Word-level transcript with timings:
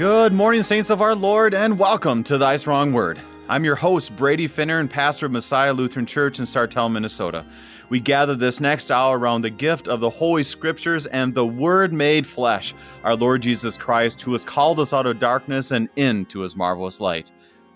Good 0.00 0.32
morning, 0.32 0.62
saints 0.62 0.88
of 0.88 1.02
our 1.02 1.14
Lord, 1.14 1.52
and 1.52 1.78
welcome 1.78 2.24
to 2.24 2.38
Thy 2.38 2.56
Strong 2.56 2.94
Word. 2.94 3.20
I'm 3.50 3.66
your 3.66 3.76
host, 3.76 4.16
Brady 4.16 4.48
Finnern, 4.48 4.80
and 4.80 4.90
pastor 4.90 5.26
of 5.26 5.32
Messiah 5.32 5.74
Lutheran 5.74 6.06
Church 6.06 6.38
in 6.38 6.46
Sartell, 6.46 6.90
Minnesota. 6.90 7.44
We 7.90 8.00
gather 8.00 8.34
this 8.34 8.62
next 8.62 8.90
hour 8.90 9.18
around 9.18 9.42
the 9.42 9.50
gift 9.50 9.88
of 9.88 10.00
the 10.00 10.08
Holy 10.08 10.42
Scriptures 10.42 11.04
and 11.04 11.34
the 11.34 11.44
Word 11.44 11.92
made 11.92 12.26
flesh, 12.26 12.72
our 13.04 13.14
Lord 13.14 13.42
Jesus 13.42 13.76
Christ, 13.76 14.22
who 14.22 14.32
has 14.32 14.42
called 14.42 14.80
us 14.80 14.94
out 14.94 15.04
of 15.04 15.18
darkness 15.18 15.70
and 15.70 15.90
into 15.96 16.40
his 16.40 16.56
marvelous 16.56 16.98
light. 16.98 17.30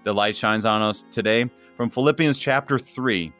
The 0.05 0.15
light 0.15 0.35
shines 0.35 0.65
on 0.65 0.81
us 0.81 1.05
today 1.11 1.51
from 1.77 1.91
Philippians 1.91 2.39
chapter 2.39 2.79
3. 2.79 3.35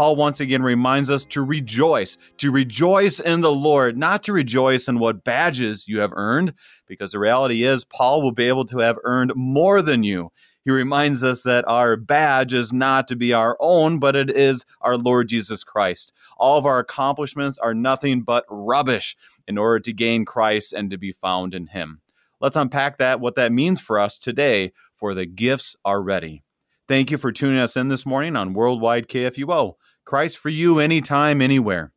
Paul 0.00 0.16
once 0.16 0.40
again 0.40 0.62
reminds 0.62 1.10
us 1.10 1.26
to 1.26 1.44
rejoice, 1.44 2.16
to 2.38 2.50
rejoice 2.50 3.20
in 3.20 3.42
the 3.42 3.52
Lord, 3.52 3.98
not 3.98 4.22
to 4.22 4.32
rejoice 4.32 4.88
in 4.88 4.98
what 4.98 5.24
badges 5.24 5.88
you 5.88 5.98
have 5.98 6.14
earned, 6.16 6.54
because 6.86 7.12
the 7.12 7.18
reality 7.18 7.64
is 7.64 7.84
Paul 7.84 8.22
will 8.22 8.32
be 8.32 8.48
able 8.48 8.64
to 8.64 8.78
have 8.78 8.96
earned 9.04 9.32
more 9.36 9.82
than 9.82 10.02
you. 10.02 10.32
He 10.64 10.70
reminds 10.70 11.22
us 11.22 11.42
that 11.42 11.68
our 11.68 11.96
badge 11.96 12.54
is 12.54 12.72
not 12.72 13.08
to 13.08 13.14
be 13.14 13.34
our 13.34 13.58
own, 13.60 13.98
but 13.98 14.16
it 14.16 14.30
is 14.30 14.64
our 14.80 14.96
Lord 14.96 15.28
Jesus 15.28 15.64
Christ. 15.64 16.14
All 16.38 16.56
of 16.56 16.64
our 16.64 16.78
accomplishments 16.78 17.58
are 17.58 17.74
nothing 17.74 18.22
but 18.22 18.46
rubbish 18.48 19.18
in 19.46 19.58
order 19.58 19.80
to 19.80 19.92
gain 19.92 20.24
Christ 20.24 20.72
and 20.72 20.90
to 20.90 20.96
be 20.96 21.12
found 21.12 21.54
in 21.54 21.66
Him. 21.66 22.00
Let's 22.40 22.56
unpack 22.56 22.96
that, 22.96 23.20
what 23.20 23.34
that 23.34 23.52
means 23.52 23.82
for 23.82 23.98
us 23.98 24.18
today, 24.18 24.72
for 24.94 25.12
the 25.12 25.26
gifts 25.26 25.76
are 25.84 26.00
ready. 26.00 26.42
Thank 26.88 27.10
you 27.10 27.18
for 27.18 27.30
tuning 27.30 27.60
us 27.60 27.76
in 27.76 27.88
this 27.88 28.06
morning 28.06 28.34
on 28.34 28.54
Worldwide 28.54 29.06
KFUO. 29.06 29.74
Christ 30.10 30.38
for 30.38 30.48
you 30.48 30.80
anytime, 30.80 31.40
anywhere. 31.40 31.92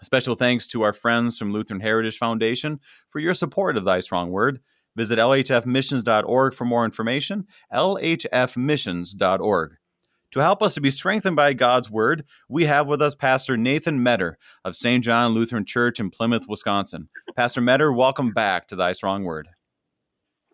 Special 0.00 0.36
thanks 0.36 0.68
to 0.68 0.82
our 0.82 0.92
friends 0.92 1.36
from 1.36 1.52
Lutheran 1.52 1.80
Heritage 1.80 2.16
Foundation 2.16 2.78
for 3.10 3.18
your 3.18 3.34
support 3.34 3.76
of 3.76 3.84
Thy 3.84 3.98
Strong 3.98 4.30
Word. 4.30 4.60
Visit 4.94 5.18
lhfmissions.org 5.18 6.54
for 6.54 6.64
more 6.64 6.84
information. 6.84 7.48
lhfmissions.org. 7.74 9.76
To 10.30 10.40
help 10.40 10.62
us 10.62 10.74
to 10.74 10.80
be 10.80 10.92
strengthened 10.92 11.34
by 11.34 11.52
God's 11.52 11.90
Word, 11.90 12.24
we 12.48 12.66
have 12.66 12.86
with 12.86 13.02
us 13.02 13.16
Pastor 13.16 13.56
Nathan 13.56 14.00
Metter 14.00 14.38
of 14.64 14.76
St. 14.76 15.02
John 15.02 15.32
Lutheran 15.32 15.64
Church 15.64 15.98
in 15.98 16.10
Plymouth, 16.10 16.44
Wisconsin. 16.46 17.08
Pastor 17.34 17.60
Metter, 17.60 17.92
welcome 17.92 18.30
back 18.30 18.68
to 18.68 18.76
Thy 18.76 18.92
Strong 18.92 19.24
Word. 19.24 19.48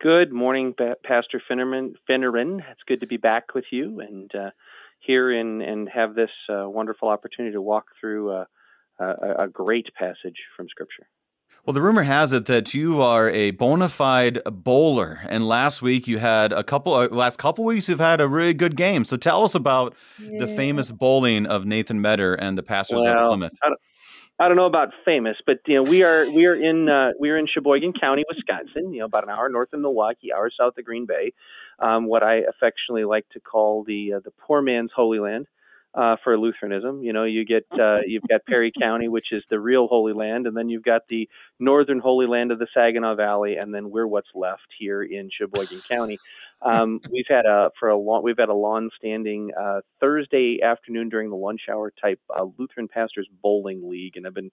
Good 0.00 0.32
morning, 0.32 0.74
Pastor 1.04 1.42
Finnern. 1.50 2.60
It's 2.70 2.82
good 2.86 3.00
to 3.00 3.06
be 3.06 3.18
back 3.18 3.54
with 3.54 3.64
you 3.70 4.00
and 4.00 4.34
uh, 4.34 4.50
here 5.08 5.32
in, 5.32 5.62
and 5.62 5.88
have 5.88 6.14
this 6.14 6.30
uh, 6.50 6.68
wonderful 6.68 7.08
opportunity 7.08 7.54
to 7.54 7.62
walk 7.62 7.86
through 7.98 8.30
uh, 8.30 8.44
a, 9.00 9.44
a 9.44 9.48
great 9.48 9.86
passage 9.98 10.36
from 10.54 10.68
Scripture. 10.68 11.08
Well, 11.64 11.72
the 11.74 11.82
rumor 11.82 12.02
has 12.02 12.32
it 12.32 12.46
that 12.46 12.72
you 12.74 13.00
are 13.02 13.28
a 13.30 13.50
bona 13.52 13.88
fide 13.88 14.38
bowler, 14.44 15.20
and 15.28 15.46
last 15.46 15.82
week 15.82 16.06
you 16.06 16.18
had 16.18 16.52
a 16.52 16.62
couple. 16.62 16.94
Uh, 16.94 17.08
last 17.08 17.38
couple 17.38 17.64
weeks 17.64 17.88
you've 17.88 17.98
had 17.98 18.20
a 18.20 18.28
really 18.28 18.54
good 18.54 18.76
game. 18.76 19.04
So 19.04 19.16
tell 19.16 19.44
us 19.44 19.54
about 19.54 19.94
yeah. 20.22 20.40
the 20.40 20.48
famous 20.48 20.92
bowling 20.92 21.46
of 21.46 21.64
Nathan 21.64 22.00
Metter 22.00 22.34
and 22.34 22.56
the 22.56 22.62
Pastors 22.62 23.00
well, 23.02 23.18
of 23.18 23.28
Plymouth. 23.28 23.58
I 23.62 23.68
don't, 23.68 23.80
I 24.40 24.48
don't, 24.48 24.56
know 24.56 24.66
about 24.66 24.90
famous, 25.04 25.36
but 25.46 25.58
you 25.66 25.74
know 25.74 25.82
we 25.82 26.02
are 26.02 26.30
we 26.30 26.46
are 26.46 26.54
in 26.54 26.90
uh, 26.90 27.10
we 27.18 27.30
are 27.30 27.36
in 27.36 27.46
Sheboygan 27.46 27.94
County, 28.00 28.24
Wisconsin. 28.28 28.92
You 28.92 29.00
know, 29.00 29.06
about 29.06 29.24
an 29.24 29.30
hour 29.30 29.48
north 29.48 29.72
of 29.72 29.80
Milwaukee, 29.80 30.32
hour 30.32 30.50
south 30.58 30.78
of 30.78 30.84
Green 30.84 31.06
Bay. 31.06 31.32
Um, 31.80 32.06
what 32.06 32.22
I 32.22 32.42
affectionately 32.48 33.04
like 33.04 33.28
to 33.30 33.40
call 33.40 33.84
the 33.84 34.14
uh, 34.14 34.20
the 34.20 34.32
poor 34.32 34.60
man's 34.62 34.90
Holy 34.94 35.20
Land 35.20 35.46
uh, 35.94 36.16
for 36.22 36.38
Lutheranism. 36.38 37.02
You 37.02 37.12
know, 37.12 37.24
you 37.24 37.44
get 37.44 37.66
uh, 37.78 38.00
you've 38.06 38.26
got 38.28 38.44
Perry 38.46 38.72
County, 38.72 39.08
which 39.08 39.32
is 39.32 39.42
the 39.50 39.58
real 39.60 39.86
Holy 39.86 40.12
Land, 40.12 40.46
and 40.46 40.56
then 40.56 40.68
you've 40.68 40.84
got 40.84 41.08
the 41.08 41.28
northern 41.58 41.98
Holy 41.98 42.26
Land 42.26 42.52
of 42.52 42.58
the 42.58 42.68
Saginaw 42.72 43.16
Valley, 43.16 43.56
and 43.56 43.74
then 43.74 43.90
we're 43.90 44.06
what's 44.06 44.28
left 44.34 44.66
here 44.78 45.02
in 45.02 45.30
Sheboygan 45.30 45.80
County. 45.88 46.18
Um, 46.62 47.00
we've 47.10 47.26
had 47.28 47.46
a 47.46 47.70
for 47.78 47.88
a 47.88 47.96
long 47.96 48.22
we've 48.22 48.38
had 48.38 48.48
a 48.48 48.54
long-standing 48.54 49.52
uh, 49.58 49.80
Thursday 50.00 50.60
afternoon 50.62 51.08
during 51.08 51.30
the 51.30 51.36
lunch 51.36 51.62
hour 51.70 51.92
type 52.00 52.20
uh, 52.36 52.46
Lutheran 52.58 52.88
pastors 52.88 53.28
bowling 53.42 53.88
league, 53.88 54.16
and 54.16 54.26
I've 54.26 54.34
been 54.34 54.50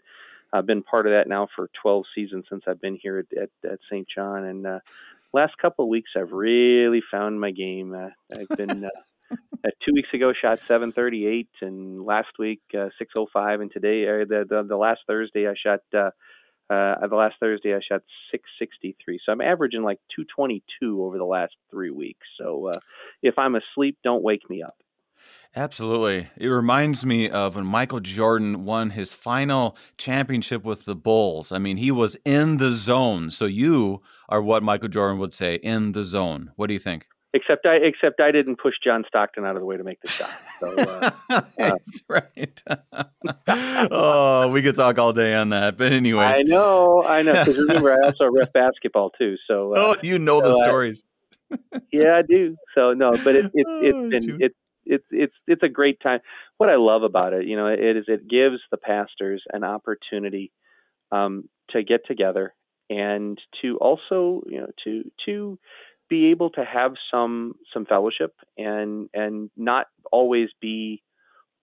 I've 0.54 0.66
been 0.66 0.84
part 0.84 1.06
of 1.06 1.12
that 1.12 1.28
now 1.28 1.48
for 1.54 1.70
12 1.82 2.06
seasons 2.14 2.46
since 2.50 2.64
I've 2.68 2.80
been 2.80 2.98
here 3.02 3.20
at, 3.20 3.38
at, 3.38 3.72
at 3.72 3.80
St. 3.90 4.08
John, 4.08 4.46
and 4.46 4.66
uh, 4.66 4.80
last 5.36 5.54
couple 5.62 5.86
of 5.86 5.90
weeks 5.90 6.12
I've 6.18 6.32
really 6.32 7.02
found 7.12 7.40
my 7.40 7.52
game. 7.52 7.94
Uh, 7.94 8.10
I've 8.34 8.58
been 8.58 8.86
uh, 8.86 8.90
uh, 9.32 9.70
two 9.86 9.94
weeks 9.94 10.10
ago 10.14 10.34
shot 10.40 10.60
738 10.68 11.50
and 11.62 12.04
last 12.04 12.30
week 12.40 12.62
uh, 12.74 12.90
605 12.98 13.62
and 13.62 13.72
today 13.72 14.08
uh, 14.08 14.26
the, 14.28 14.46
the 14.48 14.64
the 14.68 14.78
last 14.78 15.02
thursday 15.08 15.48
i 15.48 15.54
shot 15.56 15.80
uh, 15.94 16.12
uh, 16.72 17.08
the 17.08 17.16
last 17.16 17.36
thursday 17.40 17.74
i 17.74 17.80
shot 17.80 18.02
663 18.32 19.20
so 19.26 19.32
i'm 19.32 19.42
averaging 19.42 19.84
like 19.84 20.00
222 20.16 21.04
over 21.04 21.18
the 21.18 21.24
last 21.24 21.54
three 21.72 21.92
weeks. 21.92 22.28
So 22.40 22.70
uh, 22.74 22.80
if 23.22 23.36
i'm 23.38 23.56
asleep 23.56 23.98
don't 24.04 24.24
wake 24.24 24.50
me 24.50 24.64
up 24.64 24.76
Absolutely. 25.56 26.30
It 26.36 26.48
reminds 26.48 27.06
me 27.06 27.30
of 27.30 27.56
when 27.56 27.66
Michael 27.66 28.02
Jordan 28.02 28.66
won 28.66 28.90
his 28.90 29.14
final 29.14 29.78
championship 29.98 30.66
with 30.66 30.84
the 30.84 30.96
Bulls. 30.96 31.54
I 31.54 31.60
mean, 31.60 31.78
he 31.78 31.92
was 31.92 32.18
in 32.26 32.58
the 32.58 32.72
zone. 32.72 33.32
So 33.32 33.46
you 33.46 34.02
are 34.28 34.42
what 34.42 34.64
Michael 34.64 34.90
Jordan 34.90 35.18
would 35.20 35.32
say, 35.32 35.56
in 35.56 35.94
the 35.94 36.04
zone. 36.04 36.52
What 36.58 36.68
do 36.68 36.74
you 36.74 36.80
think? 36.80 37.08
Except 37.34 37.66
I, 37.66 37.76
except 37.76 38.20
I 38.20 38.32
didn't 38.32 38.58
push 38.58 38.76
John 38.84 39.04
Stockton 39.08 39.46
out 39.46 39.56
of 39.56 39.62
the 39.62 39.66
way 39.66 39.76
to 39.78 39.84
make 39.84 40.02
the 40.02 40.08
shot. 40.08 40.30
So, 40.30 40.74
uh, 40.78 41.42
That's 41.58 42.02
right. 42.08 42.64
oh, 43.92 44.50
we 44.52 44.62
could 44.62 44.76
talk 44.76 44.98
all 45.00 45.12
day 45.12 45.36
on 45.36 45.50
that, 45.50 45.78
but 45.78 45.92
anyways, 45.92 46.38
I 46.38 46.42
know, 46.44 47.04
I 47.06 47.24
know. 47.24 47.34
Because 47.34 47.58
remember, 47.58 47.92
I 47.92 48.08
also 48.08 48.28
ref 48.28 48.54
basketball 48.54 49.10
too. 49.12 49.36
So, 49.48 49.74
uh, 49.74 49.76
oh, 49.80 49.96
you 50.02 50.18
know 50.18 50.40
so 50.42 50.48
the 50.48 50.64
stories. 50.64 51.04
yeah, 51.92 52.16
I 52.18 52.22
do. 52.22 52.56
So 52.74 52.94
no, 52.94 53.12
but 53.22 53.36
it, 53.36 53.46
it, 53.48 53.52
it's 53.54 53.98
oh, 53.98 54.10
been 54.10 54.42
it's 54.42 54.56
it's 54.86 55.06
it's 55.12 55.34
it's 55.48 55.64
a 55.64 55.70
great 55.70 56.00
time. 56.02 56.20
What 56.58 56.70
I 56.70 56.76
love 56.76 57.04
about 57.04 57.34
it, 57.34 57.46
you 57.46 57.56
know, 57.56 57.68
it 57.68 57.98
is 57.98 58.06
it 58.08 58.28
gives 58.28 58.60
the 58.72 58.78
pastors 58.78 59.44
an 59.52 59.64
opportunity 59.64 60.52
um, 61.12 61.50
to 61.72 61.84
get 61.84 62.02
together 62.06 62.54
and 62.90 63.40
to 63.62 63.78
also, 63.78 64.44
you 64.48 64.62
know, 64.62 64.70
to 64.84 65.12
to 65.26 65.60
be 66.10 66.28
able 66.28 66.50
to 66.52 66.64
have 66.64 66.94
some 67.12 67.56
some 67.74 67.86
fellowship 67.86 68.34
and 68.58 69.10
and 69.14 69.50
not 69.58 69.88
always 70.12 70.50
be 70.62 71.02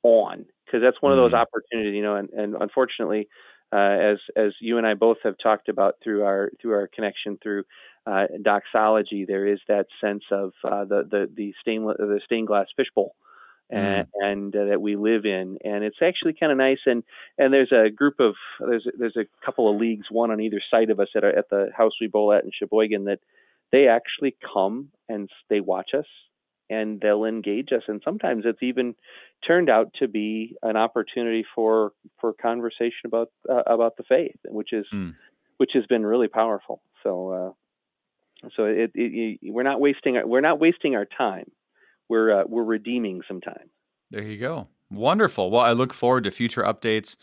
on 0.03 0.45
because 0.67 0.81
that's 0.83 1.01
one 1.01 1.13
mm-hmm. 1.13 1.21
of 1.21 1.31
those 1.31 1.37
mm-hmm. 1.37 1.43
opportunities 1.43 1.95
you 1.95 2.03
know 2.03 2.17
and, 2.17 2.31
and 2.31 2.57
unfortunately 2.59 3.29
as 3.77 4.19
as 4.37 4.53
you 4.61 4.79
and 4.79 4.87
I 4.87 4.95
both 4.95 5.19
have 5.25 5.37
talked 5.43 5.69
about 5.69 5.97
through 6.03 6.25
our 6.25 6.51
through 6.61 6.73
our 6.73 6.89
connection 6.89 7.39
through 7.43 7.65
uh, 8.07 8.27
doxology 8.43 9.25
there 9.27 9.47
is 9.47 9.61
that 9.69 9.87
sense 10.01 10.25
of 10.31 10.53
uh, 10.65 10.85
the 10.85 11.03
the 11.11 11.31
the 11.35 11.55
stainless 11.61 11.97
the 11.99 12.21
stained 12.25 12.49
glass 12.49 12.67
fishbowl 12.77 13.15
and, 13.73 14.07
mm. 14.07 14.31
and 14.31 14.55
uh, 14.55 14.67
that 14.67 14.83
we 14.83 14.97
live 14.97 15.25
in, 15.25 15.59
and 15.65 15.83
it's 15.83 15.97
actually 16.03 16.35
kind 16.35 16.53
of 16.53 16.59
nice. 16.59 16.81
And 16.85 17.03
and 17.39 17.53
there's 17.53 17.73
a 17.73 17.91
group 17.91 18.21
of 18.21 18.35
there's 18.61 18.87
there's 18.99 19.17
a 19.17 19.27
couple 19.45 19.73
of 19.73 19.81
leagues, 19.81 20.07
one 20.11 20.31
on 20.31 20.41
either 20.41 20.61
side 20.71 20.91
of 20.91 21.01
us 21.01 21.09
at, 21.17 21.25
our, 21.25 21.31
at 21.31 21.49
the 21.49 21.71
house 21.75 21.93
we 22.01 22.07
bowl 22.07 22.33
at 22.33 22.45
in 22.45 22.51
Sheboygan 22.53 23.05
that 23.05 23.21
they 23.73 23.89
actually 23.89 24.37
come 24.53 24.91
and 25.09 25.31
they 25.49 25.61
watch 25.61 25.91
us 25.97 26.07
and 26.73 27.01
they'll 27.01 27.25
engage 27.25 27.69
us 27.73 27.83
and 27.89 28.01
sometimes 28.05 28.45
it's 28.47 28.63
even 28.63 28.95
turned 29.47 29.69
out 29.69 29.89
to 29.99 30.09
be 30.09 30.57
an 30.63 30.77
opportunity 30.77 31.45
for 31.55 31.93
for 32.21 32.33
conversation 32.33 33.05
about 33.07 33.29
uh, 33.51 33.63
about 33.67 33.97
the 33.97 34.03
faith 34.05 34.37
which 34.49 34.73
is 34.73 34.87
mm. 34.95 35.15
which 35.59 35.71
has 35.75 35.85
been 35.87 36.05
really 36.05 36.29
powerful 36.29 36.81
so 37.03 37.33
uh, 37.33 38.49
so 38.57 38.65
it, 38.65 38.91
it, 38.95 39.39
it, 39.43 39.53
we're 39.53 39.63
not 39.63 39.81
wasting 39.81 40.21
we're 40.25 40.41
not 40.41 40.59
wasting 40.59 40.95
our 40.95 41.07
time 41.07 41.51
we're 42.09 42.41
uh, 42.41 42.45
we're 42.47 42.65
redeeming 42.65 43.21
some 43.29 43.41
time 43.41 43.69
there 44.11 44.23
you 44.23 44.39
go 44.39 44.67
wonderful 44.91 45.51
well 45.51 45.63
i 45.63 45.73
look 45.73 45.93
forward 45.93 46.25
to 46.25 46.31
future 46.31 46.63
updates 46.63 47.17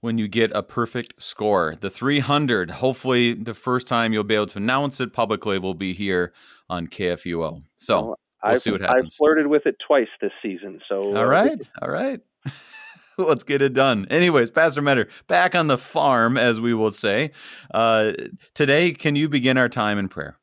when 0.00 0.16
you 0.16 0.28
get 0.28 0.50
a 0.52 0.62
perfect 0.62 1.22
score. 1.22 1.76
The 1.78 1.90
300, 1.90 2.70
hopefully, 2.70 3.34
the 3.34 3.52
first 3.52 3.86
time 3.86 4.14
you'll 4.14 4.24
be 4.24 4.34
able 4.34 4.46
to 4.46 4.58
announce 4.58 4.98
it 5.00 5.12
publicly 5.12 5.58
will 5.58 5.74
be 5.74 5.92
here 5.92 6.32
on 6.68 6.86
KFUO. 6.86 7.62
So 7.76 8.16
well, 8.42 8.52
I've, 8.52 8.60
see 8.60 8.70
what 8.70 8.80
happens. 8.80 9.04
I've 9.06 9.12
flirted 9.14 9.46
with 9.46 9.66
it 9.66 9.76
twice 9.86 10.08
this 10.20 10.32
season. 10.42 10.80
So 10.88 11.16
all 11.16 11.26
right, 11.26 11.60
uh, 11.60 11.84
all 11.84 11.90
right. 11.90 12.20
Let's 13.18 13.44
get 13.44 13.60
it 13.60 13.74
done. 13.74 14.06
Anyways, 14.10 14.50
Pastor 14.50 14.80
Metter, 14.80 15.08
back 15.26 15.54
on 15.54 15.66
the 15.66 15.76
farm, 15.76 16.38
as 16.38 16.58
we 16.58 16.72
will 16.72 16.90
say. 16.90 17.32
Uh, 17.72 18.12
today, 18.54 18.92
can 18.92 19.14
you 19.14 19.28
begin 19.28 19.58
our 19.58 19.68
time 19.68 19.98
in 19.98 20.08
prayer? 20.08 20.38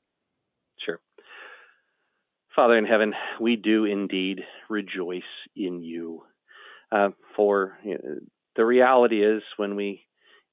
Sure. 0.86 1.00
Father 2.56 2.78
in 2.78 2.86
heaven, 2.86 3.14
we 3.42 3.56
do 3.56 3.86
indeed 3.86 4.42
rejoice 4.70 5.22
in 5.56 5.82
you. 5.82 6.22
Uh, 6.92 7.10
for 7.36 7.78
you 7.84 7.94
know, 7.94 8.20
the 8.56 8.66
reality 8.66 9.24
is 9.24 9.42
when 9.58 9.76
we 9.76 10.06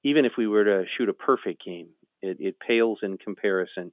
even 0.03 0.25
if 0.25 0.33
we 0.37 0.47
were 0.47 0.63
to 0.63 0.83
shoot 0.97 1.09
a 1.09 1.13
perfect 1.13 1.63
game 1.63 1.89
it, 2.21 2.37
it 2.39 2.55
pales 2.65 2.99
in 3.01 3.17
comparison 3.17 3.91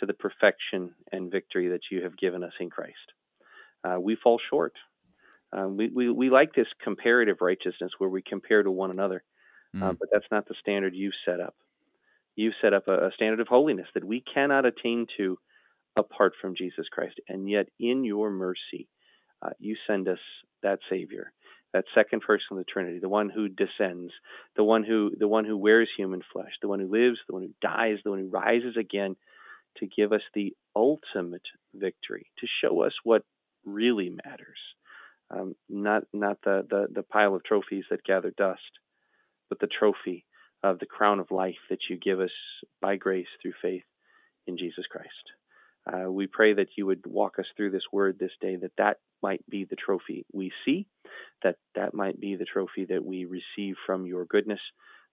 to 0.00 0.06
the 0.06 0.14
perfection 0.14 0.92
and 1.12 1.30
victory 1.30 1.68
that 1.68 1.82
you 1.90 2.02
have 2.02 2.16
given 2.16 2.42
us 2.42 2.52
in 2.60 2.70
christ 2.70 2.96
uh, 3.84 3.98
we 4.00 4.16
fall 4.16 4.40
short 4.50 4.74
uh, 5.56 5.66
we, 5.66 5.88
we, 5.88 6.10
we 6.10 6.30
like 6.30 6.54
this 6.54 6.68
comparative 6.82 7.38
righteousness 7.40 7.92
where 7.98 8.10
we 8.10 8.22
compare 8.22 8.62
to 8.62 8.70
one 8.70 8.90
another 8.90 9.22
mm. 9.74 9.82
uh, 9.82 9.92
but 9.92 10.08
that's 10.12 10.30
not 10.30 10.46
the 10.48 10.54
standard 10.60 10.94
you've 10.94 11.12
set 11.24 11.40
up 11.40 11.54
you've 12.36 12.54
set 12.62 12.72
up 12.72 12.88
a, 12.88 13.08
a, 13.08 13.10
standard 13.14 13.40
of 13.40 13.48
holiness 13.48 13.88
that 13.94 14.04
we 14.04 14.22
cannot 14.32 14.64
attain 14.64 15.06
to 15.16 15.38
apart 15.96 16.32
from 16.40 16.54
Jesus 16.56 16.86
Christ. 16.90 17.20
And 17.28 17.48
yet, 17.48 17.68
in 17.78 18.04
your 18.04 18.30
mercy, 18.30 18.88
uh, 19.42 19.50
you 19.58 19.76
send 19.86 20.08
us 20.08 20.18
that 20.62 20.78
Savior, 20.88 21.32
that 21.72 21.84
second 21.94 22.20
person 22.20 22.46
of 22.52 22.58
the 22.58 22.64
Trinity, 22.64 22.98
the 22.98 23.08
one 23.08 23.30
who 23.30 23.48
descends, 23.48 24.12
the 24.56 24.64
one 24.64 24.84
who 24.84 25.12
the 25.18 25.28
one 25.28 25.44
who 25.44 25.56
wears 25.56 25.88
human 25.96 26.22
flesh, 26.32 26.52
the 26.60 26.68
one 26.68 26.80
who 26.80 26.90
lives, 26.90 27.18
the 27.26 27.34
one 27.34 27.42
who 27.42 27.54
dies, 27.62 27.98
the 28.04 28.10
one 28.10 28.18
who 28.18 28.28
rises 28.28 28.76
again, 28.76 29.16
to 29.78 29.86
give 29.86 30.12
us 30.12 30.22
the 30.34 30.54
ultimate 30.76 31.46
victory, 31.74 32.26
to 32.38 32.46
show 32.62 32.82
us 32.82 32.92
what 33.04 33.22
really 33.64 34.10
matters, 34.24 34.58
um, 35.30 35.54
not 35.68 36.04
not 36.12 36.38
the, 36.44 36.66
the 36.68 36.86
the 36.92 37.02
pile 37.02 37.34
of 37.34 37.44
trophies 37.44 37.84
that 37.90 38.04
gather 38.04 38.32
dust, 38.36 38.60
but 39.48 39.60
the 39.60 39.68
trophy 39.68 40.24
of 40.62 40.78
the 40.78 40.86
crown 40.86 41.20
of 41.20 41.30
life 41.30 41.56
that 41.70 41.78
you 41.88 41.96
give 41.96 42.20
us 42.20 42.30
by 42.80 42.96
grace 42.96 43.26
through 43.40 43.54
faith 43.62 43.84
in 44.46 44.58
Jesus 44.58 44.84
Christ. 44.90 45.08
Uh, 45.86 46.10
we 46.10 46.26
pray 46.26 46.52
that 46.54 46.68
you 46.76 46.86
would 46.86 47.06
walk 47.06 47.38
us 47.38 47.46
through 47.56 47.70
this 47.70 47.82
word 47.92 48.18
this 48.18 48.32
day, 48.40 48.56
that 48.56 48.72
that 48.76 48.98
might 49.22 49.48
be 49.48 49.64
the 49.64 49.76
trophy 49.76 50.26
we 50.32 50.52
see, 50.64 50.86
that 51.42 51.56
that 51.74 51.94
might 51.94 52.20
be 52.20 52.36
the 52.36 52.44
trophy 52.44 52.84
that 52.86 53.04
we 53.04 53.24
receive 53.24 53.76
from 53.86 54.06
your 54.06 54.26
goodness, 54.26 54.60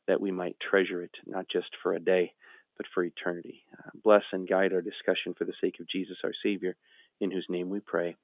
that 0.07 0.21
we 0.21 0.31
might 0.31 0.57
treasure 0.59 1.01
it, 1.01 1.11
not 1.25 1.45
just 1.49 1.69
for 1.81 1.93
a 1.93 1.99
day, 1.99 2.33
but 2.77 2.85
for 2.93 3.03
eternity. 3.03 3.63
Uh, 3.77 3.89
bless 4.03 4.23
and 4.31 4.47
guide 4.47 4.73
our 4.73 4.81
discussion 4.81 5.33
for 5.37 5.45
the 5.45 5.53
sake 5.61 5.79
of 5.79 5.89
Jesus, 5.89 6.17
our 6.23 6.33
Savior, 6.43 6.75
in 7.19 7.31
whose 7.31 7.45
name 7.49 7.69
we 7.69 7.79
pray. 7.79 8.15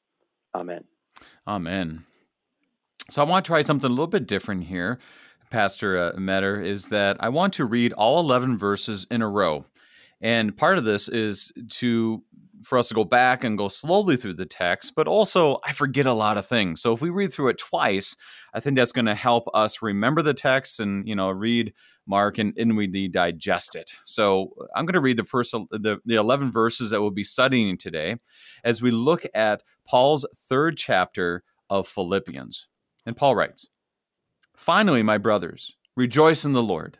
Amen. 0.55 0.83
Amen. 1.47 2.05
So 3.09 3.21
I 3.21 3.25
want 3.29 3.44
to 3.45 3.50
try 3.50 3.61
something 3.61 3.88
a 3.88 3.89
little 3.89 4.07
bit 4.07 4.27
different 4.27 4.65
here, 4.65 5.00
Pastor 5.50 5.97
uh, 5.97 6.19
Metter, 6.19 6.61
is 6.61 6.88
that 6.88 7.17
I 7.19 7.29
want 7.29 7.53
to 7.55 7.65
read 7.65 7.94
all 7.94 8.19
11 8.19 8.57
verses 8.57 9.05
in 9.11 9.21
a 9.21 9.27
row. 9.27 9.65
And 10.24 10.56
part 10.56 10.78
of 10.78 10.86
this 10.86 11.10
is 11.10 11.52
to 11.72 12.24
for 12.64 12.78
us 12.78 12.88
to 12.88 12.94
go 12.94 13.04
back 13.04 13.44
and 13.44 13.58
go 13.58 13.68
slowly 13.68 14.16
through 14.16 14.36
the 14.36 14.46
text, 14.46 14.94
but 14.96 15.06
also 15.06 15.60
I 15.66 15.74
forget 15.74 16.06
a 16.06 16.14
lot 16.14 16.38
of 16.38 16.48
things. 16.48 16.81
So 16.81 16.94
if 16.94 17.02
we 17.02 17.10
read 17.10 17.34
through 17.34 17.50
it 17.50 17.58
twice, 17.58 18.16
I 18.54 18.62
think 18.62 18.78
that's 18.78 18.94
going 18.94 19.06
to 19.06 19.16
help 19.16 19.50
us 19.54 19.81
remember 19.81 20.22
the 20.22 20.34
text 20.34 20.80
and 20.80 21.06
you 21.06 21.14
know 21.14 21.30
read 21.30 21.74
Mark 22.08 22.38
and, 22.38 22.58
and 22.58 22.78
we 22.78 23.08
digest 23.10 23.75
it. 23.75 23.92
So 24.06 24.54
I'm 24.75 24.86
going 24.86 24.94
to 24.94 25.02
read 25.02 25.18
the 25.18 25.25
first 25.25 25.52
the, 25.52 26.00
the 26.06 26.16
11 26.16 26.52
verses 26.52 26.90
that 26.90 27.02
we'll 27.02 27.12
be 27.12 27.25
studying 27.25 27.78
today 27.78 28.16
as 28.64 28.81
we 28.81 28.92
look 28.92 29.25
at 29.36 29.62
Paul's 29.86 30.25
third 30.50 30.78
chapter 30.78 31.44
of 31.70 31.88
Philippians. 31.88 32.70
And 33.06 33.18
Paul 33.18 33.36
writes, 33.36 33.68
Finally, 34.56 35.04
my 35.04 35.18
brothers, 35.18 35.75
rejoice 35.98 36.46
in 36.46 36.54
the 36.54 36.64
Lord. 36.64 37.00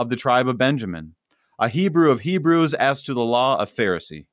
of 0.00 0.08
the 0.08 0.16
tribe 0.16 0.48
of 0.48 0.58
Benjamin, 0.58 1.14
a 1.58 1.68
Hebrew 1.68 2.10
of 2.10 2.20
Hebrews, 2.20 2.74
as 2.74 3.02
to 3.02 3.14
the 3.14 3.24
law, 3.24 3.56
a 3.58 3.66
Pharisee 3.66 4.24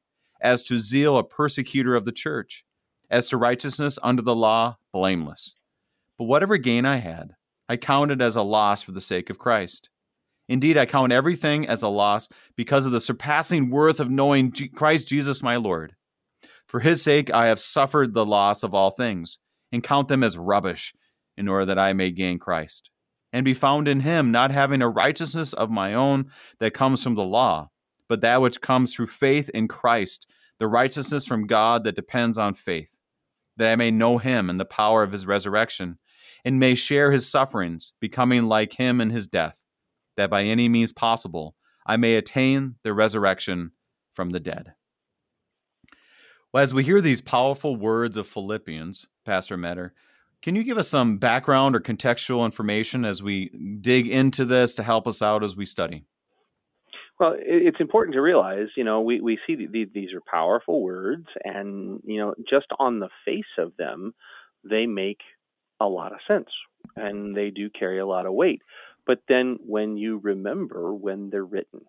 as 0.42 0.64
to 0.66 0.80
zeal, 0.80 1.18
a 1.18 1.24
persecutor 1.24 1.96
of 1.96 2.06
the 2.06 2.12
church, 2.12 2.64
as 3.10 3.30
to 3.30 3.38
righteousness 3.38 3.98
under 4.04 4.22
the 4.22 4.36
law, 4.36 4.78
blameless. 4.94 5.56
But 6.18 6.26
whatever 6.26 6.58
gain 6.58 6.86
I 6.86 6.98
had, 6.98 7.36
I 7.70 7.78
counted 7.78 8.22
as 8.22 8.36
a 8.36 8.42
loss 8.42 8.82
for 8.82 8.92
the 8.92 9.02
sake 9.02 9.30
of 9.30 9.40
Christ. 9.40 9.90
Indeed, 10.50 10.78
I 10.78 10.86
count 10.86 11.12
everything 11.12 11.68
as 11.68 11.84
a 11.84 11.90
loss 11.90 12.30
because 12.56 12.86
of 12.86 12.92
the 12.92 13.02
surpassing 13.02 13.70
worth 13.70 14.00
of 14.00 14.10
knowing 14.10 14.54
Christ 14.74 15.10
Jesus 15.10 15.44
my 15.44 15.58
Lord. 15.58 15.96
For 16.66 16.80
his 16.80 17.02
sake, 17.02 17.34
I 17.34 17.48
have 17.48 17.60
suffered 17.60 18.14
the 18.14 18.26
loss 18.26 18.64
of 18.64 18.74
all 18.74 18.92
things, 18.92 19.40
and 19.72 19.84
count 19.84 20.08
them 20.08 20.24
as 20.24 20.38
rubbish, 20.38 20.94
in 21.36 21.48
order 21.48 21.66
that 21.66 21.80
I 21.80 21.94
may 21.94 22.12
gain 22.12 22.40
Christ, 22.40 22.90
and 23.34 23.44
be 23.44 23.54
found 23.54 23.88
in 23.88 24.02
him, 24.02 24.32
not 24.32 24.52
having 24.52 24.82
a 24.82 24.90
righteousness 24.90 25.54
of 25.54 25.70
my 25.70 25.94
own 25.94 26.32
that 26.60 26.74
comes 26.74 27.04
from 27.04 27.16
the 27.16 27.24
law 27.24 27.70
but 28.08 28.22
that 28.22 28.42
which 28.42 28.62
comes 28.62 28.94
through 28.94 29.08
faith 29.08 29.50
in 29.50 29.68
Christ, 29.68 30.28
the 30.60 30.68
righteousness 30.68 31.26
from 31.26 31.48
God 31.48 31.84
that 31.84 31.96
depends 31.96 32.38
on 32.38 32.54
faith, 32.54 32.96
that 33.58 33.72
I 33.72 33.76
may 33.76 33.92
know 33.92 34.18
him 34.18 34.50
and 34.50 34.60
the 34.60 34.66
power 34.66 35.04
of 35.04 35.12
his 35.12 35.26
resurrection, 35.26 35.98
and 36.46 36.60
may 36.60 36.76
share 36.76 37.12
his 37.12 37.30
sufferings, 37.30 37.94
becoming 38.00 38.44
like 38.44 38.74
him 38.74 39.02
in 39.02 39.10
his 39.10 39.28
death, 39.28 39.60
that 40.16 40.30
by 40.30 40.44
any 40.44 40.70
means 40.70 40.92
possible 40.92 41.56
I 41.86 41.98
may 41.98 42.16
attain 42.16 42.76
the 42.84 42.94
resurrection 42.94 43.72
from 44.14 44.32
the 44.32 44.40
dead. 44.40 44.74
Well, 46.54 46.64
as 46.64 46.74
we 46.74 46.84
hear 46.84 47.02
these 47.02 47.22
powerful 47.22 47.76
words 47.76 48.18
of 48.18 48.28
Philippians, 48.28 49.08
Pastor 49.26 49.58
Metter, 49.58 49.94
can 50.42 50.56
you 50.56 50.64
give 50.64 50.78
us 50.78 50.88
some 50.88 51.18
background 51.18 51.76
or 51.76 51.80
contextual 51.80 52.46
information 52.46 53.06
as 53.06 53.24
we 53.24 53.50
dig 53.82 54.08
into 54.08 54.46
this 54.46 54.76
to 54.76 54.84
help 54.84 55.08
us 55.08 55.22
out 55.22 55.44
as 55.44 55.56
we 55.56 55.66
study? 55.66 56.06
Well, 57.20 57.36
it's 57.38 57.80
important 57.80 58.14
to 58.14 58.22
realize, 58.22 58.68
you 58.76 58.84
know, 58.84 59.02
we, 59.02 59.20
we 59.20 59.40
see 59.48 59.56
these 59.66 60.14
are 60.14 60.22
powerful 60.22 60.84
words, 60.84 61.26
and, 61.44 62.00
you 62.06 62.20
know, 62.20 62.36
just 62.48 62.68
on 62.78 63.00
the 63.00 63.10
face 63.26 63.44
of 63.58 63.76
them, 63.78 64.14
they 64.64 64.86
make 64.86 65.22
a 65.80 65.88
lot 65.88 66.12
of 66.12 66.20
sense 66.28 66.50
and 66.96 67.36
they 67.36 67.50
do 67.50 67.70
carry 67.70 68.00
a 68.00 68.06
lot 68.06 68.26
of 68.26 68.34
weight. 68.34 68.62
But 69.06 69.22
then 69.28 69.58
when 69.66 69.98
you 69.98 70.18
remember 70.18 70.94
when 70.94 71.30
they're 71.30 71.46
written, 71.46 71.82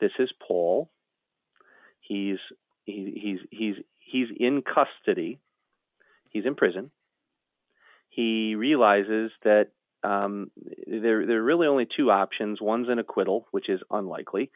this 0.00 0.12
is 0.18 0.30
Paul. 0.46 0.90
He's 2.00 2.38
he, 2.84 3.12
he's 3.14 3.38
he's 3.50 3.84
he's 3.98 4.26
in 4.36 4.62
custody. 4.62 5.38
He's 6.32 6.46
in 6.46 6.54
prison. 6.54 6.90
He 8.08 8.54
realizes 8.54 9.30
that 9.44 9.68
um, 10.02 10.50
there, 10.86 11.26
there 11.26 11.38
are 11.38 11.44
really 11.44 11.66
only 11.66 11.86
two 11.86 12.10
options. 12.10 12.60
One's 12.60 12.88
an 12.88 12.98
acquittal, 12.98 13.46
which 13.52 13.68
is 13.68 13.80
unlikely, 13.90 14.50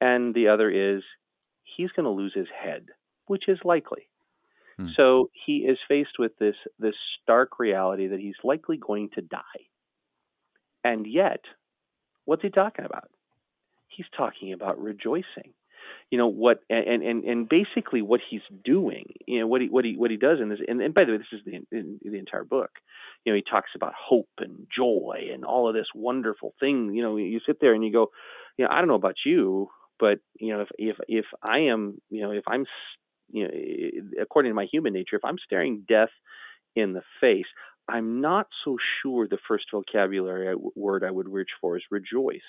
and 0.00 0.34
the 0.34 0.48
other 0.48 0.70
is 0.70 1.02
he's 1.76 1.90
going 1.92 2.04
to 2.04 2.10
lose 2.10 2.32
his 2.34 2.48
head, 2.48 2.86
which 3.26 3.48
is 3.48 3.58
likely. 3.64 4.08
Hmm. 4.76 4.88
So 4.96 5.30
he 5.46 5.58
is 5.58 5.78
faced 5.88 6.18
with 6.18 6.36
this 6.38 6.56
this 6.78 6.94
stark 7.22 7.58
reality 7.58 8.08
that 8.08 8.20
he's 8.20 8.36
likely 8.44 8.76
going 8.76 9.10
to 9.14 9.22
die. 9.22 9.40
And 10.84 11.06
yet, 11.06 11.40
what's 12.24 12.42
he 12.42 12.50
talking 12.50 12.84
about? 12.84 13.08
He's 13.88 14.06
talking 14.16 14.52
about 14.52 14.82
rejoicing 14.82 15.54
you 16.10 16.18
know 16.18 16.26
what 16.26 16.60
and 16.68 17.02
and 17.02 17.24
and 17.24 17.48
basically 17.48 18.02
what 18.02 18.20
he's 18.28 18.42
doing 18.64 19.14
you 19.26 19.40
know 19.40 19.46
what 19.46 19.60
he 19.60 19.68
what 19.68 19.84
he 19.84 19.96
what 19.96 20.10
he 20.10 20.16
does 20.16 20.38
in 20.40 20.48
this 20.48 20.58
and, 20.66 20.80
and 20.80 20.94
by 20.94 21.04
the 21.04 21.12
way 21.12 21.18
this 21.18 21.26
is 21.32 21.40
the 21.44 21.54
in, 21.76 21.98
the 22.02 22.18
entire 22.18 22.44
book 22.44 22.70
you 23.24 23.32
know 23.32 23.36
he 23.36 23.42
talks 23.42 23.70
about 23.74 23.92
hope 23.98 24.28
and 24.38 24.66
joy 24.74 25.28
and 25.32 25.44
all 25.44 25.68
of 25.68 25.74
this 25.74 25.86
wonderful 25.94 26.54
thing 26.60 26.92
you 26.94 27.02
know 27.02 27.16
you 27.16 27.40
sit 27.46 27.58
there 27.60 27.74
and 27.74 27.84
you 27.84 27.92
go 27.92 28.08
you 28.58 28.64
know 28.64 28.70
I 28.70 28.78
don't 28.78 28.88
know 28.88 28.94
about 28.94 29.16
you 29.24 29.70
but 29.98 30.18
you 30.38 30.52
know 30.52 30.60
if 30.60 30.68
if 30.78 30.96
if 31.08 31.26
I 31.42 31.60
am 31.60 32.00
you 32.10 32.22
know 32.22 32.32
if 32.32 32.44
I'm 32.46 32.66
you 33.30 33.44
know 33.44 33.50
eh, 33.54 34.22
according 34.22 34.50
to 34.50 34.54
my 34.54 34.66
human 34.70 34.92
nature 34.92 35.16
if 35.16 35.24
I'm 35.24 35.38
staring 35.44 35.84
death 35.88 36.10
in 36.76 36.92
the 36.92 37.02
face 37.20 37.46
I'm 37.88 38.20
not 38.20 38.46
so 38.64 38.76
sure 39.02 39.26
the 39.26 39.38
first 39.48 39.64
vocabulary 39.72 40.54
word 40.76 41.04
I 41.04 41.10
would 41.10 41.28
reach 41.28 41.50
for 41.60 41.76
is 41.76 41.82
rejoice 41.90 42.40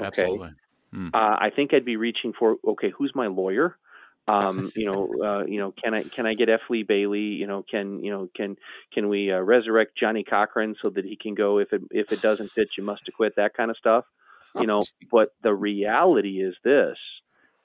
okay? 0.00 0.22
Absolutely. 0.22 0.50
Mm. 0.94 1.08
Uh, 1.14 1.36
I 1.40 1.50
think 1.54 1.74
I'd 1.74 1.84
be 1.84 1.96
reaching 1.96 2.32
for 2.38 2.56
okay, 2.66 2.90
who's 2.90 3.12
my 3.14 3.26
lawyer? 3.26 3.76
Um, 4.28 4.70
you 4.76 4.86
know, 4.86 5.10
uh, 5.22 5.44
you 5.46 5.58
know, 5.58 5.72
can 5.72 5.94
I 5.94 6.02
can 6.02 6.26
I 6.26 6.34
get 6.34 6.48
F. 6.48 6.60
Lee 6.70 6.82
Bailey? 6.82 7.20
You 7.20 7.46
know, 7.46 7.64
can 7.68 8.02
you 8.02 8.10
know 8.10 8.28
can 8.34 8.56
can 8.92 9.08
we 9.08 9.32
uh, 9.32 9.38
resurrect 9.38 9.96
Johnnie 9.98 10.24
Cochran 10.24 10.76
so 10.80 10.90
that 10.90 11.04
he 11.04 11.16
can 11.16 11.34
go 11.34 11.58
if 11.58 11.72
it 11.72 11.82
if 11.90 12.12
it 12.12 12.22
doesn't 12.22 12.52
fit, 12.52 12.76
you 12.76 12.84
must 12.84 13.08
acquit 13.08 13.34
that 13.36 13.54
kind 13.54 13.70
of 13.70 13.76
stuff. 13.76 14.04
You 14.58 14.66
know, 14.66 14.78
oh, 14.84 15.06
but 15.10 15.28
the 15.42 15.54
reality 15.54 16.40
is 16.40 16.54
this: 16.64 16.96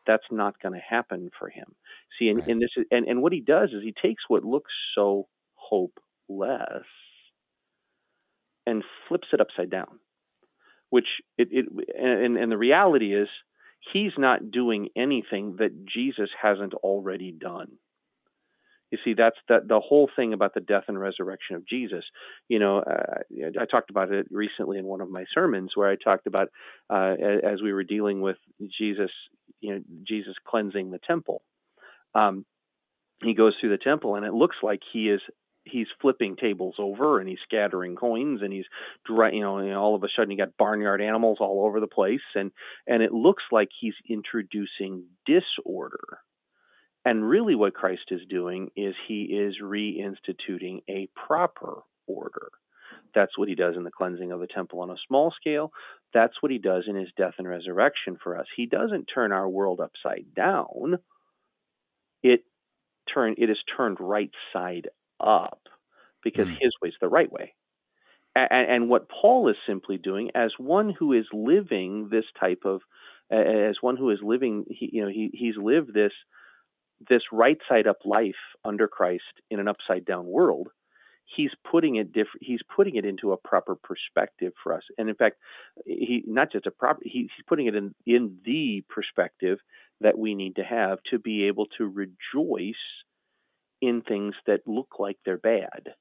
that's 0.05 0.25
not 0.31 0.59
going 0.61 0.73
to 0.73 0.81
happen 0.81 1.31
for 1.37 1.49
him. 1.49 1.75
See, 2.19 2.29
and, 2.29 2.39
right. 2.39 2.47
and 2.49 2.61
this 2.61 2.71
is, 2.75 2.85
and 2.91 3.07
and 3.07 3.21
what 3.21 3.33
he 3.33 3.41
does 3.41 3.69
is 3.71 3.83
he 3.83 3.93
takes 3.93 4.23
what 4.27 4.43
looks 4.43 4.71
so 4.95 5.27
hopeless 5.55 6.85
and 8.65 8.83
flips 9.07 9.27
it 9.33 9.41
upside 9.41 9.69
down 9.69 9.99
which 10.91 11.07
it, 11.39 11.47
it 11.51 11.65
and, 11.97 12.37
and 12.37 12.51
the 12.51 12.57
reality 12.57 13.15
is 13.15 13.27
he's 13.91 14.11
not 14.17 14.51
doing 14.51 14.89
anything 14.95 15.55
that 15.57 15.85
Jesus 15.87 16.29
hasn't 16.39 16.75
already 16.75 17.31
done. 17.31 17.71
You 18.91 18.97
see, 19.05 19.13
that's 19.13 19.37
the, 19.47 19.59
the 19.65 19.79
whole 19.79 20.09
thing 20.15 20.33
about 20.33 20.53
the 20.53 20.59
death 20.59 20.83
and 20.89 20.99
resurrection 20.99 21.55
of 21.55 21.65
Jesus. 21.65 22.03
You 22.49 22.59
know, 22.59 22.79
uh, 22.79 23.21
I 23.59 23.65
talked 23.65 23.89
about 23.89 24.11
it 24.11 24.27
recently 24.29 24.77
in 24.77 24.85
one 24.85 24.99
of 24.99 25.09
my 25.09 25.23
sermons 25.33 25.71
where 25.75 25.89
I 25.89 25.95
talked 25.95 26.27
about 26.27 26.49
uh, 26.89 27.15
as 27.41 27.61
we 27.63 27.71
were 27.71 27.85
dealing 27.85 28.19
with 28.19 28.35
Jesus, 28.77 29.09
you 29.61 29.73
know, 29.73 29.81
Jesus 30.05 30.35
cleansing 30.45 30.91
the 30.91 30.99
temple. 30.99 31.41
Um, 32.13 32.45
he 33.23 33.33
goes 33.33 33.53
through 33.59 33.69
the 33.69 33.77
temple, 33.77 34.15
and 34.15 34.25
it 34.25 34.33
looks 34.33 34.57
like 34.61 34.81
he 34.91 35.09
is 35.09 35.21
he's 35.63 35.87
flipping 36.01 36.35
tables 36.35 36.75
over 36.79 37.19
and 37.19 37.29
he's 37.29 37.37
scattering 37.43 37.95
coins 37.95 38.41
and 38.41 38.51
he's 38.51 38.65
you 39.07 39.41
know 39.41 39.57
and 39.57 39.73
all 39.73 39.95
of 39.95 40.03
a 40.03 40.07
sudden 40.15 40.31
you 40.31 40.37
got 40.37 40.57
barnyard 40.57 41.01
animals 41.01 41.37
all 41.39 41.65
over 41.65 41.79
the 41.79 41.87
place 41.87 42.19
and 42.35 42.51
and 42.87 43.03
it 43.03 43.11
looks 43.11 43.43
like 43.51 43.69
he's 43.79 43.93
introducing 44.09 45.05
disorder. 45.25 46.19
And 47.03 47.27
really 47.27 47.55
what 47.55 47.73
Christ 47.73 48.03
is 48.11 48.21
doing 48.29 48.69
is 48.75 48.93
he 49.07 49.23
is 49.23 49.55
reinstituting 49.61 50.81
a 50.87 51.09
proper 51.15 51.81
order. 52.07 52.49
That's 53.15 53.37
what 53.37 53.49
he 53.49 53.55
does 53.55 53.75
in 53.75 53.83
the 53.83 53.91
cleansing 53.91 54.31
of 54.31 54.39
the 54.39 54.47
temple 54.47 54.81
on 54.81 54.91
a 54.91 54.95
small 55.07 55.33
scale. 55.39 55.71
That's 56.13 56.35
what 56.41 56.51
he 56.51 56.59
does 56.59 56.83
in 56.87 56.95
his 56.95 57.09
death 57.17 57.33
and 57.39 57.47
resurrection 57.47 58.17
for 58.23 58.37
us. 58.37 58.45
He 58.55 58.67
doesn't 58.67 59.09
turn 59.13 59.31
our 59.31 59.49
world 59.49 59.79
upside 59.79 60.33
down. 60.35 60.99
It 62.21 62.43
turn 63.11 63.35
it 63.37 63.49
is 63.49 63.57
turned 63.75 63.97
right 63.99 64.31
side 64.53 64.89
up 65.21 65.59
because 66.23 66.47
mm. 66.47 66.57
his 66.59 66.73
way 66.81 66.89
is 66.89 66.95
the 67.01 67.07
right 67.07 67.31
way. 67.31 67.53
And, 68.35 68.69
and, 68.69 68.89
what 68.89 69.09
Paul 69.09 69.49
is 69.49 69.57
simply 69.67 69.97
doing, 69.97 70.31
as 70.35 70.53
one 70.57 70.95
who 70.97 71.11
is 71.11 71.25
living 71.33 72.07
this 72.09 72.23
type 72.39 72.61
of, 72.63 72.79
as 73.29 73.75
one 73.81 73.97
who 73.97 74.09
is 74.09 74.19
living, 74.23 74.63
he, 74.69 74.89
you 74.93 75.03
know, 75.03 75.09
he, 75.09 75.31
he's 75.33 75.57
lived 75.57 75.93
this 75.93 76.13
this 77.09 77.23
right 77.31 77.57
side 77.67 77.87
up 77.87 77.97
life 78.05 78.35
under 78.63 78.87
Christ 78.87 79.23
in 79.49 79.59
an 79.59 79.67
upside 79.67 80.05
down 80.05 80.25
world. 80.27 80.67
He's 81.25 81.51
putting 81.69 81.95
it 81.95 82.13
different. 82.13 82.41
He's 82.41 82.59
putting 82.73 82.95
it 82.95 83.05
into 83.05 83.31
a 83.31 83.37
proper 83.37 83.75
perspective 83.75 84.53
for 84.61 84.73
us. 84.73 84.83
And 84.97 85.09
in 85.09 85.15
fact, 85.15 85.37
he 85.85 86.23
not 86.27 86.51
just 86.51 86.67
a 86.67 86.71
proper. 86.71 87.01
He, 87.03 87.21
he's 87.21 87.45
putting 87.47 87.67
it 87.67 87.75
in 87.75 87.93
in 88.05 88.37
the 88.45 88.83
perspective 88.89 89.59
that 90.01 90.17
we 90.17 90.35
need 90.35 90.55
to 90.57 90.63
have 90.63 90.99
to 91.11 91.19
be 91.19 91.45
able 91.45 91.67
to 91.77 91.85
rejoice 91.85 92.75
in 93.81 94.01
things 94.01 94.35
that 94.47 94.61
look 94.67 94.99
like 94.99 95.17
they're 95.25 95.37
bad. 95.37 95.93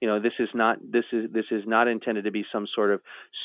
You 0.00 0.08
know, 0.08 0.20
this 0.20 0.32
is 0.38 0.48
not 0.54 0.78
this 0.82 1.04
is 1.12 1.30
this 1.32 1.46
is 1.50 1.62
not 1.66 1.88
intended 1.88 2.24
to 2.24 2.30
be 2.30 2.44
some 2.52 2.66
sort 2.74 2.92
of 2.92 3.00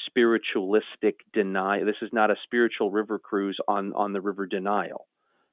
spiritualistic 0.08 1.20
denial. 1.34 1.86
This 1.86 2.02
is 2.02 2.10
not 2.12 2.30
a 2.30 2.36
spiritual 2.44 2.92
river 2.92 3.20
cruise 3.20 3.58
on 3.68 3.94
on 3.94 4.12
the 4.12 4.22
river 4.22 4.46
denial. 4.46 5.08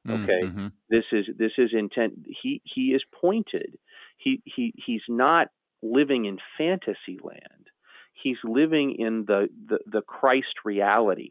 Mm, 0.06 0.24
okay, 0.24 0.46
mm-hmm. 0.46 0.66
this 0.90 1.04
is 1.12 1.26
this 1.36 1.52
is 1.56 1.70
intent. 1.72 2.26
He 2.42 2.62
he 2.64 2.88
is 2.88 3.02
pointed. 3.20 3.78
He 4.16 4.42
he 4.44 4.74
he's 4.84 5.02
not 5.08 5.48
living 5.82 6.24
in 6.24 6.38
fantasy 6.56 7.18
land. 7.22 7.68
He's 8.12 8.38
living 8.42 8.96
in 8.98 9.24
the 9.26 9.48
the, 9.68 9.78
the 9.86 10.02
Christ 10.02 10.64
reality. 10.64 11.30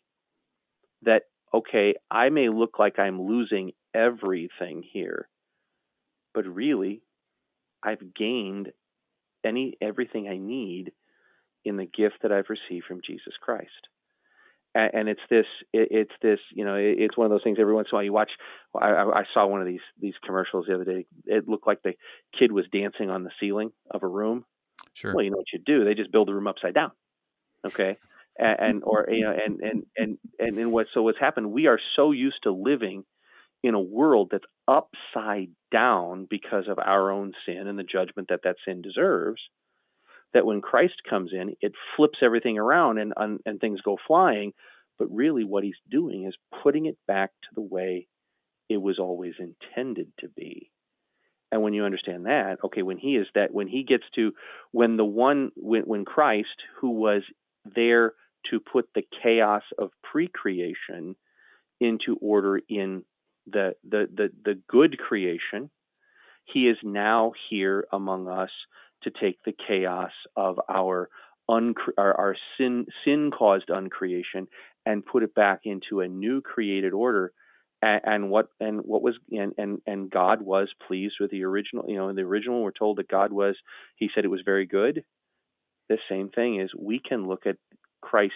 That 1.02 1.24
okay, 1.54 1.96
I 2.10 2.30
may 2.30 2.50
look 2.50 2.80
like 2.80 3.00
I'm 3.00 3.22
losing 3.22 3.72
everything 3.94 4.84
here, 4.94 5.28
but 6.38 6.46
really 6.46 7.02
I've 7.84 8.14
gained 8.14 8.72
any 9.44 9.76
everything 9.82 10.28
I 10.28 10.38
need 10.38 10.92
in 11.66 11.78
the 11.78 11.86
gift 11.86 12.18
that 12.22 12.32
I've 12.32 12.46
received 12.48 12.86
from 12.86 13.02
Jesus 13.04 13.34
Christ. 13.42 13.72
And, 14.76 14.92
and 14.94 15.10
it's 15.10 15.22
this, 15.32 15.48
it, 15.74 15.88
it's 15.90 16.12
this, 16.22 16.38
you 16.54 16.64
know, 16.64 16.76
it, 16.76 16.98
it's 17.00 17.18
one 17.18 17.26
of 17.26 17.32
those 17.32 17.42
things. 17.44 17.58
Every 17.60 17.74
once 17.74 17.88
in 17.92 17.96
a 17.96 17.98
while, 17.98 18.04
you 18.04 18.14
watch. 18.14 18.30
I, 18.80 18.92
I 18.92 19.24
saw 19.34 19.48
one 19.48 19.62
of 19.62 19.68
these 19.68 19.82
these 20.00 20.14
commercials 20.24 20.66
the 20.68 20.76
other 20.76 20.86
day. 20.86 21.08
It 21.26 21.50
looked 21.50 21.66
like 21.66 21.82
the 21.82 21.96
kid 22.38 22.52
was 22.52 22.66
dancing 22.72 23.10
on 23.10 23.24
the 23.24 23.32
ceiling 23.40 23.72
of 23.90 24.04
a 24.04 24.08
room. 24.08 24.46
Sure. 24.94 25.16
Well, 25.16 25.26
you 25.26 25.32
know 25.32 25.38
what 25.38 25.52
you 25.52 25.60
do? 25.66 25.86
They 25.86 25.96
just 25.96 26.12
build 26.12 26.28
the 26.28 26.36
room 26.36 26.46
upside 26.46 26.76
down. 26.76 26.92
Okay. 27.66 27.98
And, 28.38 28.60
and 28.60 28.84
or 28.84 29.08
you 29.10 29.24
know 29.24 29.32
and 29.32 29.60
and 29.62 29.84
and 29.96 30.18
and, 30.38 30.58
and 30.60 30.72
what 30.72 30.86
so 30.94 31.02
what's 31.02 31.20
happened 31.20 31.52
we 31.52 31.66
are 31.66 31.80
so 31.96 32.12
used 32.12 32.44
to 32.44 32.52
living 32.52 33.06
in 33.64 33.74
a 33.74 33.82
world 33.82 34.30
that's 34.32 34.46
upside 34.68 35.50
down 35.72 36.28
because 36.30 36.66
of 36.68 36.80
our 36.80 37.12
own 37.12 37.34
sin 37.46 37.68
and 37.68 37.78
the 37.78 37.84
judgment 37.84 38.30
that 38.30 38.42
that 38.44 38.58
sin 38.66 38.82
deserves 38.82 39.42
that 40.34 40.46
when 40.46 40.62
Christ 40.62 41.02
comes 41.10 41.32
in, 41.34 41.56
it 41.62 41.74
flips 41.96 42.20
everything 42.22 42.58
around 42.58 42.98
and, 42.98 43.14
and, 43.16 43.40
and 43.46 43.60
things 43.60 43.82
go 43.82 43.98
flying. 44.08 44.54
But 45.00 45.14
really, 45.14 45.44
what 45.44 45.64
he's 45.64 45.80
doing 45.90 46.26
is 46.26 46.36
putting 46.64 46.86
it 46.86 46.98
back 47.08 47.32
to 47.44 47.50
the 47.56 47.62
way 47.62 48.08
it 48.70 48.78
was 48.78 49.00
always 49.00 49.34
intended 49.40 50.12
to 50.20 50.28
be. 50.28 50.72
And 51.52 51.62
when 51.62 51.74
you 51.74 51.86
understand 51.86 52.26
that, 52.26 52.58
okay, 52.66 52.82
when 52.82 52.98
he 52.98 53.16
is 53.16 53.28
that, 53.36 53.54
when 53.54 53.68
he 53.68 53.84
gets 53.84 54.04
to, 54.16 54.34
when 54.72 54.98
the 54.98 55.06
one, 55.06 55.52
when, 55.56 55.84
when 55.84 56.04
Christ, 56.04 56.50
who 56.82 56.90
was 56.90 57.22
there 57.76 58.14
to 58.52 58.60
put 58.60 58.90
the 58.94 59.04
chaos 59.24 59.64
of 59.78 59.92
pre 60.04 60.28
creation 60.28 61.16
into 61.80 62.18
order 62.22 62.60
in 62.68 63.04
the, 63.52 63.76
the, 63.88 64.08
the, 64.14 64.30
the 64.44 64.60
good 64.70 64.98
creation. 64.98 65.70
He 66.46 66.68
is 66.68 66.78
now 66.84 67.34
here 67.50 67.88
among 67.92 68.28
us 68.28 68.52
to 69.04 69.12
take 69.12 69.40
the 69.44 69.54
chaos 69.68 70.12
of 70.36 70.60
our 70.70 71.10
uncre- 71.50 71.94
our, 71.98 72.14
our 72.14 72.36
sin 72.58 72.88
sin 73.06 73.32
caused 73.32 73.70
uncreation 73.70 74.48
and 74.86 75.06
put 75.06 75.24
it 75.24 75.34
back 75.34 75.62
into 75.64 76.02
a 76.02 76.08
new 76.08 76.42
created 76.42 76.94
order 76.94 77.32
and, 77.82 78.02
and, 78.06 78.30
what 78.30 78.50
and 78.60 78.82
what 78.82 79.02
was 79.02 79.16
and, 79.32 79.54
and 79.58 79.80
and 79.86 80.10
God 80.10 80.42
was 80.42 80.70
pleased 80.88 81.16
with 81.20 81.32
the 81.32 81.44
original 81.44 81.86
you 81.88 81.96
know 81.96 82.10
in 82.10 82.16
the 82.16 82.24
original 82.24 82.62
we're 82.62 82.72
told 82.72 82.98
that 82.98 83.08
God 83.08 83.32
was 83.32 83.56
he 83.96 84.10
said 84.14 84.26
it 84.26 84.30
was 84.30 84.42
very 84.44 84.66
good 84.66 85.04
the 85.90 85.98
same 86.10 86.30
thing 86.30 86.60
is 86.60 86.70
we 86.78 87.00
can 87.00 87.28
look 87.28 87.46
at 87.46 87.58
Christ's 88.02 88.36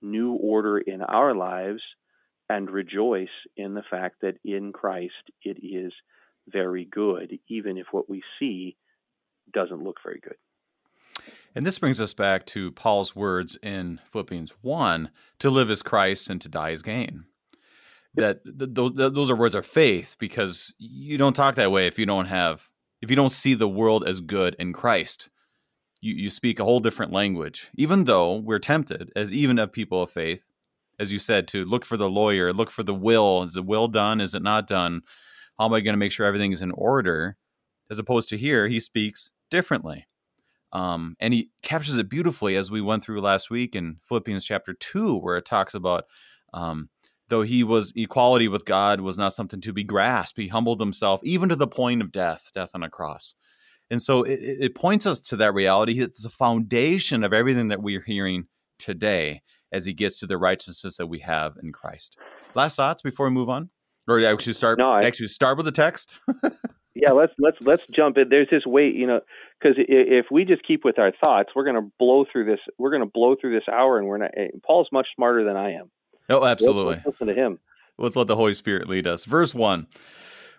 new 0.00 0.32
order 0.32 0.78
in 0.78 1.02
our 1.02 1.34
lives 1.34 1.82
and 2.48 2.70
rejoice 2.70 3.28
in 3.56 3.74
the 3.74 3.82
fact 3.90 4.16
that 4.22 4.38
in 4.44 4.72
Christ 4.72 5.12
it 5.42 5.58
is 5.62 5.92
very 6.48 6.84
good, 6.84 7.38
even 7.48 7.76
if 7.76 7.86
what 7.90 8.08
we 8.08 8.22
see 8.38 8.76
doesn't 9.52 9.82
look 9.82 9.96
very 10.02 10.20
good. 10.20 10.36
And 11.54 11.66
this 11.66 11.78
brings 11.78 12.00
us 12.00 12.12
back 12.12 12.46
to 12.46 12.70
Paul's 12.72 13.16
words 13.16 13.58
in 13.62 14.00
Philippians 14.10 14.52
1 14.62 15.10
to 15.40 15.50
live 15.50 15.70
as 15.70 15.82
Christ 15.82 16.30
and 16.30 16.40
to 16.40 16.48
die 16.48 16.72
as 16.72 16.82
gain. 16.82 17.24
That 18.14 18.40
those, 18.44 18.92
those 18.94 19.30
are 19.30 19.36
words 19.36 19.54
of 19.54 19.66
faith 19.66 20.16
because 20.18 20.72
you 20.78 21.18
don't 21.18 21.34
talk 21.34 21.56
that 21.56 21.70
way 21.70 21.86
if 21.86 21.98
you 21.98 22.06
don't 22.06 22.26
have, 22.26 22.68
if 23.00 23.10
you 23.10 23.16
don't 23.16 23.30
see 23.30 23.54
the 23.54 23.68
world 23.68 24.06
as 24.06 24.20
good 24.20 24.56
in 24.58 24.72
Christ. 24.72 25.28
You, 26.00 26.14
you 26.14 26.30
speak 26.30 26.58
a 26.58 26.64
whole 26.64 26.80
different 26.80 27.12
language, 27.12 27.70
even 27.74 28.04
though 28.04 28.36
we're 28.36 28.60
tempted, 28.60 29.12
as 29.16 29.32
even 29.32 29.58
of 29.58 29.72
people 29.72 30.02
of 30.02 30.10
faith, 30.10 30.47
as 30.98 31.12
you 31.12 31.18
said, 31.18 31.48
to 31.48 31.64
look 31.64 31.84
for 31.84 31.96
the 31.96 32.10
lawyer, 32.10 32.52
look 32.52 32.70
for 32.70 32.82
the 32.82 32.94
will. 32.94 33.42
Is 33.42 33.54
the 33.54 33.62
will 33.62 33.88
done? 33.88 34.20
Is 34.20 34.34
it 34.34 34.42
not 34.42 34.66
done? 34.66 35.02
How 35.58 35.66
am 35.66 35.72
I 35.72 35.80
going 35.80 35.94
to 35.94 35.98
make 35.98 36.12
sure 36.12 36.26
everything 36.26 36.52
is 36.52 36.62
in 36.62 36.72
order? 36.72 37.36
As 37.90 37.98
opposed 37.98 38.28
to 38.30 38.36
here, 38.36 38.68
he 38.68 38.80
speaks 38.80 39.32
differently. 39.50 40.06
Um, 40.72 41.16
and 41.18 41.32
he 41.32 41.50
captures 41.62 41.96
it 41.96 42.10
beautifully 42.10 42.56
as 42.56 42.70
we 42.70 42.80
went 42.80 43.02
through 43.02 43.22
last 43.22 43.48
week 43.48 43.74
in 43.74 43.96
Philippians 44.06 44.44
chapter 44.44 44.74
2, 44.74 45.18
where 45.18 45.36
it 45.36 45.46
talks 45.46 45.74
about 45.74 46.04
um, 46.52 46.90
though 47.28 47.42
he 47.42 47.64
was 47.64 47.92
equality 47.96 48.48
with 48.48 48.64
God 48.64 49.00
was 49.00 49.16
not 49.16 49.32
something 49.32 49.60
to 49.62 49.72
be 49.72 49.84
grasped, 49.84 50.38
he 50.38 50.48
humbled 50.48 50.80
himself 50.80 51.20
even 51.22 51.48
to 51.48 51.56
the 51.56 51.66
point 51.66 52.02
of 52.02 52.12
death, 52.12 52.50
death 52.54 52.70
on 52.74 52.82
a 52.82 52.90
cross. 52.90 53.34
And 53.90 54.02
so 54.02 54.22
it, 54.22 54.40
it 54.42 54.74
points 54.74 55.06
us 55.06 55.20
to 55.20 55.36
that 55.36 55.54
reality. 55.54 56.00
It's 56.00 56.22
the 56.22 56.28
foundation 56.28 57.24
of 57.24 57.32
everything 57.32 57.68
that 57.68 57.82
we're 57.82 58.02
hearing 58.02 58.44
today 58.78 59.42
as 59.72 59.84
he 59.84 59.92
gets 59.92 60.18
to 60.20 60.26
the 60.26 60.38
righteousness 60.38 60.96
that 60.96 61.06
we 61.06 61.20
have 61.20 61.56
in 61.62 61.72
Christ. 61.72 62.16
Last 62.54 62.76
thoughts 62.76 63.02
before 63.02 63.26
we 63.26 63.32
move 63.32 63.48
on, 63.48 63.70
or 64.06 64.24
actually 64.24 64.54
start. 64.54 64.78
No, 64.78 64.90
I, 64.90 65.02
actually 65.02 65.28
start 65.28 65.56
with 65.56 65.66
the 65.66 65.72
text. 65.72 66.20
yeah, 66.94 67.10
let's 67.10 67.32
let's 67.38 67.58
let's 67.60 67.82
jump 67.94 68.16
in. 68.18 68.28
There's 68.28 68.48
this 68.50 68.66
way, 68.66 68.88
you 68.88 69.06
know, 69.06 69.20
because 69.60 69.76
if 69.78 70.26
we 70.30 70.44
just 70.44 70.66
keep 70.66 70.84
with 70.84 70.98
our 70.98 71.12
thoughts, 71.20 71.50
we're 71.54 71.64
going 71.64 71.76
to 71.76 71.92
blow 71.98 72.24
through 72.30 72.46
this. 72.46 72.60
We're 72.78 72.90
going 72.90 73.02
to 73.02 73.10
blow 73.12 73.36
through 73.40 73.54
this 73.54 73.68
hour, 73.70 73.98
and 73.98 74.08
we're 74.08 74.18
not. 74.18 74.30
Eh, 74.36 74.48
Paul's 74.66 74.88
much 74.92 75.08
smarter 75.14 75.44
than 75.44 75.56
I 75.56 75.72
am. 75.72 75.90
Oh, 76.30 76.44
absolutely. 76.44 76.94
Let's, 76.94 77.06
let's 77.06 77.20
listen 77.20 77.34
to 77.34 77.40
him. 77.40 77.58
Let's 77.98 78.16
let 78.16 78.26
the 78.26 78.36
Holy 78.36 78.54
Spirit 78.54 78.88
lead 78.88 79.06
us. 79.06 79.24
Verse 79.24 79.54
one. 79.54 79.86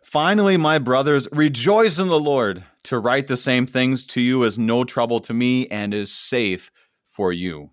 Finally, 0.02 0.58
my 0.58 0.80
brothers, 0.80 1.28
rejoice 1.32 2.00
in 2.00 2.08
the 2.08 2.20
Lord. 2.20 2.64
To 2.84 3.00
write 3.00 3.28
the 3.28 3.38
same 3.38 3.68
things 3.68 4.06
to 4.08 4.22
you 4.22 4.44
is 4.44 4.58
no 4.58 4.84
trouble 4.84 5.20
to 5.22 5.34
me 5.34 5.68
and 5.68 5.94
is 5.94 6.12
safe 6.12 6.72
for 7.06 7.34
you. 7.34 7.70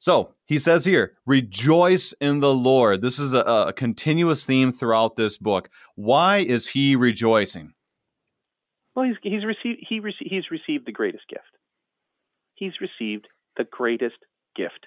So 0.00 0.32
he 0.46 0.58
says 0.58 0.86
here, 0.86 1.12
rejoice 1.26 2.14
in 2.22 2.40
the 2.40 2.54
Lord. 2.54 3.02
This 3.02 3.18
is 3.18 3.34
a, 3.34 3.40
a 3.40 3.72
continuous 3.74 4.46
theme 4.46 4.72
throughout 4.72 5.16
this 5.16 5.36
book. 5.36 5.68
Why 5.94 6.38
is 6.38 6.68
he 6.68 6.96
rejoicing? 6.96 7.74
Well, 8.96 9.04
he's, 9.04 9.16
he's 9.22 9.44
received 9.44 9.84
he 9.86 10.00
rece- 10.00 10.26
he's 10.26 10.50
received 10.50 10.86
the 10.86 10.92
greatest 10.92 11.24
gift. 11.28 11.44
He's 12.54 12.72
received 12.80 13.28
the 13.58 13.64
greatest 13.64 14.16
gift. 14.56 14.86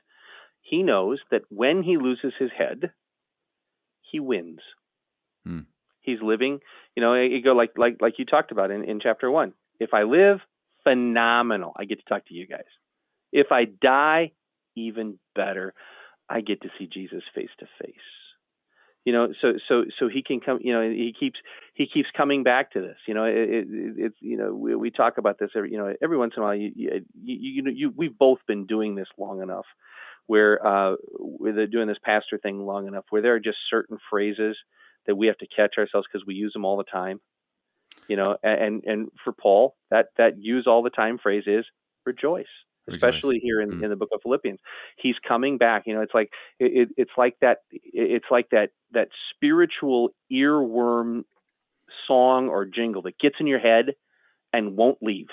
He 0.61 0.81
knows 0.81 1.19
that 1.29 1.43
when 1.49 1.83
he 1.83 1.97
loses 1.97 2.33
his 2.39 2.49
head, 2.57 2.91
he 4.01 4.19
wins. 4.19 4.59
Hmm. 5.45 5.59
He's 6.01 6.21
living, 6.23 6.59
you 6.95 7.03
know, 7.03 7.13
you 7.13 7.41
go 7.43 7.53
like 7.53 7.77
like 7.77 7.97
like 8.01 8.15
you 8.17 8.25
talked 8.25 8.51
about 8.51 8.71
in, 8.71 8.83
in 8.83 8.99
chapter 8.99 9.29
one. 9.29 9.53
If 9.79 9.93
I 9.93 10.03
live, 10.03 10.39
phenomenal. 10.83 11.73
I 11.77 11.85
get 11.85 11.99
to 11.99 12.05
talk 12.05 12.25
to 12.27 12.33
you 12.33 12.47
guys. 12.47 12.65
If 13.31 13.51
I 13.51 13.65
die, 13.65 14.31
even 14.75 15.19
better. 15.35 15.73
I 16.29 16.41
get 16.41 16.61
to 16.61 16.69
see 16.79 16.87
Jesus 16.87 17.23
face 17.35 17.49
to 17.59 17.67
face. 17.81 17.95
you 19.05 19.13
know 19.13 19.33
so 19.41 19.53
so 19.67 19.83
so 19.99 20.07
he 20.07 20.23
can 20.23 20.39
come 20.39 20.59
you 20.61 20.73
know 20.73 20.81
he 20.89 21.13
keeps 21.17 21.39
he 21.73 21.87
keeps 21.87 22.09
coming 22.15 22.43
back 22.43 22.71
to 22.71 22.81
this 22.81 22.97
you 23.07 23.13
know 23.13 23.25
it, 23.25 23.35
it, 23.35 23.67
it's 23.97 24.15
you 24.21 24.37
know 24.37 24.53
we, 24.53 24.75
we 24.75 24.91
talk 24.91 25.17
about 25.17 25.37
this 25.39 25.49
every 25.55 25.71
you 25.71 25.77
know 25.77 25.93
every 26.01 26.17
once 26.17 26.33
in 26.35 26.43
a 26.43 26.45
while 26.45 26.55
you 26.55 26.71
you 26.75 27.05
you, 27.21 27.63
you, 27.63 27.71
you 27.71 27.93
we've 27.95 28.17
both 28.17 28.39
been 28.47 28.65
doing 28.65 28.95
this 28.95 29.07
long 29.17 29.41
enough 29.41 29.65
where 30.27 30.65
uh 30.65 30.95
we're 31.19 31.67
doing 31.67 31.87
this 31.87 31.97
pastor 32.03 32.37
thing 32.37 32.65
long 32.65 32.87
enough 32.87 33.05
where 33.09 33.21
there 33.21 33.35
are 33.35 33.39
just 33.39 33.57
certain 33.69 33.97
phrases 34.09 34.57
that 35.07 35.15
we 35.15 35.27
have 35.27 35.37
to 35.37 35.47
catch 35.47 35.75
ourselves 35.77 36.07
because 36.11 36.25
we 36.25 36.35
use 36.35 36.53
them 36.53 36.65
all 36.65 36.77
the 36.77 36.83
time 36.85 37.19
you 38.07 38.15
know 38.15 38.37
and 38.43 38.83
and 38.85 39.09
for 39.23 39.33
paul 39.33 39.75
that 39.91 40.07
that 40.17 40.37
use 40.41 40.65
all 40.67 40.83
the 40.83 40.89
time 40.89 41.17
phrase 41.17 41.43
is 41.47 41.65
rejoice 42.05 42.45
especially 42.91 43.39
here 43.39 43.61
in, 43.61 43.71
mm. 43.71 43.83
in 43.83 43.89
the 43.89 43.95
book 43.95 44.09
of 44.13 44.21
Philippians. 44.23 44.59
He's 44.97 45.15
coming 45.27 45.57
back. 45.57 45.83
You 45.85 45.95
know, 45.95 46.01
it's 46.01 46.13
like 46.13 46.31
it, 46.59 46.89
it's 46.97 47.11
like 47.17 47.35
that. 47.41 47.59
It's 47.71 48.25
like 48.29 48.49
that 48.51 48.69
that 48.91 49.09
spiritual 49.33 50.09
earworm 50.31 51.23
song 52.07 52.49
or 52.49 52.65
jingle 52.65 53.01
that 53.03 53.17
gets 53.19 53.35
in 53.39 53.47
your 53.47 53.59
head 53.59 53.93
and 54.51 54.75
won't 54.75 54.97
leave. 55.01 55.27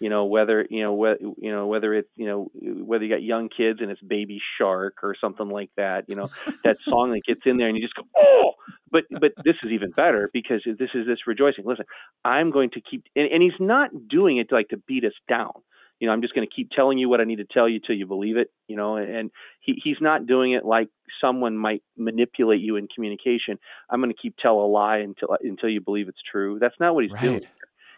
You 0.00 0.10
know 0.10 0.26
whether 0.26 0.64
you 0.70 0.82
know 0.82 0.92
whether 0.92 1.18
you 1.20 1.50
know 1.50 1.66
whether 1.66 1.92
it's 1.92 2.08
you 2.14 2.26
know 2.26 2.50
whether 2.54 3.04
you 3.04 3.10
got 3.10 3.22
young 3.22 3.48
kids 3.48 3.80
and 3.80 3.90
it's 3.90 4.00
Baby 4.00 4.40
Shark 4.56 4.98
or 5.02 5.16
something 5.20 5.48
like 5.48 5.70
that. 5.76 6.08
You 6.08 6.14
know 6.14 6.28
that 6.62 6.76
song 6.88 7.10
that 7.12 7.22
gets 7.26 7.40
in 7.46 7.56
there 7.56 7.68
and 7.68 7.76
you 7.76 7.82
just 7.82 7.94
go 7.94 8.04
oh. 8.16 8.52
But 8.90 9.04
but 9.10 9.32
this 9.44 9.56
is 9.64 9.72
even 9.72 9.90
better 9.90 10.30
because 10.32 10.62
this 10.64 10.90
is 10.94 11.06
this 11.06 11.26
rejoicing. 11.26 11.64
Listen, 11.66 11.84
I'm 12.24 12.52
going 12.52 12.70
to 12.70 12.80
keep 12.80 13.04
and, 13.16 13.28
and 13.30 13.42
he's 13.42 13.58
not 13.58 13.90
doing 14.08 14.38
it 14.38 14.50
to 14.50 14.54
like 14.54 14.68
to 14.68 14.76
beat 14.76 15.04
us 15.04 15.12
down 15.28 15.52
you 16.00 16.06
know, 16.06 16.12
I'm 16.12 16.22
just 16.22 16.34
going 16.34 16.46
to 16.46 16.54
keep 16.54 16.70
telling 16.70 16.98
you 16.98 17.08
what 17.08 17.20
I 17.20 17.24
need 17.24 17.36
to 17.36 17.44
tell 17.44 17.68
you 17.68 17.80
till 17.80 17.96
you 17.96 18.06
believe 18.06 18.36
it, 18.36 18.50
you 18.68 18.76
know, 18.76 18.96
and 18.96 19.30
he, 19.60 19.80
he's 19.82 19.96
not 20.00 20.26
doing 20.26 20.52
it 20.52 20.64
like 20.64 20.88
someone 21.20 21.56
might 21.56 21.82
manipulate 21.96 22.60
you 22.60 22.76
in 22.76 22.86
communication. 22.86 23.58
I'm 23.90 24.00
going 24.00 24.12
to 24.12 24.20
keep 24.20 24.36
tell 24.36 24.60
a 24.60 24.66
lie 24.66 24.98
until 24.98 25.36
until 25.40 25.68
you 25.68 25.80
believe 25.80 26.08
it's 26.08 26.22
true. 26.30 26.58
That's 26.60 26.78
not 26.78 26.94
what 26.94 27.04
he's 27.04 27.12
right. 27.12 27.22
doing. 27.22 27.42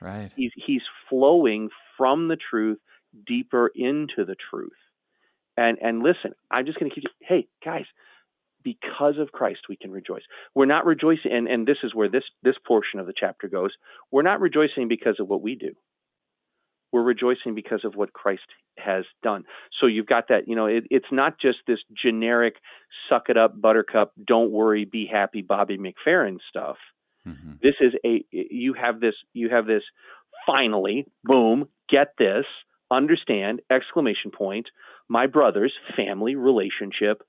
Right. 0.01 0.31
He's 0.35 0.53
he's 0.55 0.83
flowing 1.11 1.69
from 1.99 2.29
the 2.29 2.37
truth 2.37 2.79
deeper 3.27 3.71
into 3.75 4.25
the 4.25 4.37
truth. 4.51 4.73
And 5.57 5.77
and 5.83 6.03
listen, 6.03 6.33
I'm 6.51 6.65
just 6.65 6.79
going 6.79 6.91
to 6.91 6.95
keep 6.95 7.05
hey, 7.21 7.49
guys, 7.63 7.85
because 8.65 9.19
of 9.19 9.33
Christ 9.33 9.61
we 9.69 9.77
can 9.77 9.91
rejoice. 9.91 10.23
We're 10.55 10.65
not 10.65 10.87
rejoicing 10.87 11.33
and 11.33 11.47
and 11.49 11.67
this 11.67 11.79
is 11.83 11.95
where 11.95 12.09
this 12.09 12.25
this 12.43 12.57
portion 12.67 12.99
of 12.99 13.07
the 13.07 13.15
chapter 13.15 13.47
goes. 13.47 13.73
We're 14.11 14.23
not 14.23 14.41
rejoicing 14.41 14.89
because 14.89 15.17
of 15.21 15.29
what 15.29 15.43
we 15.43 15.55
do 15.55 15.75
we're 16.93 17.03
rejoicing 17.03 17.55
because 17.55 17.85
of 17.85 17.95
what 17.95 18.13
Christ 18.13 18.43
has 18.79 19.05
done. 19.23 19.45
So 19.81 19.87
you've 19.87 20.07
got 20.07 20.29
that, 20.29 20.49
you 20.49 20.57
know, 20.57 20.67
it, 20.67 20.85
it's 20.91 21.13
not 21.13 21.39
just 21.41 21.59
this 21.67 21.79
generic 22.03 22.57
suck 23.09 23.29
it 23.29 23.37
up, 23.37 23.61
buttercup, 23.61 24.13
don't 24.27 24.51
worry, 24.51 24.85
be 24.85 25.07
happy, 25.11 25.43
Bobby 25.43 25.79
McFerrin 25.79 26.39
stuff. 26.49 26.77
Mm-hmm. 27.27 27.53
This 27.63 27.75
is 27.81 27.93
a, 28.05 28.25
you 28.31 28.75
have 28.75 29.01
this, 29.01 29.15
you 29.33 29.51
have 29.51 29.67
this 29.67 29.83
finally, 30.47 31.07
boom, 31.23 31.69
get 31.89 32.15
this, 32.19 32.47
understand, 32.91 33.61
exclamation 33.71 34.31
point, 34.31 34.69
my 35.09 35.27
brother's 35.27 35.75
family 35.97 36.35
relationship, 36.35 37.23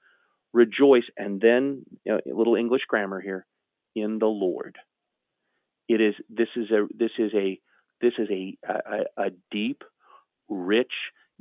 rejoice, 0.53 1.03
and 1.17 1.41
then 1.41 1.83
you 2.05 2.13
know, 2.13 2.19
a 2.25 2.35
little 2.35 2.55
English 2.55 2.83
grammar 2.87 3.21
here, 3.21 3.45
in 3.95 4.19
the 4.19 4.27
Lord. 4.27 4.77
It 5.87 5.99
is, 5.99 6.15
this 6.29 6.47
is 6.55 6.71
a, 6.71 6.87
this 6.97 7.11
is 7.19 7.31
a, 7.35 7.59
this 8.01 8.13
is 8.17 8.27
a, 8.29 8.57
a, 8.67 9.25
a 9.25 9.29
deep, 9.51 9.83
rich, 10.49 10.91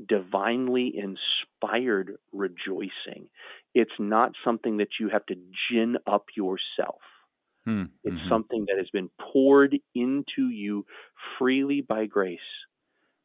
divinely 0.09 0.93
inspired 0.95 2.17
rejoicing. 2.33 3.29
It's 3.75 3.91
not 3.99 4.33
something 4.45 4.79
that 4.79 4.89
you 4.99 5.09
have 5.09 5.27
to 5.27 5.37
gin 5.71 5.97
up 6.07 6.27
yourself. 6.37 7.01
Hmm, 7.65 7.85
it's 8.05 8.17
mm-hmm. 8.17 8.29
something 8.29 8.67
that 8.69 8.79
has 8.79 8.89
been 8.91 9.11
poured 9.21 9.79
into 9.95 10.49
you 10.49 10.87
freely 11.39 11.83
by 11.83 12.07
grace. 12.07 12.39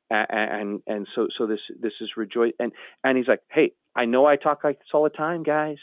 And, 0.09 0.27
and 0.29 0.81
and 0.85 1.07
so 1.15 1.27
so 1.35 1.47
this 1.47 1.61
this 1.81 1.93
is 1.99 2.11
rejoice 2.15 2.53
and 2.59 2.73
and 3.03 3.17
he's 3.17 3.27
like, 3.27 3.41
hey, 3.49 3.71
I 3.95 4.05
know 4.05 4.25
I 4.25 4.35
talk 4.35 4.63
like 4.63 4.77
this 4.77 4.89
all 4.93 5.03
the 5.03 5.09
time, 5.09 5.41
guys, 5.41 5.77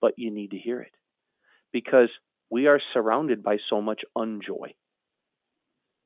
but 0.00 0.14
you 0.16 0.32
need 0.32 0.50
to 0.50 0.58
hear 0.58 0.80
it 0.80 0.92
because 1.72 2.08
we 2.50 2.66
are 2.66 2.80
surrounded 2.92 3.42
by 3.42 3.58
so 3.70 3.80
much 3.80 4.00
unjoy 4.16 4.74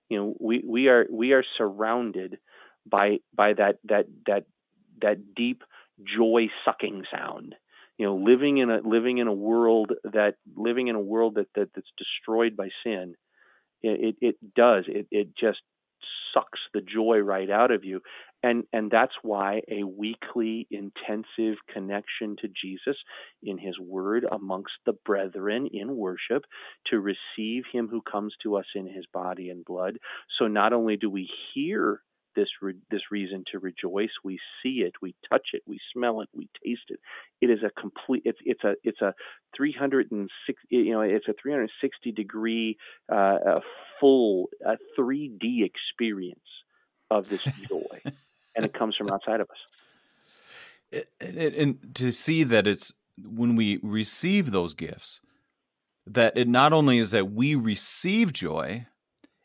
you 0.08 0.18
know 0.18 0.34
we 0.40 0.62
we 0.66 0.88
are 0.88 1.06
we 1.10 1.32
are 1.32 1.44
surrounded 1.56 2.38
by 2.86 3.18
by 3.34 3.52
that 3.54 3.78
that 3.84 4.06
that 4.26 4.44
that 5.02 5.34
deep 5.34 5.62
joy 6.04 6.48
sucking 6.64 7.04
sound. 7.10 7.54
You 7.98 8.06
know 8.06 8.16
living 8.16 8.58
in 8.58 8.70
a 8.70 8.80
living 8.84 9.18
in 9.18 9.26
a 9.26 9.32
world 9.32 9.92
that 10.04 10.34
living 10.54 10.88
in 10.88 10.96
a 10.96 11.00
world 11.00 11.36
that, 11.36 11.48
that 11.54 11.70
that's 11.74 11.90
destroyed 11.96 12.56
by 12.56 12.68
sin 12.84 13.14
it, 13.82 14.16
it, 14.20 14.26
it 14.26 14.54
does 14.54 14.84
it 14.88 15.06
it 15.10 15.28
just 15.36 15.60
sucks 16.34 16.60
the 16.74 16.80
joy 16.82 17.18
right 17.18 17.50
out 17.50 17.70
of 17.70 17.84
you 17.84 18.02
and 18.46 18.64
and 18.72 18.90
that's 18.90 19.14
why 19.22 19.60
a 19.68 19.82
weekly 19.84 20.66
intensive 20.70 21.56
connection 21.72 22.36
to 22.40 22.48
Jesus 22.48 22.96
in 23.42 23.58
his 23.58 23.78
word 23.78 24.24
amongst 24.30 24.74
the 24.84 24.94
brethren 25.04 25.68
in 25.72 25.96
worship 25.96 26.44
to 26.90 27.00
receive 27.00 27.64
him 27.72 27.88
who 27.88 28.02
comes 28.02 28.34
to 28.42 28.56
us 28.56 28.66
in 28.74 28.86
his 28.86 29.04
body 29.12 29.50
and 29.50 29.64
blood 29.64 29.98
so 30.38 30.46
not 30.46 30.72
only 30.72 30.96
do 30.96 31.10
we 31.10 31.28
hear 31.54 32.00
this 32.36 32.48
re- 32.60 32.74
this 32.90 33.00
reason 33.10 33.44
to 33.50 33.58
rejoice. 33.58 34.10
We 34.22 34.38
see 34.62 34.84
it, 34.86 34.92
we 35.00 35.14
touch 35.28 35.48
it, 35.54 35.62
we 35.66 35.80
smell 35.92 36.20
it, 36.20 36.28
we 36.34 36.48
taste 36.64 36.88
it. 36.88 37.00
It 37.40 37.48
is 37.50 37.60
a 37.64 37.80
complete. 37.80 38.22
It's 38.26 38.38
it's 38.44 38.62
a 38.62 38.74
it's 38.84 39.00
a 39.00 39.14
360 39.56 40.66
you 40.68 40.92
know 40.92 41.00
it's 41.00 41.28
a 41.28 41.34
360 41.42 42.12
degree 42.12 42.76
uh, 43.10 43.38
a 43.46 43.60
full 43.98 44.50
a 44.64 44.76
3D 44.98 45.64
experience 45.64 46.40
of 47.10 47.28
this 47.28 47.42
joy, 47.68 48.02
and 48.56 48.64
it 48.64 48.74
comes 48.74 48.96
from 48.96 49.08
outside 49.12 49.40
of 49.40 49.48
us. 49.50 51.04
And, 51.20 51.36
and 51.38 51.94
to 51.96 52.12
see 52.12 52.42
that 52.44 52.66
it's 52.66 52.92
when 53.22 53.56
we 53.56 53.78
receive 53.82 54.50
those 54.50 54.74
gifts 54.74 55.20
that 56.06 56.36
it 56.36 56.48
not 56.48 56.72
only 56.72 56.98
is 56.98 57.10
that 57.10 57.32
we 57.32 57.54
receive 57.54 58.32
joy 58.32 58.86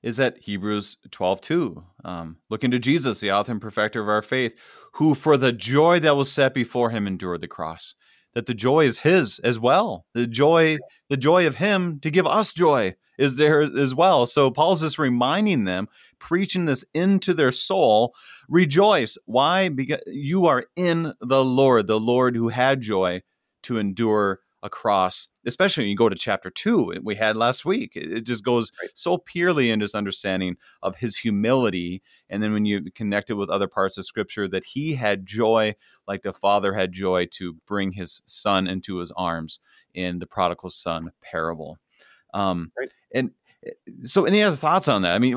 is 0.03 0.17
that 0.17 0.37
Hebrews 0.37 0.97
12 1.11 1.41
2. 1.41 1.83
Um, 2.05 2.37
looking 2.49 2.71
to 2.71 2.79
Jesus, 2.79 3.19
the 3.19 3.31
author 3.31 3.51
and 3.51 3.61
perfecter 3.61 4.01
of 4.01 4.09
our 4.09 4.21
faith, 4.21 4.53
who 4.93 5.15
for 5.15 5.37
the 5.37 5.51
joy 5.51 5.99
that 5.99 6.15
was 6.15 6.31
set 6.31 6.53
before 6.53 6.89
him 6.89 7.07
endured 7.07 7.41
the 7.41 7.47
cross. 7.47 7.95
That 8.33 8.45
the 8.45 8.53
joy 8.53 8.85
is 8.85 8.99
his 8.99 9.39
as 9.39 9.59
well. 9.59 10.05
The 10.13 10.25
joy, 10.25 10.77
the 11.09 11.17
joy 11.17 11.45
of 11.45 11.57
him 11.57 11.99
to 11.99 12.09
give 12.09 12.25
us 12.25 12.53
joy 12.53 12.95
is 13.21 13.37
there 13.37 13.61
as 13.61 13.93
well. 13.93 14.25
So 14.25 14.49
Paul's 14.49 14.81
just 14.81 14.97
reminding 14.97 15.65
them, 15.65 15.87
preaching 16.19 16.65
this 16.65 16.83
into 16.93 17.33
their 17.33 17.51
soul. 17.51 18.15
Rejoice. 18.49 19.17
Why? 19.25 19.69
Because 19.69 20.01
you 20.07 20.47
are 20.47 20.65
in 20.75 21.13
the 21.21 21.45
Lord, 21.45 21.87
the 21.87 21.99
Lord 21.99 22.35
who 22.35 22.49
had 22.49 22.81
joy 22.81 23.21
to 23.63 23.77
endure 23.77 24.39
a 24.63 24.69
cross, 24.69 25.27
especially 25.45 25.83
when 25.83 25.89
you 25.89 25.95
go 25.95 26.09
to 26.09 26.15
chapter 26.15 26.51
two 26.51 26.93
we 27.03 27.15
had 27.15 27.35
last 27.35 27.65
week. 27.65 27.93
It, 27.95 28.21
just 28.21 28.43
goes 28.43 28.71
right. 28.81 28.91
so 28.93 29.17
purely 29.17 29.71
into 29.71 29.83
his 29.83 29.95
understanding 29.95 30.57
of 30.83 30.97
his 30.97 31.17
humility. 31.17 32.03
And 32.29 32.43
then 32.43 32.53
when 32.53 32.65
you 32.65 32.91
connect 32.91 33.29
it 33.29 33.35
with 33.35 33.49
other 33.49 33.67
parts 33.67 33.97
of 33.97 34.05
scripture, 34.05 34.47
that 34.49 34.65
he 34.65 34.93
had 34.95 35.25
joy 35.25 35.75
like 36.07 36.21
the 36.21 36.33
father 36.33 36.73
had 36.73 36.91
joy 36.91 37.27
to 37.31 37.57
bring 37.67 37.93
his 37.93 38.21
son 38.25 38.67
into 38.67 38.97
his 38.97 39.11
arms 39.11 39.59
in 39.93 40.19
the 40.19 40.27
prodigal 40.27 40.69
son 40.69 41.11
parable. 41.21 41.77
Um, 42.33 42.71
right. 42.77 42.89
And 43.13 43.31
so, 44.05 44.25
any 44.25 44.41
other 44.41 44.55
thoughts 44.55 44.87
on 44.87 45.03
that? 45.03 45.13
I 45.13 45.19
mean, 45.19 45.35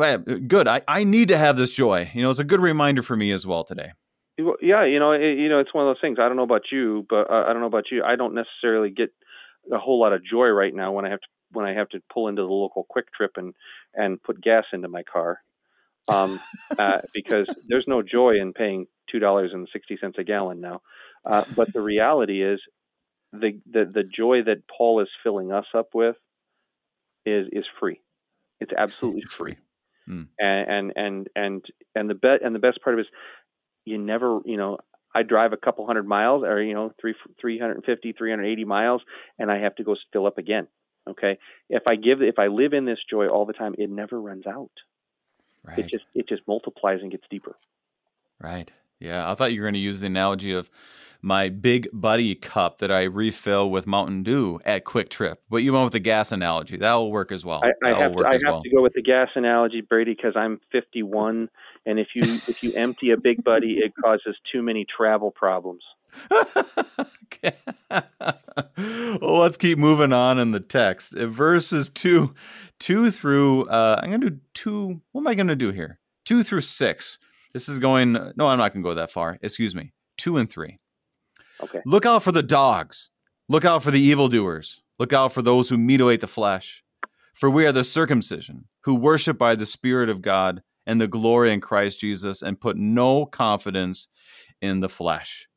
good. 0.48 0.66
I, 0.66 0.83
I 0.88 1.04
need 1.04 1.28
to 1.28 1.38
have 1.38 1.57
this 1.57 1.70
joy. 1.70 2.11
You 2.14 2.22
know, 2.22 2.30
it's 2.30 2.40
a 2.40 2.44
good 2.44 2.61
reminder 2.61 3.02
for 3.02 3.16
me 3.16 3.30
as 3.33 3.46
well 3.46 3.64
today. 3.64 3.92
Yeah, 4.37 4.85
you 4.85 4.98
know, 4.98 5.12
it, 5.12 5.38
you 5.38 5.48
know, 5.48 5.61
it's 5.61 5.72
one 5.72 5.87
of 5.87 5.94
those 5.94 6.00
things. 6.00 6.18
I 6.20 6.26
don't 6.26 6.37
know 6.37 6.42
about 6.42 6.72
you, 6.72 7.07
but 7.09 7.30
uh, 7.30 7.44
I 7.46 7.52
don't 7.52 7.61
know 7.61 7.68
about 7.68 7.90
you. 7.92 8.02
I 8.02 8.16
don't 8.16 8.35
necessarily 8.35 8.90
get 8.90 9.11
a 9.72 9.78
whole 9.78 10.00
lot 10.00 10.12
of 10.12 10.24
joy 10.24 10.48
right 10.48 10.74
now 10.74 10.92
when 10.92 11.04
I 11.04 11.11
have 11.11 11.20
to 11.20 11.26
when 11.52 11.66
I 11.66 11.74
have 11.74 11.88
to 11.90 12.00
pull 12.12 12.28
into 12.28 12.42
the 12.42 12.48
local 12.48 12.85
Kwik 12.90 13.12
Trip 13.14 13.33
and 13.37 13.54
and 13.94 14.22
put 14.22 14.40
gas 14.40 14.64
into 14.72 14.88
my 14.88 15.02
car, 15.04 15.38
um, 16.09 16.40
uh, 16.78 17.02
because 17.12 17.46
there's 17.68 17.85
no 17.87 18.02
joy 18.02 18.40
in 18.40 18.52
paying 18.52 18.87
two 19.11 19.18
dollars 19.18 19.50
and 19.52 19.68
sixty 19.72 19.96
cents 20.00 20.16
a 20.18 20.24
gallon 20.24 20.61
now. 20.61 20.80
Uh, 21.24 21.44
but 21.54 21.72
the 21.72 21.80
reality 21.80 22.42
is, 22.42 22.61
the, 23.33 23.61
the 23.70 23.85
the 23.85 24.02
joy 24.02 24.42
that 24.46 24.62
Paul 24.66 25.00
is 25.00 25.09
filling 25.22 25.52
us 25.52 25.66
up 25.74 25.90
with 25.94 26.16
is 27.26 27.48
is 27.52 27.64
free. 27.80 28.00
It's 28.60 28.72
absolutely 28.76 29.22
it's 29.22 29.32
free. 29.32 29.52
free. 29.52 29.60
Mm. 30.06 30.28
And, 30.38 30.68
and 30.68 30.92
and 30.96 31.28
and 31.34 31.64
and 31.94 32.10
the 32.10 32.14
bet 32.14 32.42
and 32.44 32.54
the 32.54 32.58
best 32.58 32.82
part 32.82 32.94
of 32.94 32.98
it 32.98 33.02
is 33.02 33.08
you 33.84 33.98
never, 33.98 34.40
you 34.44 34.56
know, 34.56 34.78
I 35.14 35.22
drive 35.22 35.52
a 35.52 35.56
couple 35.56 35.87
hundred 35.87 36.06
miles 36.06 36.42
or, 36.42 36.62
you 36.62 36.74
know, 36.74 36.92
three, 37.00 37.14
350, 37.40 38.12
380 38.12 38.64
miles 38.64 39.02
and 39.38 39.50
I 39.50 39.58
have 39.58 39.74
to 39.76 39.84
go 39.84 39.96
fill 40.12 40.26
up 40.26 40.38
again. 40.38 40.66
Okay. 41.08 41.38
If 41.68 41.87
I 41.87 41.96
give, 41.96 42.22
if 42.22 42.38
I 42.38 42.46
live 42.46 42.72
in 42.72 42.84
this 42.84 42.98
joy 43.08 43.28
all 43.28 43.46
the 43.46 43.52
time, 43.52 43.74
it 43.78 43.90
never 43.90 44.20
runs 44.20 44.46
out. 44.46 44.70
Right. 45.62 45.78
It 45.78 45.90
just, 45.90 46.04
it 46.14 46.28
just 46.28 46.42
multiplies 46.48 47.00
and 47.02 47.10
gets 47.10 47.24
deeper. 47.30 47.54
Right. 48.40 48.70
Yeah, 49.00 49.30
I 49.30 49.34
thought 49.34 49.52
you 49.52 49.60
were 49.60 49.66
going 49.66 49.74
to 49.74 49.80
use 49.80 50.00
the 50.00 50.06
analogy 50.06 50.52
of 50.52 50.70
my 51.24 51.48
big 51.48 51.88
buddy 51.90 52.34
cup 52.34 52.78
that 52.78 52.92
I 52.92 53.04
refill 53.04 53.70
with 53.70 53.87
Mountain 53.87 54.24
Dew 54.24 54.60
at 54.66 54.84
Kwik 54.84 55.08
Trip. 55.08 55.40
But 55.48 55.58
you 55.58 55.72
went 55.72 55.84
with 55.84 55.94
the 55.94 55.98
gas 55.98 56.32
analogy. 56.32 56.76
That 56.76 56.92
will 56.94 57.10
work 57.10 57.32
as 57.32 57.46
well. 57.46 57.62
I, 57.64 57.72
I 57.82 57.94
have, 57.94 58.14
to, 58.14 58.26
I 58.26 58.32
have 58.32 58.42
well. 58.44 58.62
to 58.62 58.70
go 58.70 58.82
with 58.82 58.92
the 58.92 59.00
gas 59.00 59.30
analogy, 59.34 59.80
Brady, 59.80 60.12
because 60.14 60.34
I'm 60.37 60.60
51, 60.70 61.48
and 61.87 61.98
if 61.98 62.08
you 62.14 62.24
if 62.24 62.62
you 62.62 62.74
empty 62.74 63.10
a 63.10 63.16
big 63.16 63.42
buddy, 63.42 63.78
it 63.78 63.94
causes 64.02 64.37
too 64.52 64.62
many 64.62 64.84
travel 64.84 65.30
problems. 65.30 65.82
well, 66.30 66.46
let's 69.38 69.56
keep 69.56 69.78
moving 69.78 70.12
on 70.12 70.38
in 70.38 70.50
the 70.50 70.60
text. 70.60 71.14
Verses 71.14 71.88
two, 71.88 72.34
two 72.78 73.10
through. 73.10 73.64
Uh, 73.64 73.98
I'm 74.02 74.10
going 74.10 74.20
to 74.20 74.30
do 74.30 74.38
two. 74.52 75.00
What 75.12 75.22
am 75.22 75.26
I 75.26 75.34
going 75.34 75.48
to 75.48 75.56
do 75.56 75.72
here? 75.72 75.98
Two 76.26 76.42
through 76.42 76.60
six. 76.60 77.18
This 77.54 77.66
is 77.68 77.78
going. 77.78 78.12
No, 78.12 78.46
I'm 78.46 78.58
not 78.58 78.74
going 78.74 78.84
to 78.84 78.90
go 78.90 78.94
that 78.94 79.10
far. 79.10 79.38
Excuse 79.40 79.74
me. 79.74 79.94
Two 80.18 80.37
and 80.37 80.50
three. 80.50 80.78
Okay. 81.64 81.81
Look 81.85 82.07
out 82.07 82.22
for 82.22 82.33
the 82.33 82.42
dogs. 82.42 83.11
Look 83.48 83.64
out 83.64 83.83
for 83.83 83.90
the 83.90 84.00
evildoers. 84.00 84.83
Look 84.98 85.12
out 85.12 85.33
for 85.33 85.42
those 85.42 85.68
who 85.68 85.77
mutilate 85.77 86.20
the 86.20 86.27
flesh. 86.27 86.83
For 87.35 87.50
we 87.50 87.66
are 87.66 87.72
the 87.72 87.85
circumcision, 87.85 88.66
who 88.85 88.94
worship 88.94 89.37
by 89.37 89.57
the 89.57 89.66
Spirit 89.66 90.09
of 90.09 90.22
God 90.22 90.62
and 90.87 91.00
the 91.00 91.09
glory 91.09 91.53
in 91.53 91.61
Christ 91.61 91.98
Jesus, 91.98 92.42
and 92.42 92.61
put 92.61 92.77
no 92.77 93.27
confidence 93.27 94.09
in 94.61 94.81
the 94.81 94.88
flesh. 94.88 95.48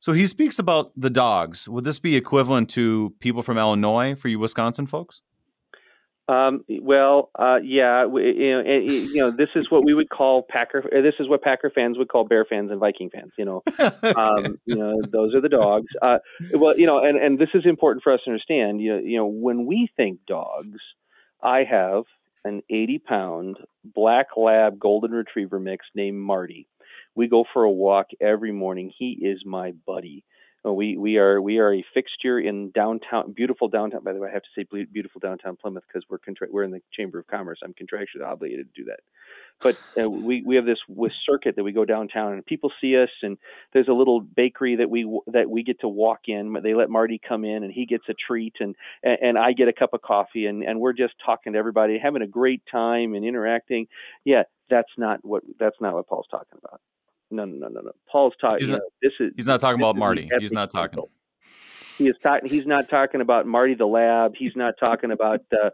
So 0.00 0.12
he 0.12 0.26
speaks 0.26 0.58
about 0.58 0.92
the 0.96 1.10
dogs. 1.10 1.68
Would 1.68 1.84
this 1.84 1.98
be 1.98 2.16
equivalent 2.16 2.70
to 2.70 3.14
people 3.20 3.42
from 3.42 3.58
Illinois 3.58 4.14
for 4.14 4.28
you 4.28 4.38
Wisconsin 4.38 4.86
folks? 4.86 5.22
Um, 6.28 6.62
well, 6.68 7.30
uh, 7.38 7.58
yeah, 7.62 8.04
we, 8.04 8.34
you 8.36 8.52
know, 8.52 8.60
and, 8.60 8.90
you 8.90 9.16
know, 9.16 9.30
this 9.30 9.48
is 9.54 9.70
what 9.70 9.82
we 9.82 9.94
would 9.94 10.10
call 10.10 10.42
Packer. 10.42 10.82
This 10.82 11.14
is 11.18 11.26
what 11.26 11.42
Packer 11.42 11.70
fans 11.70 11.96
would 11.96 12.08
call 12.08 12.24
Bear 12.24 12.44
fans 12.44 12.70
and 12.70 12.78
Viking 12.78 13.08
fans. 13.08 13.32
You 13.38 13.46
know, 13.46 13.62
um, 14.14 14.58
you 14.66 14.76
know, 14.76 15.00
those 15.10 15.34
are 15.34 15.40
the 15.40 15.48
dogs. 15.48 15.88
Uh, 16.02 16.18
well, 16.52 16.78
you 16.78 16.86
know, 16.86 17.02
and, 17.02 17.16
and 17.18 17.38
this 17.38 17.48
is 17.54 17.64
important 17.64 18.02
for 18.02 18.12
us 18.12 18.20
to 18.24 18.30
understand. 18.30 18.82
You 18.82 18.96
know, 18.96 18.98
you 19.00 19.16
know, 19.16 19.26
when 19.26 19.64
we 19.64 19.88
think 19.96 20.20
dogs, 20.26 20.80
I 21.42 21.64
have 21.64 22.04
an 22.44 22.62
80 22.68 22.98
pound 22.98 23.56
black 23.82 24.36
lab 24.36 24.78
golden 24.78 25.12
retriever 25.12 25.58
mix 25.58 25.86
named 25.94 26.18
Marty. 26.18 26.66
We 27.14 27.26
go 27.26 27.44
for 27.52 27.64
a 27.64 27.70
walk 27.70 28.08
every 28.20 28.52
morning. 28.52 28.92
He 28.96 29.12
is 29.12 29.44
my 29.46 29.72
buddy. 29.86 30.24
We 30.72 30.96
we 30.96 31.18
are 31.18 31.40
we 31.40 31.58
are 31.58 31.72
a 31.72 31.84
fixture 31.94 32.38
in 32.38 32.70
downtown, 32.70 33.32
beautiful 33.32 33.68
downtown. 33.68 34.02
By 34.02 34.12
the 34.12 34.20
way, 34.20 34.28
I 34.28 34.32
have 34.32 34.42
to 34.42 34.48
say 34.54 34.64
beautiful 34.92 35.20
downtown 35.20 35.56
Plymouth 35.56 35.84
because 35.86 36.04
we're 36.08 36.18
contra- 36.18 36.48
we're 36.50 36.64
in 36.64 36.70
the 36.70 36.82
Chamber 36.92 37.18
of 37.18 37.26
Commerce. 37.26 37.60
I'm 37.62 37.74
contractually 37.74 38.24
obligated 38.26 38.72
to 38.74 38.82
do 38.82 38.86
that. 38.86 39.00
But 39.62 39.76
uh, 40.00 40.08
we 40.08 40.42
we 40.46 40.56
have 40.56 40.66
this 40.66 40.78
with 40.88 41.12
circuit 41.26 41.56
that 41.56 41.64
we 41.64 41.72
go 41.72 41.84
downtown 41.84 42.32
and 42.32 42.46
people 42.46 42.70
see 42.80 42.96
us 42.96 43.10
and 43.22 43.36
there's 43.72 43.88
a 43.88 43.92
little 43.92 44.20
bakery 44.20 44.76
that 44.76 44.88
we 44.88 45.02
that 45.26 45.50
we 45.50 45.64
get 45.64 45.80
to 45.80 45.88
walk 45.88 46.20
in. 46.28 46.56
They 46.62 46.74
let 46.74 46.90
Marty 46.90 47.20
come 47.26 47.44
in 47.44 47.64
and 47.64 47.72
he 47.72 47.84
gets 47.84 48.04
a 48.08 48.14
treat 48.14 48.54
and 48.60 48.76
and 49.02 49.36
I 49.36 49.52
get 49.52 49.68
a 49.68 49.72
cup 49.72 49.94
of 49.94 50.02
coffee 50.02 50.46
and 50.46 50.62
and 50.62 50.78
we're 50.78 50.92
just 50.92 51.14
talking 51.24 51.54
to 51.54 51.58
everybody, 51.58 51.98
having 51.98 52.22
a 52.22 52.26
great 52.28 52.62
time 52.70 53.14
and 53.14 53.24
interacting. 53.24 53.88
Yeah, 54.24 54.44
that's 54.70 54.92
not 54.96 55.24
what 55.24 55.42
that's 55.58 55.80
not 55.80 55.94
what 55.94 56.06
Paul's 56.06 56.28
talking 56.30 56.58
about. 56.62 56.80
No, 57.30 57.44
no, 57.44 57.68
no, 57.68 57.80
no. 57.80 57.92
Paul's 58.10 58.34
talking. 58.40 58.66
He's, 58.66 58.70
this 59.02 59.12
is. 59.20 59.32
He's 59.36 59.46
not 59.46 59.60
talking 59.60 59.80
about 59.80 59.96
Marty. 59.96 60.28
He's 60.40 60.52
not 60.52 60.70
talking. 60.70 61.02
He 61.98 62.08
is 62.08 62.16
talking. 62.22 62.48
He's 62.48 62.66
not 62.66 62.88
talking 62.88 63.20
about 63.20 63.46
Marty 63.46 63.74
the 63.74 63.86
lab. 63.86 64.34
He's 64.36 64.56
not 64.56 64.74
talking 64.78 65.10
about 65.10 65.42
uh, 65.52 65.70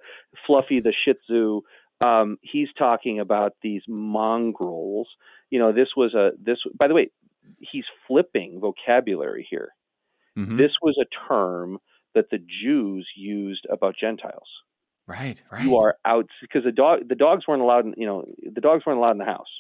Fluffy 0.47 0.81
the 0.81 0.93
Shih 0.93 1.15
Tzu. 1.27 1.61
Um, 2.01 2.39
he's 2.43 2.69
talking 2.77 3.21
about 3.21 3.55
these 3.63 3.83
mongrels. 3.87 5.09
You 5.51 5.59
know, 5.59 5.73
this 5.73 5.89
was 5.97 6.15
a 6.15 6.33
this. 6.43 6.59
By 6.77 6.89
the 6.89 6.95
way, 6.95 7.11
he's 7.61 7.85
flipping 8.09 8.61
vocabulary 8.61 9.47
here. 9.49 9.71
Mm-hmm. 10.37 10.57
This 10.57 10.73
was 10.83 10.99
a 11.01 11.07
term 11.29 11.79
that 12.15 12.31
the 12.31 12.39
Jews 12.39 13.09
used 13.15 13.67
about 13.71 13.95
Gentiles. 14.01 14.49
Right, 15.07 15.41
right. 15.53 15.63
You 15.63 15.77
are 15.77 15.97
out 16.05 16.27
because 16.41 16.65
the 16.65 16.73
dog 16.73 17.09
the 17.09 17.15
dogs 17.15 17.47
weren't 17.47 17.63
allowed. 17.63 17.87
In, 17.87 17.95
you 17.97 18.07
know, 18.07 18.25
the 18.43 18.61
dogs 18.61 18.85
weren't 18.87 18.99
allowed 18.99 19.13
in 19.13 19.19
the 19.19 19.25
house 19.25 19.51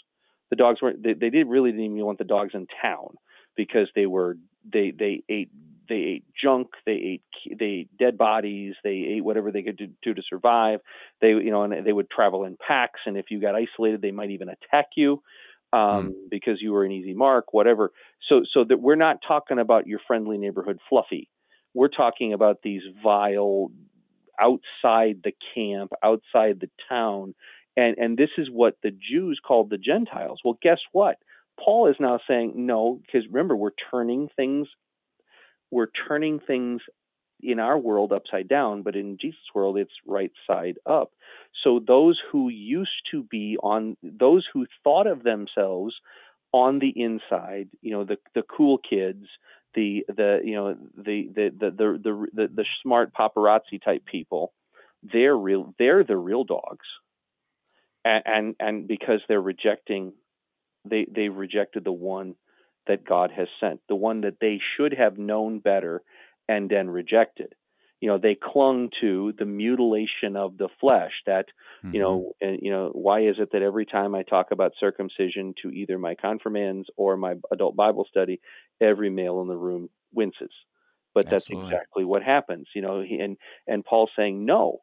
the 0.54 0.62
dogs 0.62 0.80
weren't 0.80 1.02
they, 1.02 1.14
they 1.14 1.30
did 1.30 1.48
really 1.48 1.72
didn't 1.72 1.86
even 1.86 2.04
want 2.04 2.18
the 2.18 2.24
dogs 2.24 2.52
in 2.54 2.66
town 2.80 3.16
because 3.56 3.88
they 3.96 4.06
were 4.06 4.36
they 4.72 4.92
they 4.96 5.22
ate 5.28 5.50
they 5.88 5.96
ate 5.96 6.24
junk 6.40 6.68
they 6.86 6.92
ate 6.92 7.22
they 7.58 7.64
ate 7.64 7.98
dead 7.98 8.16
bodies 8.16 8.74
they 8.84 9.14
ate 9.16 9.24
whatever 9.24 9.50
they 9.50 9.62
could 9.62 9.76
do, 9.76 9.88
do 10.02 10.14
to 10.14 10.22
survive. 10.28 10.78
They 11.20 11.30
you 11.30 11.50
know 11.50 11.64
and 11.64 11.84
they 11.84 11.92
would 11.92 12.08
travel 12.08 12.44
in 12.44 12.56
packs 12.56 13.00
and 13.06 13.16
if 13.16 13.26
you 13.30 13.40
got 13.40 13.56
isolated 13.56 14.00
they 14.00 14.12
might 14.12 14.30
even 14.30 14.48
attack 14.48 14.90
you 14.96 15.22
um, 15.72 15.80
mm. 15.80 16.12
because 16.30 16.62
you 16.62 16.72
were 16.72 16.84
an 16.84 16.92
easy 16.92 17.14
mark 17.14 17.52
whatever. 17.52 17.90
So 18.28 18.42
so 18.52 18.64
that 18.64 18.80
we're 18.80 18.94
not 18.94 19.18
talking 19.26 19.58
about 19.58 19.88
your 19.88 20.00
friendly 20.06 20.38
neighborhood 20.38 20.78
fluffy. 20.88 21.28
We're 21.74 21.88
talking 21.88 22.32
about 22.32 22.58
these 22.62 22.82
vile 23.02 23.72
outside 24.40 25.22
the 25.24 25.32
camp 25.54 25.92
outside 26.02 26.60
the 26.60 26.70
town 26.88 27.34
and, 27.76 27.96
and 27.98 28.16
this 28.16 28.30
is 28.38 28.48
what 28.50 28.76
the 28.82 28.90
Jews 28.90 29.40
called 29.44 29.70
the 29.70 29.78
Gentiles. 29.78 30.40
Well, 30.44 30.58
guess 30.62 30.78
what? 30.92 31.18
Paul 31.62 31.88
is 31.88 31.96
now 32.00 32.20
saying 32.28 32.52
no, 32.54 33.00
because 33.04 33.26
remember, 33.28 33.56
we're 33.56 33.70
turning 33.90 34.28
things, 34.36 34.68
we're 35.70 35.88
turning 36.08 36.40
things 36.40 36.82
in 37.40 37.58
our 37.58 37.78
world 37.78 38.12
upside 38.12 38.48
down, 38.48 38.82
but 38.82 38.96
in 38.96 39.18
Jesus' 39.20 39.38
world, 39.54 39.76
it's 39.78 39.92
right 40.06 40.32
side 40.46 40.76
up. 40.86 41.12
So 41.62 41.80
those 41.84 42.20
who 42.30 42.48
used 42.48 42.90
to 43.10 43.22
be 43.22 43.56
on, 43.62 43.96
those 44.02 44.46
who 44.52 44.66
thought 44.82 45.06
of 45.06 45.22
themselves 45.22 45.94
on 46.52 46.78
the 46.78 46.92
inside, 46.96 47.68
you 47.82 47.92
know, 47.92 48.04
the 48.04 48.18
the 48.34 48.42
cool 48.42 48.78
kids, 48.78 49.26
the 49.74 50.04
the 50.08 50.40
you 50.44 50.54
know 50.54 50.74
the 50.96 51.28
the 51.34 51.50
the 51.50 51.70
the 51.70 52.00
the, 52.02 52.26
the, 52.32 52.48
the 52.54 52.64
smart 52.82 53.12
paparazzi 53.12 53.82
type 53.84 54.04
people, 54.06 54.52
they're 55.02 55.36
real, 55.36 55.74
they're 55.78 56.04
the 56.04 56.16
real 56.16 56.44
dogs 56.44 56.86
and 58.04 58.22
and, 58.26 58.56
and 58.60 58.88
because 58.88 59.20
they're 59.28 59.40
rejecting 59.40 60.12
they 60.84 61.06
they 61.10 61.28
rejected 61.28 61.84
the 61.84 61.92
one 61.92 62.34
that 62.86 63.04
God 63.06 63.30
has 63.34 63.48
sent, 63.60 63.80
the 63.88 63.94
one 63.94 64.22
that 64.22 64.38
they 64.40 64.60
should 64.76 64.92
have 64.92 65.18
known 65.18 65.58
better 65.58 66.02
and 66.48 66.68
then 66.68 66.90
rejected. 66.90 67.54
You 68.00 68.10
know, 68.10 68.18
they 68.18 68.34
clung 68.34 68.90
to 69.00 69.32
the 69.38 69.46
mutilation 69.46 70.36
of 70.36 70.58
the 70.58 70.68
flesh. 70.80 71.12
That 71.26 71.46
mm-hmm. 71.82 71.94
you 71.94 72.00
know, 72.02 72.32
and 72.40 72.58
you 72.60 72.70
know, 72.70 72.90
why 72.92 73.22
is 73.22 73.36
it 73.38 73.50
that 73.52 73.62
every 73.62 73.86
time 73.86 74.14
I 74.14 74.22
talk 74.22 74.50
about 74.50 74.72
circumcision 74.78 75.54
to 75.62 75.70
either 75.70 75.98
my 75.98 76.14
confirmands 76.14 76.88
or 76.96 77.16
my 77.16 77.36
adult 77.50 77.76
Bible 77.76 78.06
study, 78.08 78.40
every 78.80 79.08
male 79.08 79.40
in 79.40 79.48
the 79.48 79.56
room 79.56 79.88
winces? 80.12 80.52
But 81.14 81.30
that's 81.30 81.46
Absolutely. 81.46 81.72
exactly 81.72 82.04
what 82.04 82.22
happens. 82.22 82.66
You 82.74 82.82
know, 82.82 83.00
and 83.00 83.38
and 83.66 83.84
Paul's 83.84 84.10
saying 84.16 84.44
no 84.44 84.80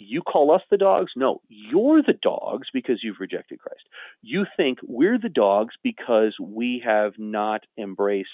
you 0.00 0.22
call 0.22 0.50
us 0.50 0.62
the 0.70 0.76
dogs? 0.76 1.12
No, 1.14 1.42
you're 1.48 2.02
the 2.02 2.18
dogs 2.20 2.68
because 2.72 3.00
you've 3.02 3.20
rejected 3.20 3.58
Christ. 3.60 3.84
You 4.22 4.46
think 4.56 4.78
we're 4.82 5.18
the 5.18 5.28
dogs 5.28 5.74
because 5.82 6.36
we 6.40 6.82
have 6.84 7.12
not 7.18 7.62
embraced 7.78 8.28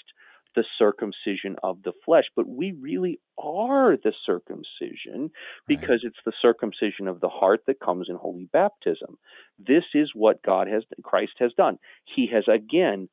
the 0.55 0.63
circumcision 0.79 1.55
of 1.61 1.83
the 1.83 1.91
flesh, 2.03 2.23
but 2.35 2.47
we 2.47 2.71
really 2.71 3.19
are 3.37 3.95
the 3.95 4.13
circumcision 4.25 5.29
because 5.67 6.03
right. 6.03 6.05
it's 6.05 6.17
the 6.25 6.33
circumcision 6.41 7.07
of 7.07 7.19
the 7.19 7.29
heart 7.29 7.61
that 7.67 7.79
comes 7.79 8.07
in 8.09 8.15
holy 8.15 8.49
baptism. 8.51 9.17
This 9.59 9.83
is 9.93 10.11
what 10.15 10.41
God 10.41 10.67
has, 10.67 10.83
Christ 11.03 11.33
has 11.39 11.51
done. 11.55 11.77
He 12.05 12.27
has 12.33 12.45
again 12.47 13.07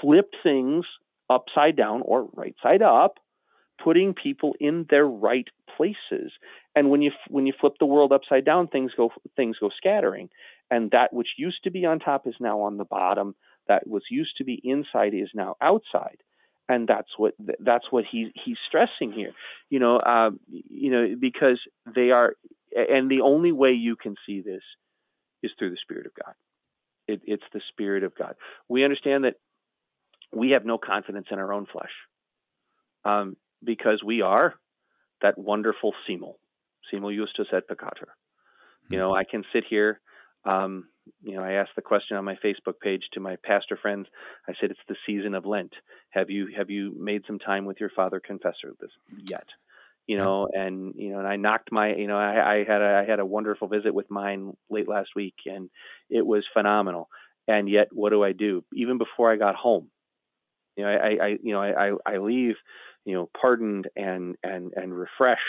flipped 0.00 0.36
things 0.42 0.84
upside 1.28 1.76
down 1.76 2.02
or 2.04 2.28
right 2.34 2.54
side 2.62 2.82
up 2.82 3.18
putting 3.82 4.14
people 4.14 4.54
in 4.60 4.86
their 4.90 5.06
right 5.06 5.48
places. 5.76 6.32
And 6.74 6.90
when 6.90 7.02
you 7.02 7.10
when 7.28 7.46
you 7.46 7.52
flip 7.58 7.74
the 7.78 7.86
world 7.86 8.12
upside 8.12 8.44
down, 8.44 8.68
things 8.68 8.92
go 8.96 9.10
things 9.36 9.56
go 9.60 9.70
scattering. 9.76 10.28
And 10.70 10.90
that 10.92 11.12
which 11.12 11.28
used 11.36 11.64
to 11.64 11.70
be 11.70 11.84
on 11.84 11.98
top 11.98 12.26
is 12.26 12.34
now 12.40 12.60
on 12.60 12.78
the 12.78 12.84
bottom. 12.84 13.34
That 13.68 13.86
was 13.86 14.02
used 14.10 14.36
to 14.38 14.44
be 14.44 14.60
inside 14.64 15.14
is 15.14 15.30
now 15.34 15.56
outside. 15.60 16.18
And 16.68 16.88
that's 16.88 17.10
what 17.16 17.34
that's 17.60 17.86
what 17.90 18.04
he 18.10 18.32
he's 18.44 18.56
stressing 18.66 19.12
here. 19.12 19.32
You 19.68 19.80
know, 19.80 19.96
uh, 19.96 20.30
you 20.48 20.90
know 20.90 21.14
because 21.20 21.60
they 21.94 22.10
are, 22.10 22.36
and 22.74 23.10
the 23.10 23.20
only 23.20 23.52
way 23.52 23.72
you 23.72 23.96
can 23.96 24.14
see 24.24 24.40
this 24.40 24.62
is 25.42 25.50
through 25.58 25.70
the 25.70 25.76
Spirit 25.82 26.06
of 26.06 26.12
God. 26.24 26.34
It, 27.08 27.20
it's 27.26 27.44
the 27.52 27.60
Spirit 27.68 28.04
of 28.04 28.16
God. 28.16 28.36
We 28.68 28.84
understand 28.84 29.24
that 29.24 29.34
we 30.32 30.50
have 30.50 30.64
no 30.64 30.78
confidence 30.78 31.26
in 31.30 31.38
our 31.38 31.52
own 31.52 31.66
flesh. 31.70 31.90
Um, 33.04 33.36
because 33.64 34.02
we 34.04 34.22
are 34.22 34.54
that 35.20 35.38
wonderful 35.38 35.94
simul, 36.06 36.38
simul 36.90 37.14
justus 37.14 37.48
et 37.52 37.68
peccator. 37.68 38.08
You 38.90 38.98
know, 38.98 39.14
I 39.14 39.24
can 39.24 39.44
sit 39.52 39.64
here. 39.68 40.00
Um, 40.44 40.88
you 41.22 41.36
know, 41.36 41.42
I 41.42 41.52
asked 41.52 41.76
the 41.76 41.82
question 41.82 42.16
on 42.16 42.24
my 42.24 42.36
Facebook 42.44 42.80
page 42.80 43.02
to 43.12 43.20
my 43.20 43.36
pastor 43.44 43.78
friends. 43.80 44.06
I 44.48 44.52
said, 44.60 44.70
"It's 44.70 44.80
the 44.88 44.96
season 45.06 45.34
of 45.34 45.46
Lent. 45.46 45.72
Have 46.10 46.30
you 46.30 46.48
have 46.56 46.68
you 46.68 46.94
made 46.98 47.22
some 47.26 47.38
time 47.38 47.64
with 47.64 47.80
your 47.80 47.90
father 47.90 48.20
confessor 48.20 48.74
this 48.80 48.90
yet?" 49.16 49.46
You 50.06 50.18
know, 50.18 50.48
and 50.52 50.94
you 50.96 51.12
know, 51.12 51.20
and 51.20 51.28
I 51.28 51.36
knocked 51.36 51.70
my, 51.70 51.94
you 51.94 52.08
know, 52.08 52.18
I, 52.18 52.54
I 52.54 52.64
had 52.64 52.82
a, 52.82 53.02
I 53.02 53.08
had 53.08 53.20
a 53.20 53.26
wonderful 53.26 53.68
visit 53.68 53.94
with 53.94 54.10
mine 54.10 54.56
late 54.68 54.88
last 54.88 55.10
week, 55.14 55.34
and 55.46 55.70
it 56.10 56.26
was 56.26 56.44
phenomenal. 56.52 57.08
And 57.46 57.68
yet, 57.68 57.88
what 57.92 58.10
do 58.10 58.22
I 58.24 58.32
do? 58.32 58.64
Even 58.74 58.98
before 58.98 59.32
I 59.32 59.36
got 59.36 59.54
home, 59.54 59.90
you 60.76 60.84
know, 60.84 60.90
I, 60.90 61.24
I 61.24 61.28
you 61.42 61.52
know, 61.52 61.62
I, 61.62 61.92
I 62.04 62.18
leave, 62.18 62.56
you 63.04 63.14
know, 63.14 63.30
pardoned 63.38 63.88
and 63.96 64.36
and 64.42 64.72
and 64.76 64.96
refreshed, 64.96 65.40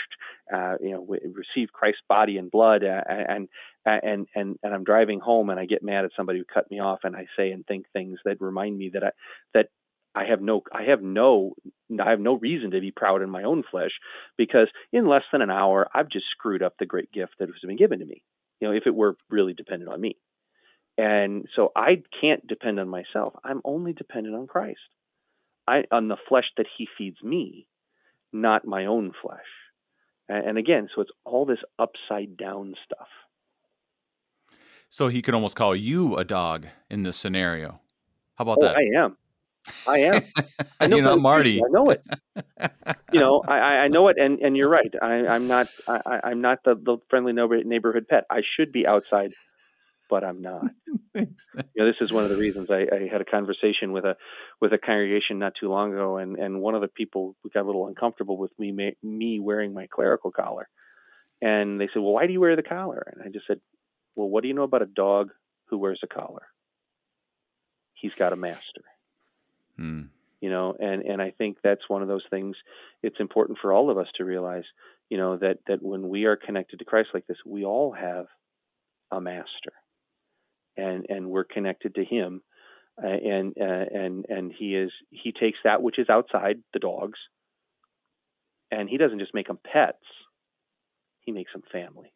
uh, 0.52 0.74
you 0.80 0.92
know, 0.92 1.06
receive 1.32 1.72
Christ's 1.72 2.02
body 2.08 2.36
and 2.36 2.50
blood, 2.50 2.82
uh, 2.84 3.02
and 3.08 3.48
and 3.84 4.26
and 4.34 4.58
and 4.62 4.74
I'm 4.74 4.84
driving 4.84 5.20
home 5.20 5.50
and 5.50 5.60
I 5.60 5.66
get 5.66 5.82
mad 5.82 6.04
at 6.04 6.12
somebody 6.16 6.38
who 6.38 6.44
cut 6.44 6.70
me 6.70 6.80
off, 6.80 7.00
and 7.04 7.14
I 7.16 7.26
say 7.36 7.50
and 7.50 7.66
think 7.66 7.86
things 7.92 8.18
that 8.24 8.40
remind 8.40 8.76
me 8.76 8.90
that 8.94 9.04
I 9.04 9.10
that 9.54 9.68
I 10.14 10.24
have 10.26 10.40
no 10.40 10.62
I 10.72 10.84
have 10.84 11.02
no 11.02 11.54
I 12.00 12.10
have 12.10 12.20
no 12.20 12.34
reason 12.34 12.70
to 12.72 12.80
be 12.80 12.90
proud 12.90 13.22
in 13.22 13.30
my 13.30 13.44
own 13.44 13.64
flesh 13.70 13.92
because 14.36 14.68
in 14.92 15.06
less 15.08 15.24
than 15.32 15.42
an 15.42 15.50
hour 15.50 15.88
I've 15.94 16.08
just 16.08 16.26
screwed 16.30 16.62
up 16.62 16.74
the 16.78 16.86
great 16.86 17.12
gift 17.12 17.34
that 17.38 17.48
has 17.48 17.60
been 17.64 17.76
given 17.76 17.98
to 17.98 18.06
me. 18.06 18.22
You 18.60 18.68
know, 18.68 18.74
if 18.74 18.86
it 18.86 18.94
were 18.94 19.16
really 19.30 19.54
dependent 19.54 19.90
on 19.90 20.00
me. 20.00 20.16
And 20.96 21.46
so 21.56 21.72
I 21.74 22.02
can't 22.20 22.46
depend 22.46 22.78
on 22.78 22.88
myself. 22.88 23.34
I'm 23.44 23.60
only 23.64 23.92
dependent 23.92 24.36
on 24.36 24.46
Christ. 24.46 24.78
I 25.66 25.84
on 25.90 26.08
the 26.08 26.16
flesh 26.28 26.46
that 26.56 26.66
he 26.76 26.88
feeds 26.96 27.22
me, 27.22 27.66
not 28.32 28.66
my 28.66 28.86
own 28.86 29.12
flesh. 29.22 29.38
And 30.28 30.56
again, 30.56 30.88
so 30.94 31.02
it's 31.02 31.10
all 31.24 31.44
this 31.44 31.58
upside 31.78 32.36
down 32.38 32.74
stuff. 32.84 33.08
So 34.88 35.08
he 35.08 35.20
could 35.20 35.34
almost 35.34 35.56
call 35.56 35.76
you 35.76 36.16
a 36.16 36.24
dog 36.24 36.66
in 36.88 37.02
this 37.02 37.18
scenario. 37.18 37.80
How 38.36 38.44
about 38.44 38.58
oh, 38.60 38.62
that? 38.62 38.76
I 38.76 39.04
am. 39.04 39.16
I 39.86 39.98
am. 39.98 40.22
I 40.80 40.86
know 40.86 40.96
you're 40.96 41.04
not 41.04 41.20
Marty. 41.20 41.58
I 41.58 41.68
know 41.68 41.90
it. 41.90 42.02
you 43.12 43.20
know, 43.20 43.42
I, 43.46 43.54
I 43.84 43.88
know 43.88 44.08
it, 44.08 44.16
and, 44.18 44.38
and 44.40 44.56
you're 44.56 44.68
right. 44.68 44.92
I, 45.02 45.26
I'm 45.26 45.46
not. 45.46 45.68
I, 45.88 46.20
I'm 46.24 46.40
not 46.40 46.60
the, 46.64 46.74
the 46.74 46.98
friendly 47.10 47.32
neighborhood 47.32 48.06
pet. 48.08 48.24
I 48.30 48.42
should 48.56 48.72
be 48.72 48.86
outside 48.86 49.32
but 50.08 50.24
I'm 50.24 50.42
not. 50.42 50.64
you 51.14 51.26
know, 51.76 51.86
this 51.86 51.96
is 52.00 52.12
one 52.12 52.24
of 52.24 52.30
the 52.30 52.36
reasons 52.36 52.68
I, 52.70 52.86
I, 52.92 53.08
had 53.10 53.20
a 53.20 53.24
conversation 53.24 53.92
with 53.92 54.04
a 54.04 54.16
with 54.60 54.72
a 54.72 54.78
congregation 54.78 55.38
not 55.38 55.54
too 55.58 55.68
long 55.68 55.92
ago, 55.92 56.18
and 56.18 56.36
and 56.36 56.60
one 56.60 56.74
of 56.74 56.80
the 56.80 56.88
people 56.88 57.36
got 57.52 57.62
a 57.62 57.66
little 57.66 57.86
uncomfortable 57.86 58.36
with 58.36 58.52
me 58.58 58.96
me 59.02 59.40
wearing 59.40 59.72
my 59.72 59.86
clerical 59.86 60.30
collar, 60.30 60.68
and 61.40 61.80
they 61.80 61.88
said, 61.92 62.02
"Well, 62.02 62.12
why 62.12 62.26
do 62.26 62.32
you 62.32 62.40
wear 62.40 62.56
the 62.56 62.62
collar?" 62.62 63.06
And 63.12 63.22
I 63.22 63.28
just 63.28 63.46
said, 63.46 63.60
"Well, 64.14 64.28
what 64.28 64.42
do 64.42 64.48
you 64.48 64.54
know 64.54 64.62
about 64.62 64.82
a 64.82 64.86
dog 64.86 65.30
who 65.66 65.78
wears 65.78 66.00
a 66.02 66.06
collar? 66.06 66.46
He's 67.94 68.14
got 68.14 68.32
a 68.32 68.36
master." 68.36 68.82
Hmm. 69.76 70.02
You 70.40 70.50
know, 70.50 70.76
and 70.78 71.02
and 71.02 71.22
I 71.22 71.30
think 71.30 71.58
that's 71.62 71.88
one 71.88 72.02
of 72.02 72.08
those 72.08 72.24
things. 72.28 72.56
It's 73.02 73.20
important 73.20 73.58
for 73.62 73.72
all 73.72 73.90
of 73.90 73.98
us 73.98 74.08
to 74.16 74.24
realize, 74.24 74.64
you 75.08 75.16
know, 75.16 75.36
that 75.38 75.60
that 75.68 75.82
when 75.82 76.08
we 76.08 76.26
are 76.26 76.36
connected 76.36 76.80
to 76.80 76.84
Christ 76.84 77.10
like 77.14 77.26
this, 77.26 77.38
we 77.46 77.64
all 77.64 77.92
have 77.92 78.26
a 79.10 79.20
master 79.20 79.72
and 80.76 81.06
and 81.08 81.28
we're 81.28 81.44
connected 81.44 81.94
to 81.96 82.04
him 82.04 82.42
uh, 83.02 83.06
and 83.06 83.54
uh, 83.60 83.84
and 83.92 84.26
and 84.28 84.52
he 84.56 84.74
is 84.74 84.90
he 85.10 85.32
takes 85.32 85.58
that 85.64 85.82
which 85.82 85.98
is 85.98 86.08
outside 86.08 86.56
the 86.72 86.78
dogs 86.78 87.18
and 88.70 88.88
he 88.88 88.96
doesn't 88.96 89.18
just 89.18 89.34
make 89.34 89.48
them 89.48 89.58
pets 89.64 90.04
he 91.20 91.32
makes 91.32 91.52
them 91.52 91.62
family 91.70 92.13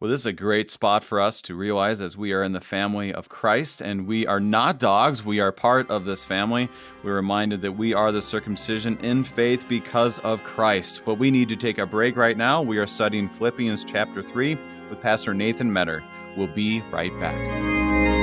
well, 0.00 0.10
this 0.10 0.22
is 0.22 0.26
a 0.26 0.32
great 0.32 0.70
spot 0.70 1.04
for 1.04 1.20
us 1.20 1.42
to 1.42 1.54
realize 1.54 2.00
as 2.00 2.16
we 2.16 2.32
are 2.32 2.42
in 2.42 2.52
the 2.52 2.60
family 2.60 3.12
of 3.12 3.28
Christ 3.28 3.82
and 3.82 4.06
we 4.06 4.26
are 4.26 4.40
not 4.40 4.78
dogs, 4.78 5.22
we 5.22 5.40
are 5.40 5.52
part 5.52 5.90
of 5.90 6.06
this 6.06 6.24
family. 6.24 6.70
We're 7.04 7.16
reminded 7.16 7.60
that 7.60 7.72
we 7.72 7.92
are 7.92 8.10
the 8.10 8.22
circumcision 8.22 8.96
in 9.02 9.24
faith 9.24 9.68
because 9.68 10.18
of 10.20 10.42
Christ. 10.42 11.02
But 11.04 11.16
we 11.16 11.30
need 11.30 11.50
to 11.50 11.56
take 11.56 11.76
a 11.76 11.84
break 11.84 12.16
right 12.16 12.36
now. 12.36 12.62
We 12.62 12.78
are 12.78 12.86
studying 12.86 13.28
Philippians 13.28 13.84
chapter 13.84 14.22
3 14.22 14.56
with 14.88 15.02
Pastor 15.02 15.34
Nathan 15.34 15.70
Metter. 15.70 16.02
We'll 16.34 16.46
be 16.46 16.80
right 16.90 17.12
back. 17.20 18.19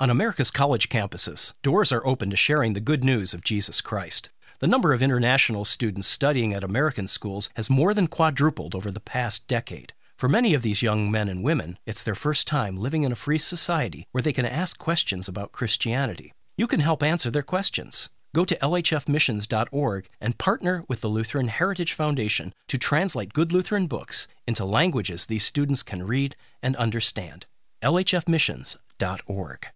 On 0.00 0.08
America's 0.08 0.50
college 0.50 0.88
campuses, 0.88 1.52
doors 1.62 1.92
are 1.92 2.06
open 2.06 2.30
to 2.30 2.36
sharing 2.36 2.72
the 2.72 2.80
good 2.80 3.04
news 3.04 3.34
of 3.34 3.44
Jesus 3.44 3.82
Christ. 3.82 4.30
The 4.60 4.66
number 4.66 4.94
of 4.94 5.02
international 5.02 5.66
students 5.66 6.08
studying 6.08 6.54
at 6.54 6.64
American 6.64 7.06
schools 7.06 7.50
has 7.54 7.68
more 7.68 7.92
than 7.92 8.06
quadrupled 8.06 8.74
over 8.74 8.90
the 8.90 8.98
past 8.98 9.46
decade. 9.46 9.92
For 10.16 10.26
many 10.26 10.54
of 10.54 10.62
these 10.62 10.80
young 10.82 11.10
men 11.10 11.28
and 11.28 11.44
women, 11.44 11.76
it's 11.84 12.02
their 12.02 12.14
first 12.14 12.46
time 12.46 12.78
living 12.78 13.02
in 13.02 13.12
a 13.12 13.14
free 13.14 13.36
society 13.36 14.06
where 14.12 14.22
they 14.22 14.32
can 14.32 14.46
ask 14.46 14.78
questions 14.78 15.28
about 15.28 15.52
Christianity. 15.52 16.32
You 16.56 16.66
can 16.66 16.80
help 16.80 17.02
answer 17.02 17.30
their 17.30 17.42
questions. 17.42 18.08
Go 18.34 18.46
to 18.46 18.56
lhfmissions.org 18.56 20.08
and 20.18 20.38
partner 20.38 20.82
with 20.88 21.02
the 21.02 21.08
Lutheran 21.08 21.48
Heritage 21.48 21.92
Foundation 21.92 22.54
to 22.68 22.78
translate 22.78 23.34
good 23.34 23.52
Lutheran 23.52 23.86
books 23.86 24.28
into 24.46 24.64
languages 24.64 25.26
these 25.26 25.44
students 25.44 25.82
can 25.82 26.06
read 26.06 26.36
and 26.62 26.74
understand. 26.76 27.44
lhfmissions.org. 27.82 29.66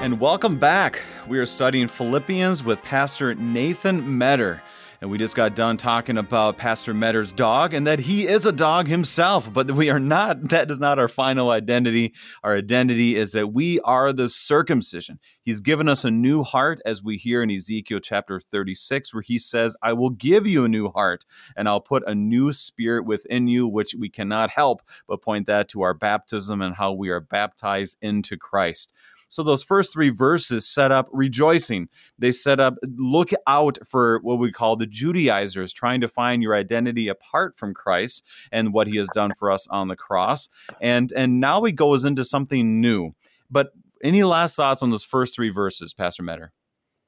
And 0.00 0.18
welcome 0.18 0.56
back. 0.56 1.02
We 1.28 1.38
are 1.40 1.46
studying 1.46 1.86
Philippians 1.86 2.64
with 2.64 2.80
Pastor 2.82 3.34
Nathan 3.34 4.16
Metter. 4.16 4.62
And 5.02 5.10
we 5.10 5.18
just 5.18 5.36
got 5.36 5.54
done 5.54 5.76
talking 5.76 6.16
about 6.16 6.56
Pastor 6.56 6.94
Metter's 6.94 7.32
dog 7.32 7.74
and 7.74 7.86
that 7.86 7.98
he 7.98 8.26
is 8.26 8.46
a 8.46 8.52
dog 8.52 8.86
himself, 8.86 9.52
but 9.52 9.70
we 9.70 9.90
are 9.90 10.00
not, 10.00 10.42
that 10.48 10.70
is 10.70 10.78
not 10.78 10.98
our 10.98 11.06
final 11.06 11.50
identity. 11.50 12.14
Our 12.42 12.56
identity 12.56 13.14
is 13.14 13.32
that 13.32 13.52
we 13.52 13.78
are 13.80 14.10
the 14.14 14.30
circumcision. 14.30 15.18
He's 15.42 15.60
given 15.60 15.86
us 15.86 16.02
a 16.02 16.10
new 16.10 16.44
heart, 16.44 16.80
as 16.86 17.02
we 17.02 17.18
hear 17.18 17.42
in 17.42 17.50
Ezekiel 17.50 18.00
chapter 18.00 18.40
36, 18.40 19.12
where 19.12 19.22
he 19.22 19.38
says, 19.38 19.76
I 19.82 19.92
will 19.92 20.10
give 20.10 20.46
you 20.46 20.64
a 20.64 20.68
new 20.68 20.88
heart 20.88 21.26
and 21.56 21.68
I'll 21.68 21.82
put 21.82 22.08
a 22.08 22.14
new 22.14 22.54
spirit 22.54 23.04
within 23.04 23.48
you, 23.48 23.68
which 23.68 23.94
we 23.98 24.08
cannot 24.08 24.48
help 24.48 24.80
but 25.06 25.20
point 25.20 25.46
that 25.48 25.68
to 25.68 25.82
our 25.82 25.92
baptism 25.92 26.62
and 26.62 26.74
how 26.74 26.92
we 26.92 27.10
are 27.10 27.20
baptized 27.20 27.98
into 28.00 28.38
Christ. 28.38 28.94
So 29.30 29.44
those 29.44 29.62
first 29.62 29.92
three 29.92 30.10
verses 30.10 30.66
set 30.66 30.90
up 30.90 31.08
rejoicing. 31.12 31.88
They 32.18 32.32
set 32.32 32.58
up 32.58 32.74
look 32.82 33.30
out 33.46 33.78
for 33.86 34.18
what 34.22 34.40
we 34.40 34.50
call 34.50 34.74
the 34.74 34.86
Judaizers, 34.86 35.72
trying 35.72 36.00
to 36.00 36.08
find 36.08 36.42
your 36.42 36.54
identity 36.54 37.06
apart 37.06 37.56
from 37.56 37.72
Christ 37.72 38.24
and 38.50 38.74
what 38.74 38.88
he 38.88 38.96
has 38.96 39.08
done 39.14 39.30
for 39.38 39.52
us 39.52 39.68
on 39.68 39.86
the 39.86 39.94
cross. 39.94 40.48
And 40.80 41.12
and 41.12 41.38
now 41.40 41.62
he 41.62 41.70
goes 41.70 42.04
into 42.04 42.24
something 42.24 42.80
new. 42.80 43.12
But 43.48 43.72
any 44.02 44.24
last 44.24 44.56
thoughts 44.56 44.82
on 44.82 44.90
those 44.90 45.04
first 45.04 45.36
three 45.36 45.50
verses, 45.50 45.94
Pastor 45.94 46.24
Metter? 46.24 46.52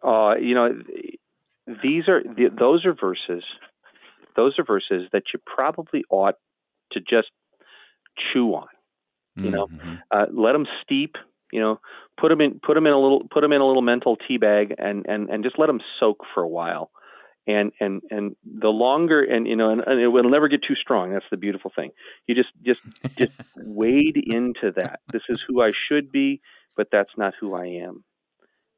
Uh, 0.04 0.37
you 0.37 0.54
know, 0.54 0.80
these 1.82 2.04
are 2.06 2.22
those 2.56 2.87
are 2.87 2.94
verses. 2.94 3.42
Those 4.37 4.58
are 4.61 4.64
verses 4.64 5.08
that 5.12 5.24
you 5.35 5.40
probably 5.44 6.04
ought 6.08 6.37
to 6.92 7.00
just 7.00 7.30
chew 8.32 8.54
on. 8.54 8.68
You 9.35 9.50
know, 9.50 9.66
mm-hmm. 9.66 9.94
uh, 10.11 10.26
let 10.30 10.52
them 10.52 10.66
steep 10.85 11.16
you 11.53 11.61
know, 11.61 11.81
put 12.21 12.31
them 12.31 12.41
in 12.41 12.61
put 12.65 12.75
them 12.75 12.87
in 12.87 12.93
a 12.93 12.99
little 12.99 13.29
put 13.31 13.43
them 13.43 13.53
in 13.53 13.61
a 13.61 13.67
little 13.67 13.83
mental 13.83 14.17
tea 14.17 14.38
bag 14.38 14.75
and 14.79 15.07
and 15.07 15.29
and 15.29 15.45
just 15.45 15.59
let 15.59 15.67
them 15.67 15.81
soak 16.01 16.25
for 16.35 16.43
a 16.43 16.49
while. 16.49 16.91
And 17.47 17.73
and 17.81 18.03
and 18.11 18.37
the 18.45 18.69
longer 18.69 19.23
and 19.23 19.47
you 19.47 19.57
know 19.57 19.71
and, 19.71 19.83
and 19.83 20.01
it 20.01 20.09
will 20.09 20.29
never 20.29 20.49
get 20.49 20.62
too 20.67 20.77
strong. 20.77 21.12
That's 21.12 21.25
the 21.31 21.37
beautiful 21.37 21.71
thing. 21.75 21.91
You 22.27 22.35
just 22.35 22.51
just 22.65 22.81
just 23.19 23.33
wade 23.57 24.17
into 24.17 24.73
that. 24.77 25.01
This 25.12 25.23
is 25.29 25.41
who 25.47 25.61
I 25.62 25.73
should 25.88 26.11
be, 26.11 26.41
but 26.77 26.88
that's 26.91 27.11
not 27.17 27.35
who 27.38 27.55
I 27.55 27.67
am. 27.85 28.05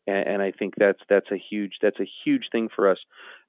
And, 0.07 0.29
and 0.29 0.43
I 0.43 0.51
think 0.51 0.75
that's 0.77 1.01
that's 1.09 1.31
a 1.31 1.37
huge 1.37 1.75
that's 1.81 2.01
a 2.01 2.09
huge 2.25 2.45
thing 2.51 2.71
for 2.75 2.91
us. 2.91 2.99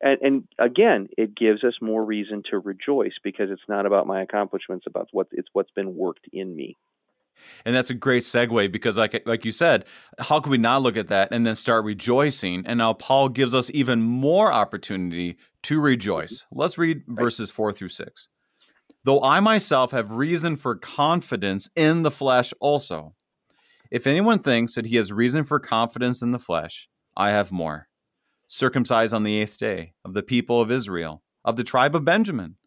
And, 0.01 0.19
and 0.21 0.43
again, 0.59 1.07
it 1.17 1.35
gives 1.35 1.63
us 1.63 1.75
more 1.81 2.03
reason 2.03 2.43
to 2.51 2.59
rejoice 2.59 3.15
because 3.23 3.49
it's 3.49 3.69
not 3.69 3.85
about 3.85 4.07
my 4.07 4.21
accomplishments, 4.21 4.85
about 4.87 5.07
what 5.11 5.27
it's 5.31 5.49
what's 5.53 5.71
been 5.71 5.95
worked 5.95 6.27
in 6.31 6.55
me. 6.55 6.75
And 7.65 7.75
that's 7.75 7.89
a 7.89 7.95
great 7.95 8.23
segue 8.23 8.71
because, 8.71 8.97
like 8.97 9.21
like 9.25 9.45
you 9.45 9.51
said, 9.51 9.85
how 10.19 10.39
can 10.39 10.51
we 10.51 10.57
not 10.57 10.81
look 10.81 10.97
at 10.97 11.09
that 11.09 11.29
and 11.31 11.45
then 11.45 11.55
start 11.55 11.85
rejoicing? 11.85 12.63
And 12.65 12.77
now 12.77 12.93
Paul 12.93 13.29
gives 13.29 13.53
us 13.53 13.71
even 13.73 14.01
more 14.01 14.51
opportunity 14.51 15.37
to 15.63 15.79
rejoice. 15.81 16.45
Let's 16.51 16.77
read 16.77 17.03
verses 17.07 17.51
four 17.51 17.73
through 17.73 17.89
six. 17.89 18.29
Though 19.03 19.21
I 19.21 19.39
myself 19.39 19.91
have 19.91 20.11
reason 20.11 20.55
for 20.55 20.75
confidence 20.75 21.69
in 21.75 22.03
the 22.03 22.11
flesh 22.11 22.53
also. 22.59 23.15
If 23.91 24.07
anyone 24.07 24.39
thinks 24.39 24.75
that 24.75 24.87
he 24.87 24.95
has 24.95 25.13
reason 25.13 25.43
for 25.43 25.59
confidence 25.59 26.21
in 26.21 26.31
the 26.31 26.39
flesh, 26.39 26.89
I 27.15 27.29
have 27.29 27.51
more. 27.51 27.87
Circumcised 28.47 29.13
on 29.13 29.23
the 29.23 29.39
eighth 29.39 29.57
day, 29.57 29.93
of 30.03 30.13
the 30.13 30.23
people 30.23 30.59
of 30.59 30.71
Israel, 30.71 31.21
of 31.43 31.55
the 31.55 31.63
tribe 31.63 31.95
of 31.95 32.03
Benjamin, 32.03 32.57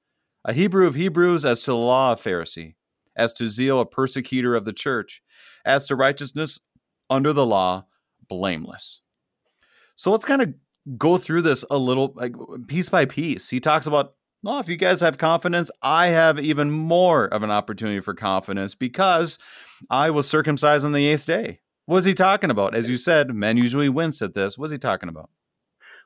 a 0.44 0.52
Hebrew 0.52 0.86
of 0.86 0.94
Hebrews, 0.94 1.44
as 1.44 1.62
to 1.62 1.72
the 1.72 1.76
law 1.76 2.12
of 2.12 2.22
Pharisee 2.22 2.74
as 3.18 3.32
to 3.34 3.48
zeal 3.48 3.80
a 3.80 3.86
persecutor 3.86 4.54
of 4.54 4.64
the 4.64 4.72
church, 4.72 5.22
as 5.64 5.86
to 5.88 5.96
righteousness 5.96 6.58
under 7.10 7.32
the 7.32 7.44
law, 7.44 7.84
blameless. 8.28 9.02
So 9.96 10.10
let's 10.12 10.24
kind 10.24 10.40
of 10.40 10.54
go 10.96 11.18
through 11.18 11.42
this 11.42 11.64
a 11.70 11.76
little 11.76 12.12
like 12.14 12.34
piece 12.68 12.88
by 12.88 13.04
piece. 13.04 13.50
He 13.50 13.60
talks 13.60 13.86
about 13.86 14.14
Well, 14.42 14.60
if 14.60 14.68
you 14.68 14.76
guys 14.76 15.00
have 15.00 15.18
confidence, 15.18 15.70
I 15.82 16.06
have 16.06 16.38
even 16.38 16.70
more 16.70 17.26
of 17.26 17.42
an 17.42 17.50
opportunity 17.50 18.00
for 18.00 18.14
confidence 18.14 18.74
because 18.74 19.38
I 19.90 20.10
was 20.10 20.28
circumcised 20.28 20.84
on 20.84 20.92
the 20.92 21.06
eighth 21.06 21.26
day. 21.26 21.60
What 21.86 21.98
is 21.98 22.04
he 22.04 22.14
talking 22.14 22.50
about? 22.50 22.74
As 22.74 22.88
you 22.88 22.96
said, 22.98 23.34
men 23.34 23.56
usually 23.56 23.88
wince 23.88 24.22
at 24.22 24.34
this. 24.34 24.56
What's 24.56 24.72
he 24.72 24.78
talking 24.78 25.08
about? 25.08 25.30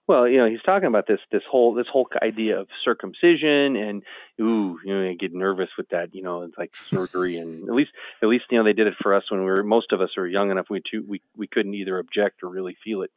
Well, 0.08 0.26
you 0.26 0.38
know, 0.38 0.46
he's 0.46 0.62
talking 0.62 0.88
about 0.88 1.06
this 1.06 1.20
this 1.30 1.42
whole 1.48 1.74
this 1.74 1.86
whole 1.90 2.08
idea 2.22 2.58
of 2.58 2.68
circumcision 2.84 3.76
and 3.76 4.02
ooh, 4.40 4.78
you 4.84 4.92
know, 4.94 5.08
I 5.08 5.14
get 5.14 5.32
nervous 5.32 5.68
with 5.78 5.88
that. 5.90 6.14
You 6.14 6.22
know, 6.22 6.42
it's 6.42 6.58
like 6.58 6.74
surgery, 6.74 7.38
and 7.38 7.68
at 7.68 7.74
least 7.74 7.92
at 8.20 8.28
least 8.28 8.44
you 8.50 8.58
know 8.58 8.64
they 8.64 8.72
did 8.72 8.88
it 8.88 8.94
for 9.00 9.14
us 9.14 9.30
when 9.30 9.40
we 9.40 9.46
were 9.46 9.62
most 9.62 9.92
of 9.92 10.00
us 10.00 10.10
were 10.16 10.26
young 10.26 10.50
enough 10.50 10.66
we 10.68 10.80
too, 10.80 11.04
we 11.06 11.22
we 11.36 11.46
couldn't 11.46 11.74
either 11.74 11.98
object 11.98 12.42
or 12.42 12.48
really 12.48 12.76
feel 12.84 13.02
it. 13.02 13.10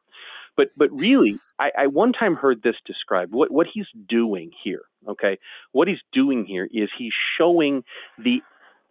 But 0.55 0.69
but 0.77 0.91
really, 0.91 1.39
I, 1.59 1.71
I 1.77 1.87
one 1.87 2.13
time 2.13 2.35
heard 2.35 2.61
this 2.61 2.75
described. 2.85 3.33
What 3.33 3.51
what 3.51 3.67
he's 3.71 3.87
doing 4.07 4.51
here, 4.63 4.83
okay? 5.07 5.39
What 5.71 5.87
he's 5.87 6.01
doing 6.13 6.45
here 6.45 6.69
is 6.71 6.89
he's 6.97 7.13
showing 7.37 7.83
the 8.17 8.41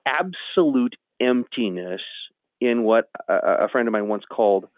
absolute 0.05 0.97
emptiness 1.21 2.03
in 2.61 2.83
what 2.83 3.09
a, 3.29 3.65
a 3.65 3.69
friend 3.69 3.87
of 3.87 3.93
mine 3.93 4.09
once 4.09 4.25
called 4.29 4.69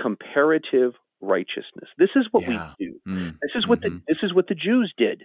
comparative 0.00 0.92
righteousness. 1.24 1.88
This 1.98 2.10
is 2.16 2.26
what 2.30 2.44
yeah. 2.44 2.72
we 2.78 2.86
do. 2.86 3.00
Mm. 3.06 3.38
This 3.40 3.52
is 3.54 3.66
what 3.66 3.80
mm-hmm. 3.80 3.96
the 3.96 4.02
this 4.06 4.18
is 4.22 4.34
what 4.34 4.48
the 4.48 4.54
Jews 4.54 4.92
did. 4.96 5.24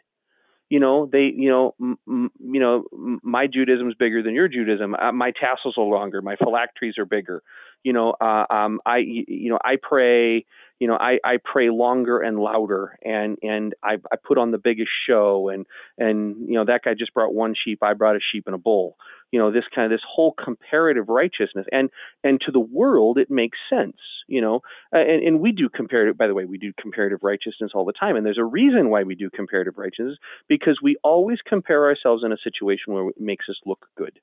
You 0.70 0.80
know, 0.80 1.10
they 1.12 1.32
you 1.36 1.50
know 1.50 1.76
m- 1.82 2.00
m- 2.08 2.32
you 2.40 2.60
know 2.60 2.84
my 3.24 3.48
Judaism 3.48 3.90
is 3.90 3.96
bigger 3.96 4.22
than 4.22 4.36
your 4.36 4.48
Judaism. 4.48 4.96
Uh, 4.96 5.12
my 5.12 5.32
tassels 5.32 5.76
are 5.78 5.84
longer. 5.84 6.22
My 6.22 6.36
phylacteries 6.36 6.98
are 6.98 7.06
bigger. 7.06 7.42
You 7.84 7.94
know, 7.94 8.14
uh, 8.22 8.46
um, 8.50 8.80
I 8.86 8.98
you 8.98 9.50
know 9.50 9.60
I 9.64 9.78
pray. 9.82 10.46
You 10.80 10.88
know, 10.88 10.96
I, 10.96 11.20
I 11.26 11.40
pray 11.44 11.70
longer 11.70 12.22
and 12.22 12.40
louder, 12.40 12.98
and 13.04 13.38
and 13.42 13.74
I, 13.84 13.98
I 14.14 14.16
put 14.16 14.38
on 14.38 14.52
the 14.52 14.58
biggest 14.58 14.92
show, 15.06 15.50
and 15.50 15.66
and 15.98 16.48
you 16.48 16.56
know 16.56 16.64
that 16.66 16.84
guy 16.86 16.94
just 16.94 17.14
brought 17.14 17.34
one 17.34 17.54
sheep. 17.54 17.80
I 17.84 17.96
brought 17.96 18.16
a 18.16 18.20
sheep 18.32 18.46
and 18.46 18.56
a 18.56 18.60
bull 18.60 18.96
you 19.32 19.39
know 19.39 19.52
this 19.52 19.65
kind 19.74 19.86
of 19.86 19.98
this 19.98 20.06
whole 20.08 20.34
comparative 20.34 21.10
righteousness. 21.10 21.65
And 21.72 21.89
and 22.24 22.39
to 22.46 22.52
the 22.52 22.60
world 22.60 23.18
it 23.18 23.30
makes 23.30 23.58
sense 23.70 23.98
you 24.30 24.42
know? 24.42 24.62
Uh, 24.94 25.00
and, 25.00 25.24
and 25.24 25.39
we 25.39 25.52
do 25.52 25.68
comparative 25.68 26.18
by 26.18 26.28
the 26.28 26.34
way 26.34 26.46
we 26.46 26.58
do 26.58 26.72
comparative 26.80 27.20
righteousness 27.24 27.72
all 27.74 27.84
the 27.84 27.94
time. 27.94 28.15
And 28.15 28.26
there's 28.26 28.38
a 28.38 28.46
reason 28.46 28.89
why 28.89 29.04
we 29.04 29.15
do 29.15 29.30
comparative 29.30 29.78
righteousness 29.78 30.18
because 30.48 30.80
we 30.82 30.98
always 31.04 31.39
compare 31.46 31.86
ourselves 31.86 32.24
in 32.24 32.32
a 32.32 32.38
situation 32.38 32.94
where 32.94 33.10
it 33.10 33.20
makes 33.20 33.46
us 33.50 33.58
look 33.65 33.88
good. 33.98 34.20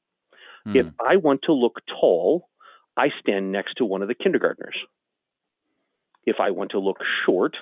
Mm. 0.66 0.77
if 0.77 0.87
i 0.99 1.16
want 1.16 1.42
to 1.42 1.53
look 1.53 1.81
tall 1.87 2.49
i 2.97 3.09
stand 3.21 3.53
next 3.53 3.75
to 3.77 3.85
one 3.85 4.03
of 4.03 4.09
the 4.09 4.14
kindergartners. 4.14 4.77
If 6.25 6.37
i 6.40 6.51
want 6.51 6.73
to 6.73 6.81
look 6.81 6.99
short 7.25 7.57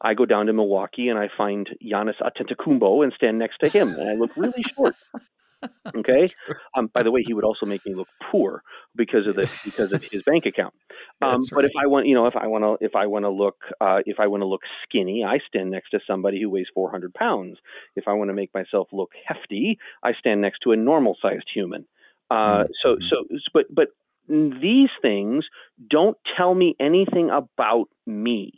I 0.00 0.14
go 0.14 0.26
down 0.26 0.46
to 0.46 0.52
Milwaukee 0.52 1.08
and 1.08 1.18
I 1.18 1.28
find 1.36 1.68
Giannis 1.84 2.22
Antetokounmpo 2.22 3.02
and 3.02 3.12
stand 3.14 3.36
next 3.36 3.58
to 3.64 3.68
him, 3.68 3.88
and 3.88 4.08
I 4.08 4.14
look 4.14 4.30
really 4.36 4.62
short. 4.76 4.94
Okay. 5.96 6.28
Um, 6.76 6.88
by 6.92 7.02
the 7.02 7.10
way, 7.10 7.22
he 7.26 7.32
would 7.34 7.44
also 7.44 7.64
make 7.66 7.84
me 7.84 7.94
look 7.94 8.08
poor 8.30 8.62
because 8.94 9.26
of 9.26 9.34
the 9.36 9.50
because 9.64 9.92
of 9.92 10.02
his 10.02 10.22
bank 10.22 10.44
account. 10.46 10.74
Um, 11.22 11.40
right. 11.40 11.50
But 11.50 11.64
if 11.64 11.72
I 11.80 11.86
want, 11.86 12.06
you 12.06 12.14
know, 12.14 12.26
if 12.26 12.36
I 12.36 12.46
want 12.46 12.62
to, 12.62 12.84
if 12.84 12.94
I 12.94 13.06
want 13.06 13.24
to 13.24 13.30
look, 13.30 13.56
uh, 13.80 14.00
if 14.04 14.20
I 14.20 14.26
want 14.26 14.42
to 14.42 14.46
look 14.46 14.60
skinny, 14.84 15.24
I 15.24 15.38
stand 15.48 15.70
next 15.70 15.90
to 15.90 16.00
somebody 16.06 16.40
who 16.40 16.50
weighs 16.50 16.66
400 16.74 17.12
pounds. 17.14 17.58
If 17.96 18.04
I 18.06 18.12
want 18.12 18.28
to 18.28 18.34
make 18.34 18.52
myself 18.54 18.88
look 18.92 19.10
hefty, 19.26 19.78
I 20.02 20.12
stand 20.12 20.40
next 20.42 20.60
to 20.64 20.72
a 20.72 20.76
normal 20.76 21.16
sized 21.20 21.48
human. 21.52 21.86
Uh, 22.30 22.34
mm-hmm. 22.34 22.72
So, 22.82 22.96
so, 23.10 23.38
but, 23.54 23.64
but 23.74 23.88
these 24.28 24.90
things 25.00 25.46
don't 25.88 26.16
tell 26.36 26.54
me 26.54 26.76
anything 26.78 27.30
about 27.30 27.86
me. 28.06 28.52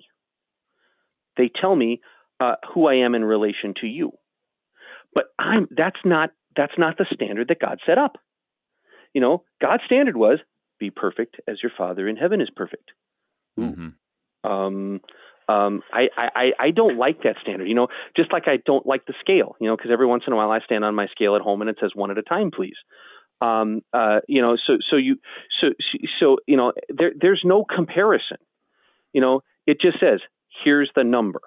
They 1.37 1.51
tell 1.61 1.77
me 1.77 2.01
uh, 2.41 2.57
who 2.75 2.87
I 2.87 2.97
am 2.97 3.15
in 3.15 3.25
relation 3.25 3.75
to 3.81 3.87
you. 3.87 4.13
But 5.15 5.27
I'm 5.39 5.67
that's 5.71 6.01
not 6.05 6.31
that's 6.57 6.79
not 6.79 6.99
the 6.99 7.07
standard 7.13 7.49
that 7.49 7.61
God 7.61 7.79
set 7.87 7.99
up. 7.99 8.17
You 9.15 9.21
know, 9.21 9.45
God's 9.61 9.83
standard 9.85 10.17
was 10.17 10.39
be 10.79 10.91
perfect 10.91 11.41
as 11.47 11.59
your 11.63 11.73
Father 11.77 12.09
in 12.09 12.17
heaven 12.17 12.41
is 12.41 12.51
perfect. 12.55 12.91
Mm-hmm. 13.59 14.51
Um, 14.51 15.01
um, 15.49 15.83
I, 15.93 16.09
I, 16.17 16.51
I 16.59 16.71
don't 16.71 16.97
like 16.97 17.25
that 17.25 17.37
standard, 17.43 17.69
you 17.69 17.75
know, 17.75 17.89
just 18.17 18.33
like 18.33 18.45
I 18.47 18.59
don't 18.65 18.87
like 18.87 19.05
the 19.07 19.15
scale, 19.21 19.57
you 19.61 19.69
know, 19.69 19.77
because 19.77 19.91
every 19.93 20.07
once 20.07 20.25
in 20.27 20.33
a 20.33 20.37
while 20.37 20.51
I 20.51 20.61
stand 20.61 20.85
on 20.85 20.95
my 20.95 21.09
scale 21.09 21.35
at 21.35 21.43
home 21.43 21.61
and 21.61 21.69
it 21.69 21.77
says 21.81 21.91
one 21.95 22.11
at 22.11 22.19
a 22.19 22.23
time, 22.23 22.51
please. 22.55 22.77
Um, 23.41 23.81
uh, 23.93 24.21
you 24.29 24.43
know, 24.43 24.57
so, 24.57 24.79
so 24.89 24.97
you, 24.97 25.17
so, 25.61 25.69
so, 26.21 26.37
you 26.47 26.57
know, 26.57 26.73
there, 26.89 27.13
there's 27.19 27.43
no 27.45 27.65
comparison, 27.65 28.37
you 29.13 29.21
know, 29.21 29.43
it 29.67 29.81
just 29.81 29.99
says, 29.99 30.21
here's 30.63 30.91
the 30.95 31.05
number. 31.05 31.41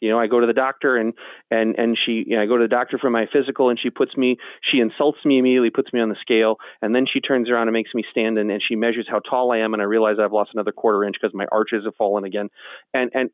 You 0.00 0.10
know, 0.10 0.18
I 0.18 0.26
go 0.26 0.40
to 0.40 0.46
the 0.46 0.52
doctor 0.52 0.96
and 0.96 1.12
and 1.50 1.74
and 1.76 1.98
she, 2.04 2.24
you 2.26 2.36
know, 2.36 2.42
I 2.42 2.46
go 2.46 2.56
to 2.56 2.64
the 2.64 2.68
doctor 2.68 2.98
for 2.98 3.10
my 3.10 3.26
physical, 3.32 3.68
and 3.68 3.78
she 3.80 3.90
puts 3.90 4.16
me, 4.16 4.36
she 4.70 4.78
insults 4.78 5.18
me 5.24 5.38
immediately, 5.38 5.70
puts 5.70 5.92
me 5.92 6.00
on 6.00 6.08
the 6.08 6.16
scale, 6.20 6.56
and 6.80 6.94
then 6.94 7.06
she 7.12 7.20
turns 7.20 7.50
around 7.50 7.68
and 7.68 7.72
makes 7.72 7.94
me 7.94 8.04
stand 8.10 8.38
and, 8.38 8.50
and 8.50 8.62
she 8.66 8.76
measures 8.76 9.06
how 9.10 9.18
tall 9.18 9.52
I 9.52 9.58
am, 9.58 9.72
and 9.72 9.82
I 9.82 9.86
realize 9.86 10.16
I've 10.20 10.32
lost 10.32 10.50
another 10.54 10.72
quarter 10.72 11.04
inch 11.04 11.16
because 11.20 11.34
my 11.34 11.46
arches 11.50 11.84
have 11.84 11.96
fallen 11.96 12.24
again, 12.24 12.48
and 12.94 13.10
and 13.14 13.30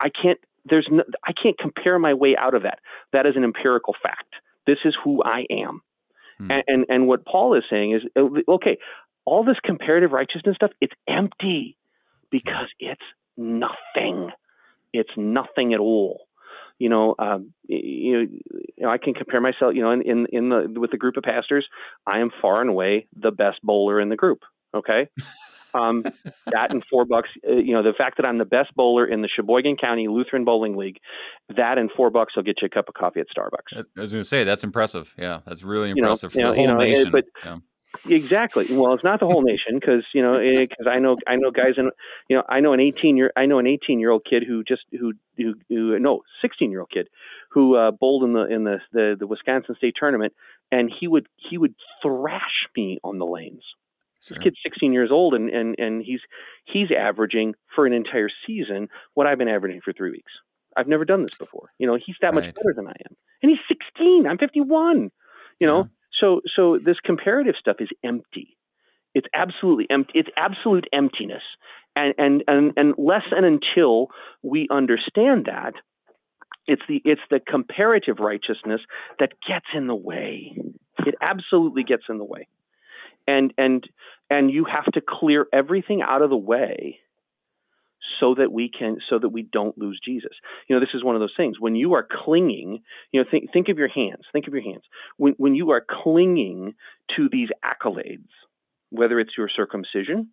I 0.00 0.08
can't, 0.10 0.38
there's 0.64 0.88
no, 0.90 1.04
I 1.24 1.32
can't 1.32 1.58
compare 1.58 1.98
my 1.98 2.14
way 2.14 2.36
out 2.38 2.54
of 2.54 2.62
that. 2.62 2.78
That 3.12 3.26
is 3.26 3.34
an 3.36 3.44
empirical 3.44 3.94
fact. 4.02 4.34
This 4.66 4.78
is 4.84 4.94
who 5.02 5.22
I 5.22 5.46
am, 5.50 5.82
hmm. 6.38 6.50
and, 6.50 6.64
and 6.66 6.86
and 6.88 7.08
what 7.08 7.24
Paul 7.24 7.54
is 7.54 7.64
saying 7.68 7.92
is, 7.92 8.02
okay, 8.48 8.78
all 9.24 9.44
this 9.44 9.56
comparative 9.64 10.12
righteousness 10.12 10.56
stuff, 10.56 10.70
it's 10.80 10.94
empty 11.08 11.76
because 12.30 12.68
it's 12.78 13.02
nothing 13.36 14.30
it's 14.94 15.10
nothing 15.16 15.74
at 15.74 15.80
all. 15.80 16.26
You 16.78 16.88
know, 16.88 17.14
um, 17.18 17.52
you, 17.68 18.12
know, 18.12 18.20
you 18.76 18.84
know, 18.84 18.90
I 18.90 18.98
can 18.98 19.14
compare 19.14 19.40
myself. 19.40 19.74
You 19.74 19.82
know, 19.82 19.92
in, 19.92 20.02
in 20.02 20.26
in 20.32 20.48
the 20.48 20.80
with 20.80 20.90
the 20.90 20.96
group 20.96 21.16
of 21.16 21.22
pastors, 21.22 21.66
I 22.06 22.18
am 22.18 22.30
far 22.42 22.60
and 22.60 22.70
away 22.70 23.06
the 23.14 23.30
best 23.30 23.60
bowler 23.62 24.00
in 24.00 24.08
the 24.08 24.16
group. 24.16 24.40
Okay, 24.74 25.08
um, 25.74 26.02
that 26.46 26.72
and 26.72 26.82
four 26.90 27.04
bucks. 27.04 27.28
Uh, 27.48 27.54
you 27.54 27.74
know, 27.74 27.82
the 27.84 27.92
fact 27.96 28.16
that 28.16 28.26
I'm 28.26 28.38
the 28.38 28.44
best 28.44 28.74
bowler 28.74 29.06
in 29.06 29.22
the 29.22 29.28
Sheboygan 29.28 29.76
County 29.76 30.08
Lutheran 30.08 30.44
Bowling 30.44 30.76
League, 30.76 30.98
that 31.56 31.78
and 31.78 31.90
four 31.96 32.10
bucks 32.10 32.34
will 32.34 32.42
get 32.42 32.56
you 32.60 32.66
a 32.66 32.68
cup 32.68 32.88
of 32.88 32.94
coffee 32.94 33.20
at 33.20 33.26
Starbucks. 33.36 33.84
I 33.96 34.00
was 34.00 34.12
going 34.12 34.22
to 34.22 34.28
say 34.28 34.42
that's 34.42 34.64
impressive. 34.64 35.14
Yeah, 35.16 35.40
that's 35.46 35.62
really 35.62 35.90
impressive 35.90 36.34
you 36.34 36.42
know, 36.42 36.54
for 36.54 36.60
you 36.60 36.66
know, 36.66 36.72
the 36.74 36.76
whole 36.76 36.86
you 36.86 36.94
know, 36.94 36.96
nation. 36.96 37.12
But, 37.12 37.24
yeah. 37.44 37.58
Exactly. 38.08 38.66
Well, 38.70 38.92
it's 38.94 39.04
not 39.04 39.20
the 39.20 39.26
whole 39.26 39.42
nation 39.42 39.78
because 39.78 40.04
you 40.12 40.22
know 40.22 40.38
because 40.38 40.86
I 40.88 40.98
know 40.98 41.16
I 41.26 41.36
know 41.36 41.50
guys 41.50 41.74
and 41.76 41.90
you 42.28 42.36
know 42.36 42.42
I 42.48 42.60
know 42.60 42.72
an 42.72 42.80
18 42.80 43.16
year 43.16 43.32
I 43.36 43.46
know 43.46 43.58
an 43.58 43.66
18 43.66 43.98
year 44.00 44.10
old 44.10 44.26
kid 44.28 44.44
who 44.46 44.62
just 44.64 44.82
who 44.90 45.12
who, 45.36 45.54
who 45.68 45.98
no 45.98 46.22
16 46.42 46.70
year 46.70 46.80
old 46.80 46.90
kid 46.90 47.08
who 47.50 47.76
uh, 47.76 47.90
bowled 47.92 48.24
in 48.24 48.32
the 48.32 48.46
in 48.46 48.64
the, 48.64 48.78
the 48.92 49.16
the 49.18 49.26
Wisconsin 49.26 49.74
state 49.76 49.94
tournament 49.98 50.32
and 50.70 50.90
he 51.00 51.08
would 51.08 51.26
he 51.36 51.58
would 51.58 51.74
thrash 52.02 52.68
me 52.76 52.98
on 53.04 53.18
the 53.18 53.26
lanes. 53.26 53.62
Sure. 54.22 54.36
This 54.36 54.44
kid's 54.44 54.56
16 54.62 54.92
years 54.92 55.10
old 55.10 55.34
and 55.34 55.50
and 55.50 55.74
and 55.78 56.02
he's 56.02 56.20
he's 56.64 56.88
averaging 56.96 57.54
for 57.74 57.86
an 57.86 57.92
entire 57.92 58.30
season 58.46 58.88
what 59.14 59.26
I've 59.26 59.38
been 59.38 59.48
averaging 59.48 59.80
for 59.82 59.92
three 59.92 60.10
weeks. 60.10 60.32
I've 60.76 60.88
never 60.88 61.04
done 61.04 61.22
this 61.22 61.34
before. 61.38 61.70
You 61.78 61.86
know, 61.86 61.96
he's 62.04 62.16
that 62.20 62.34
right. 62.34 62.46
much 62.46 62.54
better 62.54 62.74
than 62.74 62.88
I 62.88 62.96
am, 63.08 63.16
and 63.42 63.50
he's 63.50 63.60
16. 63.68 64.26
I'm 64.26 64.38
51. 64.38 65.10
You 65.60 65.66
know, 65.68 65.88
so 66.20 66.40
so 66.54 66.78
this 66.84 66.96
comparative 67.04 67.54
stuff 67.58 67.76
is 67.80 67.88
empty. 68.04 68.56
It's 69.14 69.26
absolutely 69.34 69.86
empty. 69.90 70.12
It's 70.18 70.28
absolute 70.36 70.86
emptiness. 70.92 71.42
And 71.96 72.14
and 72.18 72.44
and 72.48 72.72
and 72.76 72.94
less 72.98 73.22
and 73.30 73.44
until 73.46 74.08
we 74.42 74.66
understand 74.70 75.46
that, 75.46 75.74
it's 76.66 76.82
the 76.88 77.00
it's 77.04 77.20
the 77.30 77.40
comparative 77.40 78.18
righteousness 78.18 78.80
that 79.20 79.32
gets 79.46 79.66
in 79.74 79.86
the 79.86 79.94
way. 79.94 80.56
It 81.06 81.14
absolutely 81.20 81.84
gets 81.84 82.04
in 82.08 82.18
the 82.18 82.24
way. 82.24 82.48
And 83.26 83.52
and 83.56 83.84
and 84.30 84.50
you 84.50 84.64
have 84.64 84.86
to 84.92 85.00
clear 85.06 85.46
everything 85.52 86.02
out 86.02 86.22
of 86.22 86.30
the 86.30 86.36
way 86.36 86.98
so 88.20 88.34
that 88.34 88.52
we 88.52 88.70
can 88.70 88.98
so 89.08 89.18
that 89.18 89.28
we 89.28 89.42
don't 89.42 89.76
lose 89.78 90.00
Jesus. 90.04 90.32
You 90.68 90.76
know, 90.76 90.80
this 90.80 90.94
is 90.94 91.04
one 91.04 91.14
of 91.14 91.20
those 91.20 91.34
things. 91.36 91.58
When 91.58 91.74
you 91.74 91.94
are 91.94 92.06
clinging, 92.24 92.82
you 93.12 93.20
know, 93.20 93.26
think 93.30 93.52
think 93.52 93.68
of 93.68 93.78
your 93.78 93.88
hands. 93.88 94.24
Think 94.32 94.46
of 94.46 94.54
your 94.54 94.62
hands. 94.62 94.84
When 95.16 95.34
when 95.36 95.54
you 95.54 95.70
are 95.70 95.84
clinging 95.88 96.74
to 97.16 97.28
these 97.30 97.48
accolades, 97.64 98.28
whether 98.90 99.18
it's 99.18 99.32
your 99.36 99.48
circumcision 99.54 100.30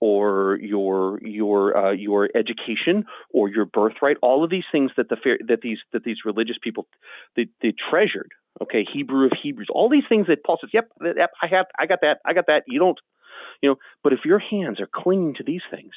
or 0.00 0.58
your 0.60 1.20
your 1.22 1.76
uh, 1.76 1.92
your 1.92 2.28
education 2.34 3.04
or 3.32 3.48
your 3.48 3.64
birthright, 3.64 4.16
all 4.22 4.44
of 4.44 4.50
these 4.50 4.64
things 4.70 4.90
that 4.96 5.08
the 5.08 5.16
that 5.48 5.60
these 5.62 5.78
that 5.92 6.04
these 6.04 6.18
religious 6.24 6.56
people 6.62 6.86
they, 7.34 7.46
they 7.62 7.72
treasured. 7.90 8.30
Okay, 8.62 8.86
Hebrew 8.90 9.26
of 9.26 9.32
Hebrews, 9.42 9.68
all 9.70 9.90
these 9.90 10.04
things 10.08 10.28
that 10.28 10.42
Paul 10.42 10.56
says, 10.58 10.70
yep, 10.72 10.88
yep, 11.02 11.30
I 11.42 11.46
have, 11.48 11.66
I 11.78 11.84
got 11.84 11.98
that, 12.00 12.20
I 12.24 12.32
got 12.32 12.46
that. 12.46 12.62
You 12.66 12.78
don't, 12.78 12.98
you 13.60 13.68
know. 13.68 13.76
But 14.02 14.14
if 14.14 14.20
your 14.24 14.38
hands 14.38 14.80
are 14.80 14.88
clinging 14.90 15.34
to 15.34 15.44
these 15.44 15.60
things, 15.70 15.92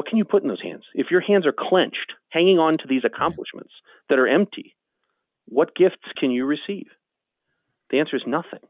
what 0.00 0.08
can 0.08 0.16
you 0.16 0.24
put 0.24 0.42
in 0.42 0.48
those 0.48 0.62
hands? 0.62 0.84
If 0.94 1.10
your 1.10 1.20
hands 1.20 1.44
are 1.44 1.52
clenched, 1.52 2.14
hanging 2.30 2.58
on 2.58 2.72
to 2.72 2.84
these 2.88 3.02
accomplishments 3.04 3.72
that 4.08 4.18
are 4.18 4.26
empty, 4.26 4.74
what 5.44 5.76
gifts 5.76 5.98
can 6.16 6.30
you 6.30 6.46
receive? 6.46 6.86
The 7.90 7.98
answer 7.98 8.16
is 8.16 8.22
nothing. 8.26 8.66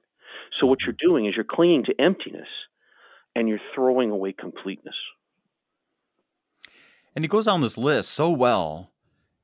So 0.59 0.67
what 0.67 0.81
you're 0.85 0.97
doing 0.99 1.27
is 1.27 1.35
you're 1.37 1.45
clinging 1.45 1.85
to 1.85 1.95
emptiness 2.01 2.49
and 3.37 3.49
you're 3.49 3.61
throwing 3.77 4.11
away 4.11 4.33
completeness. 4.37 4.97
And 7.15 7.23
he 7.23 7.29
goes 7.29 7.47
on 7.47 7.61
this 7.61 7.79
list 7.79 8.11
so 8.11 8.29
well 8.29 8.91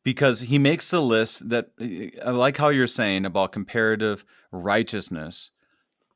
because 0.03 0.41
he 0.41 0.59
makes 0.59 0.91
the 0.91 1.01
list 1.01 1.49
that 1.51 1.69
I 1.81 2.31
like 2.31 2.57
how 2.57 2.71
you're 2.71 2.89
saying 2.89 3.25
about 3.25 3.53
comparative 3.53 4.25
righteousness 4.51 5.53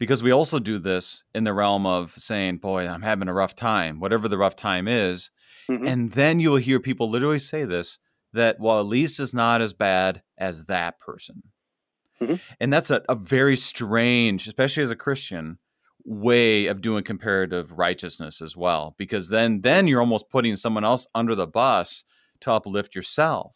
because 0.01 0.21
we 0.21 0.33
also 0.33 0.59
do 0.59 0.81
this 0.81 1.23
in 1.33 1.45
the 1.45 1.55
realm 1.55 1.87
of 1.87 2.15
saying, 2.17 2.57
"Boy, 2.57 2.89
I'm 2.89 3.03
having 3.03 3.29
a 3.29 3.35
rough 3.35 3.55
time," 3.55 4.01
whatever 4.01 4.27
the 4.27 4.39
rough 4.39 4.57
time 4.57 4.89
is, 4.89 5.31
mm-hmm. 5.71 5.87
and 5.87 6.11
then 6.13 6.41
you'll 6.41 6.57
hear 6.57 6.81
people 6.81 7.09
literally 7.09 7.39
say 7.39 7.65
this 7.65 7.99
that, 8.33 8.59
"Well, 8.61 8.81
at 8.81 8.87
least 8.87 9.21
it's 9.21 9.35
not 9.35 9.61
as 9.61 9.73
bad 9.73 10.23
as 10.39 10.67
that 10.67 11.01
person," 11.01 11.43
mm-hmm. 12.21 12.37
and 12.61 12.73
that's 12.73 12.91
a, 12.91 13.03
a 13.09 13.15
very 13.15 13.57
strange, 13.57 14.47
especially 14.47 14.83
as 14.83 14.91
a 14.91 14.97
Christian, 14.97 15.59
way 16.05 16.67
of 16.67 16.81
doing 16.81 17.05
comparative 17.05 17.73
righteousness 17.73 18.41
as 18.41 18.57
well, 18.57 18.95
because 18.99 19.29
then 19.29 19.61
then 19.61 19.87
you're 19.87 20.01
almost 20.01 20.31
putting 20.31 20.57
someone 20.57 20.85
else 20.85 21.07
under 21.15 21.35
the 21.35 21.47
bus 21.47 22.05
to 22.41 22.53
uplift 22.53 22.95
yourself 22.95 23.55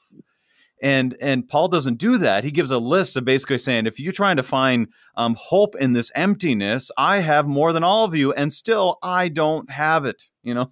and 0.82 1.16
and 1.20 1.48
paul 1.48 1.68
doesn't 1.68 1.98
do 1.98 2.18
that 2.18 2.44
he 2.44 2.50
gives 2.50 2.70
a 2.70 2.78
list 2.78 3.16
of 3.16 3.24
basically 3.24 3.58
saying 3.58 3.86
if 3.86 3.98
you're 3.98 4.12
trying 4.12 4.36
to 4.36 4.42
find 4.42 4.88
um, 5.16 5.34
hope 5.38 5.74
in 5.76 5.92
this 5.92 6.10
emptiness 6.14 6.90
i 6.96 7.18
have 7.18 7.48
more 7.48 7.72
than 7.72 7.84
all 7.84 8.04
of 8.04 8.14
you 8.14 8.32
and 8.32 8.52
still 8.52 8.98
i 9.02 9.28
don't 9.28 9.70
have 9.70 10.04
it 10.04 10.24
you 10.42 10.54
know 10.54 10.70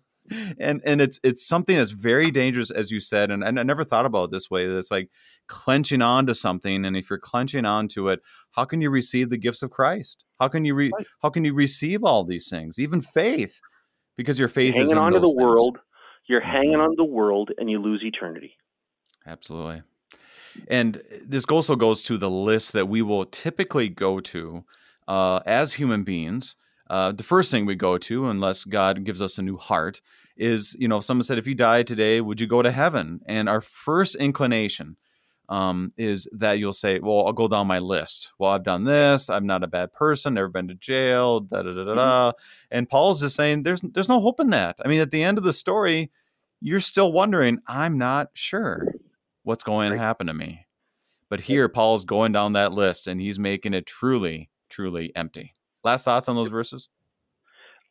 and 0.59 0.81
and 0.85 1.01
it's 1.01 1.19
it's 1.23 1.47
something 1.47 1.77
that's 1.77 1.91
very 1.91 2.31
dangerous 2.31 2.71
as 2.71 2.91
you 2.91 3.01
said 3.01 3.31
and, 3.31 3.43
and 3.45 3.59
i 3.59 3.63
never 3.63 3.85
thought 3.85 4.07
about 4.07 4.25
it 4.25 4.31
this 4.31 4.51
way 4.51 4.65
it's 4.65 4.91
like 4.91 5.09
clenching 5.47 6.03
on 6.03 6.27
to 6.27 6.35
something 6.35 6.85
and 6.85 6.97
if 6.97 7.11
you're 7.11 7.19
clenching 7.19 7.65
on 7.65 7.89
to 7.89 8.09
it 8.09 8.21
how 8.53 8.65
can 8.65 8.81
you 8.81 8.91
receive 8.91 9.31
the 9.31 9.37
gifts 9.37 9.63
of 9.63 9.71
christ 9.71 10.25
how 10.41 10.49
can 10.49 10.65
you 10.65 10.75
re- 10.75 10.93
how 11.23 11.31
can 11.31 11.45
you 11.45 11.55
receive 11.55 12.05
all 12.05 12.25
these 12.25 12.49
things 12.49 12.79
even 12.79 13.01
faith 13.01 13.61
because 14.17 14.39
your 14.39 14.49
faith 14.49 14.75
hanging 14.75 14.91
is 14.91 14.95
on 14.95 15.13
to 15.13 15.21
the 15.21 15.27
things. 15.27 15.37
world 15.37 15.79
you're 16.27 16.41
hanging 16.41 16.73
mm-hmm. 16.73 16.83
on 16.83 16.95
the 16.97 17.05
world 17.05 17.51
and 17.59 17.71
you 17.71 17.81
lose 17.81 18.03
eternity 18.05 18.57
absolutely 19.27 19.83
and 20.69 21.03
this 21.25 21.45
also 21.47 21.77
goes 21.77 22.03
to 22.05 22.19
the 22.19 22.31
list 22.31 22.73
that 22.73 22.89
we 22.89 23.03
will 23.03 23.25
typically 23.25 23.89
go 23.89 24.21
to 24.21 24.65
uh, 25.09 25.41
as 25.47 25.75
human 25.75 26.05
beings. 26.05 26.57
Uh, 26.89 27.13
the 27.13 27.23
first 27.23 27.51
thing 27.51 27.65
we 27.67 27.75
go 27.75 27.97
to, 27.99 28.29
unless 28.29 28.65
God 28.65 29.05
gives 29.05 29.23
us 29.23 29.39
a 29.39 29.43
new 29.43 29.57
heart, 29.57 30.01
is 30.37 30.77
you 30.79 30.89
know, 30.89 31.01
someone 31.01 31.25
said, 31.25 31.39
if 31.39 31.47
you 31.47 31.55
died 31.55 31.87
today, 31.87 32.21
would 32.21 32.41
you 32.41 32.47
go 32.47 32.63
to 32.63 32.71
heaven? 32.71 33.21
And 33.27 33.49
our 33.49 33.61
first 33.61 34.15
inclination 34.17 34.97
um, 35.49 35.93
is 35.97 36.29
that 36.33 36.59
you'll 36.59 36.73
say, 36.73 36.99
well, 36.99 37.27
I'll 37.27 37.33
go 37.33 37.49
down 37.49 37.67
my 37.67 37.79
list. 37.79 38.33
Well, 38.39 38.53
I've 38.53 38.63
done 38.63 38.85
this. 38.85 39.29
I'm 39.29 39.47
not 39.47 39.63
a 39.63 39.67
bad 39.67 39.93
person. 39.93 40.35
Never 40.35 40.49
been 40.49 40.69
to 40.69 40.75
jail. 40.75 41.41
Da 41.41 41.63
da 41.63 41.73
da 41.73 41.85
da. 41.85 41.95
da. 41.95 42.31
Mm-hmm. 42.31 42.77
And 42.77 42.89
Paul's 42.89 43.21
just 43.21 43.37
saying, 43.37 43.63
there's 43.63 43.81
there's 43.81 44.09
no 44.09 44.21
hope 44.21 44.41
in 44.41 44.51
that. 44.51 44.77
I 44.85 44.89
mean, 44.89 45.01
at 45.01 45.11
the 45.11 45.23
end 45.23 45.39
of 45.39 45.45
the 45.45 45.53
story, 45.53 46.11
you're 46.61 46.81
still 46.81 47.13
wondering, 47.13 47.59
I'm 47.67 47.99
not 47.99 48.31
sure 48.35 48.95
what's 49.43 49.65
going 49.65 49.93
to 49.93 49.99
happen 49.99 50.29
to 50.29 50.35
me. 50.35 50.67
But 51.29 51.41
here, 51.41 51.69
Paul's 51.69 52.05
going 52.05 52.33
down 52.33 52.53
that 52.53 52.73
list 52.73 53.07
and 53.07 53.21
he's 53.21 53.39
making 53.39 53.75
it 53.75 53.87
truly, 53.87 54.51
truly 54.69 55.13
empty. 55.17 55.55
Last 55.83 56.05
thoughts 56.05 56.29
on 56.29 56.37
those 56.37 56.51
verses? 56.51 56.89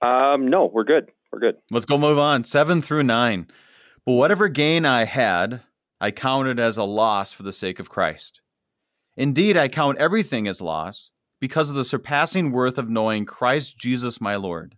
Um, 0.02 0.48
no, 0.48 0.66
we're 0.66 0.84
good. 0.84 1.12
We're 1.32 1.40
good. 1.40 1.58
Let's 1.72 1.86
go 1.86 1.98
move 1.98 2.18
on. 2.18 2.44
Seven 2.44 2.82
through 2.82 3.04
nine. 3.04 3.48
But 4.06 4.14
whatever 4.14 4.48
gain 4.48 4.86
I 4.86 5.06
had, 5.06 5.62
I 6.00 6.12
counted 6.12 6.60
as 6.60 6.78
a 6.78 6.84
loss 6.84 7.32
for 7.32 7.44
the 7.44 7.54
sake 7.54 7.80
of 7.80 7.90
Christ. 7.90 8.42
Indeed, 9.16 9.56
I 9.56 9.68
count 9.68 9.98
everything 9.98 10.48
as 10.48 10.62
loss 10.62 11.12
because 11.40 11.70
of 11.70 11.76
the 11.76 11.86
surpassing 11.86 12.52
worth 12.52 12.78
of 12.78 12.90
knowing 12.90 13.26
Christ 13.26 13.78
Jesus 13.78 14.20
my 14.20 14.36
Lord. 14.36 14.76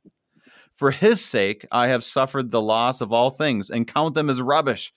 For 0.73 0.91
his 0.91 1.23
sake, 1.23 1.65
I 1.71 1.87
have 1.87 2.03
suffered 2.03 2.51
the 2.51 2.61
loss 2.61 2.99
of 2.99 3.13
all 3.13 3.29
things 3.29 3.69
and 3.69 3.87
count 3.87 4.15
them 4.15 4.29
as 4.29 4.41
rubbish 4.41 4.91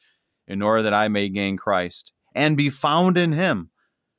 in 0.49 0.63
order 0.63 0.83
that 0.83 0.95
I 0.95 1.09
may 1.09 1.29
gain 1.29 1.57
Christ 1.57 2.13
and 2.35 2.57
be 2.57 2.71
found 2.71 3.17
in 3.19 3.33
him, 3.33 3.71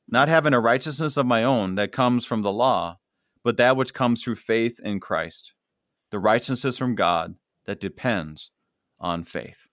not 0.08 0.28
having 0.28 0.54
a 0.54 0.60
righteousness 0.60 1.16
of 1.16 1.26
my 1.26 1.42
own 1.42 1.74
that 1.74 1.92
comes 1.92 2.24
from 2.24 2.42
the 2.42 2.52
law, 2.52 2.98
but 3.42 3.56
that 3.56 3.76
which 3.76 3.94
comes 3.94 4.22
through 4.22 4.36
faith 4.36 4.78
in 4.82 5.00
Christ, 5.00 5.52
the 6.10 6.18
righteousness 6.18 6.78
from 6.78 6.94
God 6.94 7.34
that 7.66 7.80
depends 7.80 8.50
on 8.98 9.24
faith. 9.24 9.68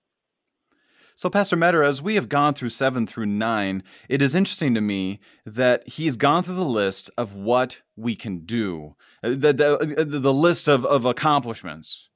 So, 1.17 1.29
Pastor 1.29 1.55
Metter, 1.55 1.81
as 1.81 2.01
we 2.01 2.15
have 2.15 2.27
gone 2.27 2.53
through 2.53 2.69
seven 2.69 3.07
through 3.07 3.27
nine, 3.27 3.83
it 4.09 4.21
is 4.21 4.35
interesting 4.35 4.73
to 4.73 4.81
me 4.81 5.21
that 5.45 5.87
he's 5.87 6.17
gone 6.17 6.43
through 6.43 6.55
the 6.55 6.65
list 6.65 7.09
of 7.17 7.33
what 7.33 7.81
we 7.95 8.17
can 8.17 8.39
do, 8.39 8.95
uh, 9.23 9.29
the, 9.29 9.53
the, 9.53 10.19
the 10.19 10.33
list 10.33 10.67
of, 10.67 10.85
of 10.85 11.05
accomplishments. 11.05 12.09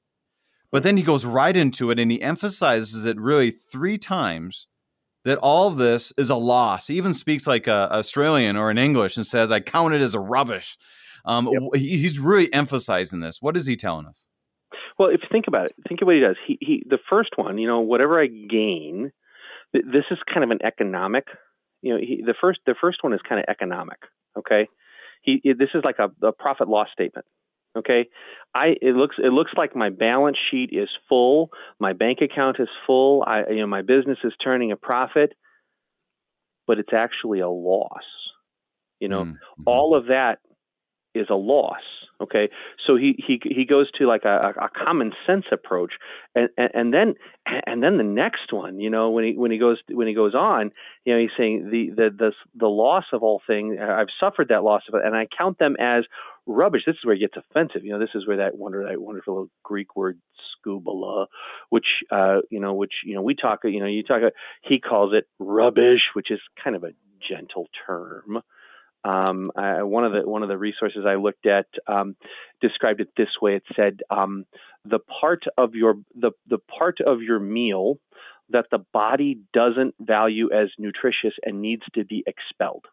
But 0.70 0.82
then 0.82 0.98
he 0.98 1.02
goes 1.02 1.24
right 1.24 1.56
into 1.56 1.90
it 1.90 1.98
and 1.98 2.10
he 2.10 2.20
emphasizes 2.20 3.06
it 3.06 3.18
really 3.18 3.50
three 3.50 3.96
times 3.96 4.66
that 5.24 5.38
all 5.38 5.66
of 5.66 5.78
this 5.78 6.12
is 6.18 6.28
a 6.28 6.36
loss. 6.36 6.86
He 6.86 6.96
even 6.96 7.14
speaks 7.14 7.46
like 7.46 7.66
a 7.66 7.90
Australian 7.90 8.56
or 8.56 8.70
in 8.70 8.78
English 8.78 9.16
and 9.16 9.26
says, 9.26 9.50
"I 9.50 9.60
count 9.60 9.94
it 9.94 10.02
as 10.02 10.14
a 10.14 10.20
rubbish." 10.20 10.76
Um, 11.24 11.48
yep. 11.52 11.62
He's 11.74 12.18
really 12.18 12.52
emphasizing 12.52 13.20
this. 13.20 13.38
What 13.40 13.56
is 13.56 13.66
he 13.66 13.76
telling 13.76 14.06
us? 14.06 14.26
Well, 14.98 15.08
if 15.08 15.20
you 15.22 15.28
think 15.30 15.46
about 15.48 15.66
it, 15.66 15.72
think 15.88 16.02
of 16.02 16.06
what 16.06 16.16
he 16.16 16.20
does. 16.20 16.36
He, 16.46 16.58
he 16.60 16.82
the 16.88 16.98
first 17.08 17.30
one, 17.36 17.58
you 17.58 17.66
know, 17.66 17.80
whatever 17.80 18.20
I 18.20 18.26
gain, 18.26 19.12
this 19.72 20.04
is 20.10 20.18
kind 20.32 20.44
of 20.44 20.50
an 20.50 20.58
economic. 20.64 21.24
You 21.82 21.94
know, 21.94 22.00
he, 22.00 22.22
the 22.24 22.34
first 22.38 22.60
the 22.66 22.74
first 22.80 22.98
one 23.02 23.12
is 23.12 23.20
kind 23.26 23.40
of 23.40 23.46
economic. 23.48 23.98
Okay, 24.36 24.68
he 25.22 25.40
this 25.44 25.70
is 25.74 25.82
like 25.84 25.96
a, 25.98 26.26
a 26.26 26.32
profit 26.32 26.68
loss 26.68 26.88
statement. 26.92 27.26
Okay, 27.76 28.08
I 28.54 28.74
it 28.82 28.96
looks 28.96 29.16
it 29.18 29.32
looks 29.32 29.52
like 29.56 29.76
my 29.76 29.90
balance 29.90 30.36
sheet 30.50 30.70
is 30.72 30.88
full, 31.08 31.50
my 31.78 31.92
bank 31.92 32.18
account 32.20 32.56
is 32.58 32.68
full, 32.86 33.24
I 33.26 33.44
you 33.48 33.60
know 33.60 33.66
my 33.66 33.82
business 33.82 34.18
is 34.24 34.32
turning 34.42 34.72
a 34.72 34.76
profit, 34.76 35.32
but 36.66 36.78
it's 36.78 36.92
actually 36.92 37.40
a 37.40 37.48
loss. 37.48 38.02
You 38.98 39.08
know, 39.08 39.24
mm-hmm. 39.24 39.62
all 39.66 39.96
of 39.96 40.06
that 40.06 40.40
is 41.14 41.26
a 41.30 41.34
loss. 41.34 41.82
Okay, 42.20 42.50
so 42.86 42.96
he 42.96 43.14
he 43.26 43.40
he 43.42 43.64
goes 43.64 43.90
to 43.92 44.06
like 44.06 44.24
a, 44.24 44.52
a 44.60 44.68
common 44.68 45.12
sense 45.26 45.46
approach, 45.50 45.92
and, 46.34 46.50
and 46.58 46.70
and 46.74 46.94
then 46.94 47.14
and 47.66 47.82
then 47.82 47.96
the 47.96 48.04
next 48.04 48.52
one, 48.52 48.78
you 48.78 48.90
know, 48.90 49.08
when 49.08 49.24
he 49.24 49.32
when 49.36 49.50
he 49.50 49.58
goes 49.58 49.78
when 49.88 50.06
he 50.06 50.12
goes 50.12 50.34
on, 50.34 50.70
you 51.06 51.14
know, 51.14 51.20
he's 51.20 51.30
saying 51.38 51.70
the 51.70 51.88
the 51.96 52.10
the 52.10 52.32
the 52.54 52.66
loss 52.66 53.04
of 53.14 53.22
all 53.22 53.40
things. 53.46 53.78
I've 53.80 54.08
suffered 54.20 54.48
that 54.48 54.62
loss 54.62 54.82
of 54.86 54.94
it, 54.96 55.06
and 55.06 55.16
I 55.16 55.28
count 55.36 55.58
them 55.58 55.76
as 55.80 56.04
rubbish. 56.44 56.82
This 56.84 56.96
is 56.96 57.04
where 57.04 57.14
it 57.14 57.20
gets 57.20 57.36
offensive. 57.38 57.84
You 57.84 57.92
know, 57.92 57.98
this 57.98 58.14
is 58.14 58.26
where 58.26 58.36
that 58.36 58.58
wonder 58.58 58.86
that 58.86 59.00
wonderful 59.00 59.34
little 59.34 59.50
Greek 59.62 59.96
word 59.96 60.20
skubala, 60.66 61.26
which 61.70 61.86
uh, 62.10 62.40
you 62.50 62.60
know, 62.60 62.74
which 62.74 62.92
you 63.04 63.14
know, 63.14 63.22
we 63.22 63.34
talk. 63.34 63.60
You 63.64 63.80
know, 63.80 63.86
you 63.86 64.02
talk. 64.02 64.18
About 64.18 64.32
he 64.62 64.78
calls 64.78 65.14
it 65.14 65.24
rubbish, 65.38 66.02
which 66.12 66.30
is 66.30 66.40
kind 66.62 66.76
of 66.76 66.84
a 66.84 66.92
gentle 67.26 67.68
term. 67.86 68.42
Um, 69.04 69.50
I, 69.56 69.82
one 69.82 70.04
of 70.04 70.12
the 70.12 70.28
one 70.28 70.42
of 70.42 70.48
the 70.48 70.58
resources 70.58 71.04
I 71.06 71.14
looked 71.14 71.46
at 71.46 71.66
um, 71.86 72.16
described 72.60 73.00
it 73.00 73.08
this 73.16 73.28
way. 73.40 73.56
It 73.56 73.62
said 73.74 74.00
um, 74.10 74.44
the 74.84 74.98
part 74.98 75.44
of 75.56 75.74
your 75.74 75.94
the 76.14 76.32
the 76.48 76.58
part 76.58 76.98
of 77.04 77.22
your 77.22 77.38
meal 77.38 77.98
that 78.50 78.66
the 78.70 78.84
body 78.92 79.38
doesn't 79.54 79.94
value 80.00 80.50
as 80.52 80.68
nutritious 80.78 81.34
and 81.44 81.62
needs 81.62 81.82
to 81.94 82.04
be 82.04 82.24
expelled. 82.26 82.84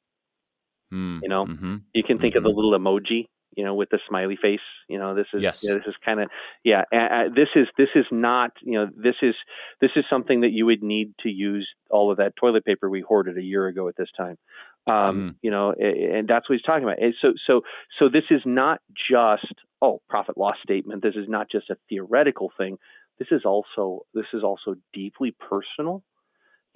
Mm, 0.93 1.19
you 1.23 1.29
know, 1.29 1.45
mm-hmm, 1.45 1.75
you 1.93 2.03
can 2.03 2.19
think 2.19 2.35
mm-hmm. 2.35 2.37
of 2.37 2.43
the 2.43 2.49
mm-hmm. 2.49 2.57
little 2.57 2.79
emoji 2.79 3.27
you 3.57 3.63
know, 3.63 3.73
with 3.73 3.89
the 3.89 3.99
smiley 4.07 4.37
face. 4.39 4.61
You 4.87 4.99
know, 4.99 5.15
this 5.15 5.25
is 5.33 5.41
yes. 5.41 5.63
You 5.63 5.71
know, 5.71 5.77
this 5.77 5.87
is 5.87 5.95
kind 6.05 6.21
of 6.21 6.29
yeah. 6.63 6.83
Uh, 6.93 7.23
this 7.35 7.49
is 7.55 7.67
this 7.77 7.89
is 7.95 8.05
not 8.11 8.51
you 8.61 8.73
know 8.73 8.87
this 8.95 9.15
is 9.23 9.33
this 9.81 9.89
is 9.95 10.05
something 10.09 10.41
that 10.41 10.51
you 10.51 10.67
would 10.67 10.83
need 10.83 11.13
to 11.23 11.29
use 11.29 11.67
all 11.89 12.11
of 12.11 12.17
that 12.17 12.35
toilet 12.35 12.63
paper 12.63 12.87
we 12.87 13.01
hoarded 13.01 13.37
a 13.37 13.41
year 13.41 13.67
ago 13.67 13.89
at 13.89 13.97
this 13.97 14.09
time. 14.15 14.37
Um, 14.85 14.93
mm. 14.93 15.35
You 15.41 15.51
know, 15.51 15.73
and 15.73 16.27
that's 16.27 16.47
what 16.47 16.57
he's 16.57 16.61
talking 16.61 16.83
about. 16.83 16.99
so 17.19 17.33
so 17.45 17.61
so 17.99 18.09
this 18.09 18.25
is 18.29 18.41
not 18.45 18.79
just 19.09 19.53
oh 19.81 20.01
profit 20.07 20.37
loss 20.37 20.55
statement. 20.63 21.01
This 21.01 21.15
is 21.15 21.27
not 21.27 21.49
just 21.51 21.71
a 21.71 21.77
theoretical 21.89 22.51
thing. 22.57 22.77
This 23.17 23.29
is 23.31 23.41
also 23.43 24.05
this 24.13 24.27
is 24.33 24.43
also 24.43 24.75
deeply 24.93 25.35
personal 25.49 26.03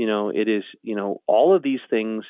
you 0.02 0.08
know 0.08 0.30
it 0.30 0.48
is 0.50 0.64
you 0.82 0.96
know 0.96 1.22
all 1.28 1.56
of 1.56 1.62
these 1.62 1.86
things 1.88 2.24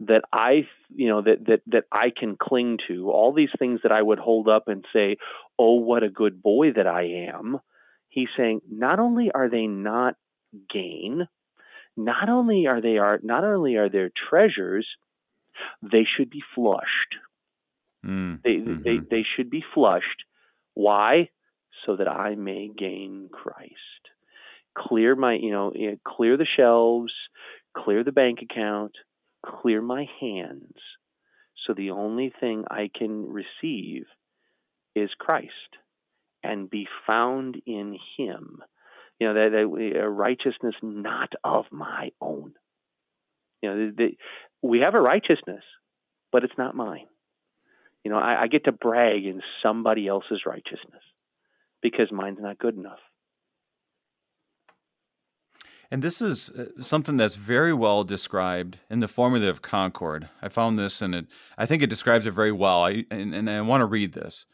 that 0.00 0.22
i 0.32 0.66
you 0.88 1.08
know 1.08 1.20
that 1.20 1.44
that 1.46 1.60
that 1.66 1.84
i 1.92 2.10
can 2.18 2.38
cling 2.40 2.78
to 2.88 3.10
all 3.10 3.34
these 3.34 3.54
things 3.58 3.80
that 3.82 3.92
i 3.92 4.00
would 4.00 4.18
hold 4.18 4.48
up 4.48 4.66
and 4.66 4.86
say 4.94 5.18
oh 5.58 5.74
what 5.74 6.02
a 6.02 6.08
good 6.08 6.42
boy 6.42 6.72
that 6.72 6.86
i 6.86 7.02
am. 7.34 7.60
He's 8.08 8.28
saying 8.34 8.62
not 8.70 8.98
only 8.98 9.30
are 9.34 9.50
they 9.50 9.66
not 9.66 10.14
gain 10.72 11.28
not 11.98 12.30
only 12.30 12.66
are 12.66 12.80
they 12.80 12.96
are 12.96 13.20
not 13.22 13.44
only 13.44 13.76
are 13.76 13.90
there 13.90 14.10
treasures 14.30 14.86
they 15.82 16.04
should 16.16 16.30
be 16.30 16.42
flushed. 16.54 17.12
Mm, 18.06 18.40
they, 18.42 18.50
mm-hmm. 18.50 18.82
they 18.84 18.96
they 19.10 19.24
should 19.36 19.50
be 19.50 19.62
flushed. 19.74 20.24
Why? 20.72 21.28
So 21.84 21.96
that 21.96 22.08
i 22.08 22.34
may 22.34 22.70
gain 22.74 23.28
christ 23.30 24.07
clear 24.78 25.16
my, 25.16 25.34
you 25.34 25.50
know, 25.50 25.72
clear 26.06 26.36
the 26.36 26.46
shelves, 26.56 27.12
clear 27.76 28.04
the 28.04 28.12
bank 28.12 28.38
account, 28.42 28.92
clear 29.44 29.82
my 29.82 30.06
hands. 30.20 30.76
So 31.66 31.74
the 31.74 31.90
only 31.90 32.32
thing 32.40 32.64
I 32.70 32.90
can 32.94 33.26
receive 33.26 34.04
is 34.94 35.10
Christ 35.18 35.50
and 36.42 36.70
be 36.70 36.86
found 37.06 37.60
in 37.66 37.98
Him. 38.16 38.58
You 39.18 39.28
know, 39.28 39.34
that, 39.34 39.50
that 39.52 40.00
a 40.00 40.08
righteousness 40.08 40.74
not 40.82 41.32
of 41.42 41.64
my 41.72 42.10
own. 42.20 42.52
You 43.62 43.70
know, 43.70 43.76
the, 43.76 43.92
the, 43.96 44.08
we 44.62 44.80
have 44.80 44.94
a 44.94 45.00
righteousness, 45.00 45.64
but 46.30 46.44
it's 46.44 46.56
not 46.56 46.76
mine. 46.76 47.06
You 48.04 48.12
know, 48.12 48.18
I, 48.18 48.42
I 48.42 48.46
get 48.46 48.64
to 48.66 48.72
brag 48.72 49.24
in 49.24 49.42
somebody 49.62 50.06
else's 50.06 50.42
righteousness 50.46 51.02
because 51.82 52.12
mine's 52.12 52.38
not 52.40 52.58
good 52.58 52.76
enough. 52.76 53.00
And 55.90 56.02
this 56.02 56.20
is 56.20 56.50
uh, 56.50 56.82
something 56.82 57.16
that's 57.16 57.34
very 57.34 57.72
well 57.72 58.04
described 58.04 58.78
in 58.90 59.00
the 59.00 59.08
formula 59.08 59.48
of 59.48 59.62
Concord. 59.62 60.28
I 60.42 60.48
found 60.48 60.78
this 60.78 61.00
and 61.00 61.14
it 61.14 61.26
I 61.56 61.64
think 61.64 61.82
it 61.82 61.90
describes 61.90 62.26
it 62.26 62.32
very 62.32 62.52
well. 62.52 62.84
I, 62.84 63.04
and, 63.10 63.34
and 63.34 63.48
I 63.48 63.60
want 63.62 63.80
to 63.80 63.86
read 63.86 64.12
this. 64.12 64.46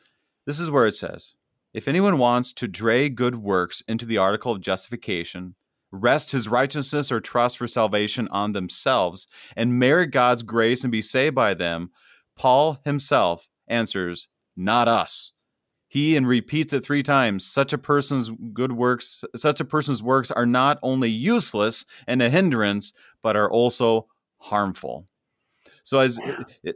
This 0.47 0.61
is 0.61 0.71
where 0.71 0.87
it 0.87 0.95
says 0.95 1.35
If 1.73 1.89
anyone 1.89 2.19
wants 2.19 2.53
to 2.55 2.69
drag 2.69 3.17
good 3.17 3.37
works 3.37 3.83
into 3.89 4.07
the 4.07 4.19
article 4.19 4.53
of 4.53 4.61
justification, 4.61 5.57
rest 5.91 6.33
his 6.33 6.49
righteousness 6.49 7.11
or 7.11 7.21
trust 7.21 7.59
for 7.59 7.67
salvation 7.67 8.29
on 8.29 8.53
themselves, 8.53 9.27
and 9.57 9.79
merit 9.79 10.13
God's 10.13 10.45
grace 10.45 10.85
and 10.85 10.93
be 10.93 11.03
saved 11.03 11.35
by 11.35 11.55
them, 11.55 11.91
Paul 12.37 12.81
himself 12.85 13.49
answers, 13.69 14.29
Not 14.57 14.87
us 14.89 15.34
he 15.95 16.17
and 16.17 16.27
repeats 16.27 16.73
it 16.73 16.85
three 16.85 17.05
times. 17.05 17.47
Such 17.47 17.73
a 17.73 17.79
person's 17.79 18.29
good 18.53 18.73
works 18.73 19.25
such 19.37 19.61
a 19.61 19.65
person's 19.65 20.03
works 20.03 20.33
are 20.33 20.45
not 20.45 20.81
only 20.83 21.09
useless 21.09 21.87
and 22.09 22.21
a 22.21 22.29
hindrance 22.29 22.93
but 23.23 23.37
are 23.37 23.49
also 23.49 24.09
harmful. 24.39 25.07
So 25.85 26.01
as 26.01 26.19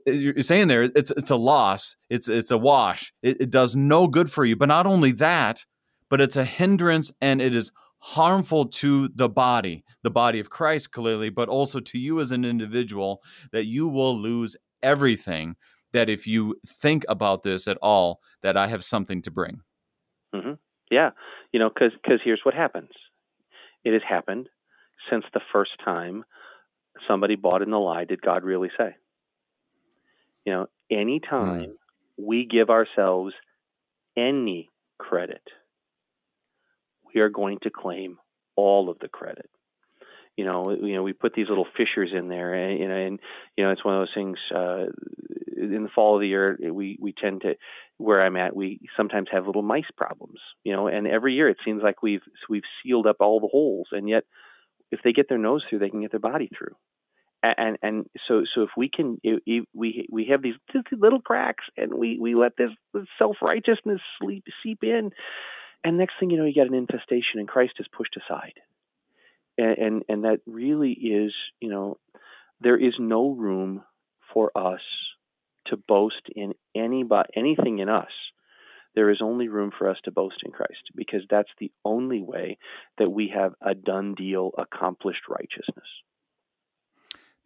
you're 0.07 0.41
saying 0.41 0.69
there 0.69 0.85
it's 0.85 1.11
it's 1.11 1.33
a 1.33 1.37
loss 1.37 1.97
it's 2.09 2.29
it's 2.29 2.53
a 2.53 2.57
wash. 2.57 3.13
It, 3.21 3.41
it 3.41 3.51
does 3.51 3.75
no 3.75 4.07
good 4.07 4.31
for 4.31 4.45
you. 4.45 4.55
But 4.55 4.69
not 4.69 4.87
only 4.87 5.11
that 5.11 5.67
but 6.09 6.21
it's 6.21 6.37
a 6.37 6.45
hindrance 6.45 7.11
and 7.21 7.43
it 7.43 7.57
is 7.57 7.73
harmful 7.99 8.67
to 8.67 9.09
the 9.17 9.29
body 9.29 9.85
the 10.05 10.11
body 10.13 10.39
of 10.39 10.49
christ 10.49 10.93
clearly 10.93 11.31
but 11.31 11.49
also 11.49 11.81
to 11.81 11.99
you 11.99 12.21
as 12.21 12.31
an 12.31 12.45
individual 12.45 13.21
that 13.51 13.67
you 13.67 13.89
will 13.89 14.17
lose 14.17 14.57
everything 14.85 15.57
that 15.93 16.09
if 16.09 16.27
you 16.27 16.57
think 16.67 17.05
about 17.09 17.43
this 17.43 17.67
at 17.67 17.79
all, 17.83 18.21
that 18.43 18.57
I 18.57 18.67
have 18.69 18.85
something 18.85 19.23
to 19.23 19.31
bring. 19.31 19.61
Mm-hmm. 20.35 20.55
Yeah, 20.91 21.11
you 21.53 21.61
know, 21.61 21.69
because 21.69 21.93
because 22.03 22.21
here's 22.25 22.41
what 22.45 22.55
happens. 22.55 22.91
It 23.85 23.93
has 23.93 24.03
happened 24.09 24.49
since 25.11 25.25
the 25.33 25.41
first 25.53 25.73
time 25.85 26.25
somebody 27.07 27.37
bought 27.37 27.63
in 27.63 27.71
the 27.71 27.79
lie. 27.79 28.05
Did 28.05 28.23
God 28.23 28.45
really 28.45 28.71
say? 28.77 28.97
You 30.45 30.53
know, 30.53 30.67
anytime 30.91 31.61
mm. 31.61 31.73
we 32.17 32.47
give 32.47 32.71
ourselves 32.71 33.35
any 34.17 34.71
credit, 34.99 35.43
we 37.15 37.21
are 37.21 37.29
going 37.29 37.59
to 37.63 37.71
claim 37.71 38.19
all 38.57 38.89
of 38.91 38.99
the 38.99 39.09
credit 39.09 39.49
you 40.39 40.45
know, 40.45 40.71
you 40.71 40.95
know, 40.95 41.03
we 41.03 41.13
put 41.13 41.35
these 41.35 41.49
little 41.49 41.67
fissures 41.77 42.13
in 42.17 42.29
there, 42.29 42.55
and 42.55 42.79
you 42.79 42.87
know, 42.87 42.95
and 42.95 43.19
you 43.57 43.65
know, 43.65 43.73
it's 43.73 43.85
one 43.85 43.97
of 43.97 44.03
those 44.03 44.15
things. 44.15 44.39
Uh, 44.55 44.85
in 45.57 45.83
the 45.83 45.89
fall 45.93 46.15
of 46.15 46.21
the 46.21 46.29
year, 46.29 46.57
we 46.73 46.97
we 47.01 47.13
tend 47.13 47.41
to, 47.41 47.57
where 47.97 48.23
I'm 48.23 48.37
at, 48.37 48.55
we 48.55 48.79
sometimes 48.97 49.27
have 49.33 49.49
little 49.49 49.63
mice 49.63 49.91
problems, 49.97 50.39
you 50.63 50.73
know, 50.73 50.87
and 50.87 51.09
every 51.09 51.35
year 51.35 51.49
it 51.49 51.57
seems 51.65 51.83
like 51.83 52.05
we've 52.05 52.23
we've 52.49 52.63
sealed 52.81 53.09
up 53.09 53.17
all 53.19 53.41
the 53.41 53.49
holes, 53.49 53.89
and 53.91 54.09
yet, 54.09 54.23
if 54.93 55.01
they 55.03 55.13
get 55.13 55.29
their 55.29 55.39
nose 55.39 55.65
through, 55.69 55.81
they 55.81 55.91
can 55.91 56.03
get 56.03 56.13
their 56.13 56.21
body 56.21 56.49
through, 56.57 56.77
and 57.43 57.77
and 57.83 58.07
so 58.29 58.45
so 58.55 58.63
if 58.63 58.71
we 58.77 58.89
can, 58.89 59.19
if 59.25 59.65
we 59.75 60.07
we 60.09 60.27
have 60.31 60.41
these 60.41 60.55
little 60.93 61.21
cracks, 61.21 61.65
and 61.77 61.93
we 61.93 62.17
we 62.21 62.37
let 62.37 62.53
this, 62.57 62.71
self 63.19 63.39
righteousness 63.43 64.01
sleep 64.23 64.45
seep 64.63 64.85
in, 64.85 65.11
and 65.83 65.99
next 65.99 66.15
thing 66.21 66.31
you 66.31 66.37
know, 66.37 66.45
you 66.45 66.55
get 66.55 66.69
an 66.69 66.75
infestation, 66.75 67.41
and 67.41 67.49
Christ 67.49 67.73
is 67.81 67.89
pushed 67.93 68.17
aside 68.17 68.55
and, 69.59 69.79
and 69.79 70.05
and 70.09 70.25
that 70.25 70.41
really 70.47 70.93
is 70.93 71.35
you 71.61 71.69
know 71.69 71.99
there 72.61 72.79
is 72.79 72.95
no 72.99 73.31
room 73.31 73.83
for 74.33 74.51
us 74.57 74.81
to 75.67 75.77
boast 75.77 76.23
in 76.35 76.55
any 76.75 77.05
anything 77.37 77.79
in 77.81 77.89
us 77.89 78.11
there 78.95 79.11
is 79.11 79.19
only 79.23 79.49
room 79.49 79.71
for 79.77 79.89
us 79.89 79.99
to 80.05 80.11
boast 80.11 80.39
in 80.45 80.51
Christ 80.51 80.91
because 80.97 81.21
that's 81.31 81.51
the 81.61 81.71
only 81.85 82.23
way 82.23 82.59
that 82.97 83.11
we 83.11 83.33
have 83.35 83.53
a 83.61 83.75
done 83.75 84.15
deal 84.15 84.51
accomplished 84.57 85.23
righteousness 85.29 85.87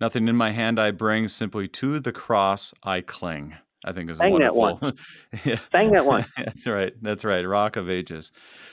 nothing 0.01 0.29
in 0.29 0.37
my 0.37 0.51
hand 0.51 0.79
i 0.79 0.91
bring 0.91 1.27
simply 1.29 1.67
to 1.67 1.99
the 1.99 2.13
cross 2.13 2.73
i 2.83 3.01
cling 3.01 3.55
I 3.85 3.93
think 3.93 4.11
is 4.11 4.19
Sang 4.19 4.33
wonderful. 4.33 4.61
That 4.81 4.83
one. 4.83 4.95
yeah. 5.45 5.59
Sang 5.73 5.91
that 5.93 6.07
one. 6.07 6.25
that's 6.37 6.67
right. 6.69 6.93
That's 7.03 7.25
right. 7.25 7.47
Rock 7.47 7.77
of 7.77 7.91
Ages. 7.91 8.31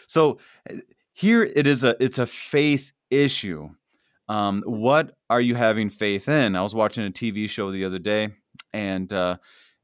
So 0.08 0.38
eh, 0.70 0.82
here 1.14 1.44
it 1.44 1.66
is 1.66 1.84
a 1.84 2.02
it's 2.02 2.20
a 2.20 2.28
faith 2.28 2.92
issue. 3.10 3.70
Um, 4.28 4.64
what 4.66 5.16
are 5.30 5.42
you 5.42 5.56
having 5.56 5.90
faith 5.90 6.28
in? 6.28 6.56
I 6.56 6.62
was 6.62 6.76
watching 6.76 7.06
a 7.06 7.12
TV 7.12 7.50
show 7.50 7.72
the 7.72 7.86
other 7.86 8.00
day, 8.00 8.30
and 8.74 9.12
uh, 9.12 9.38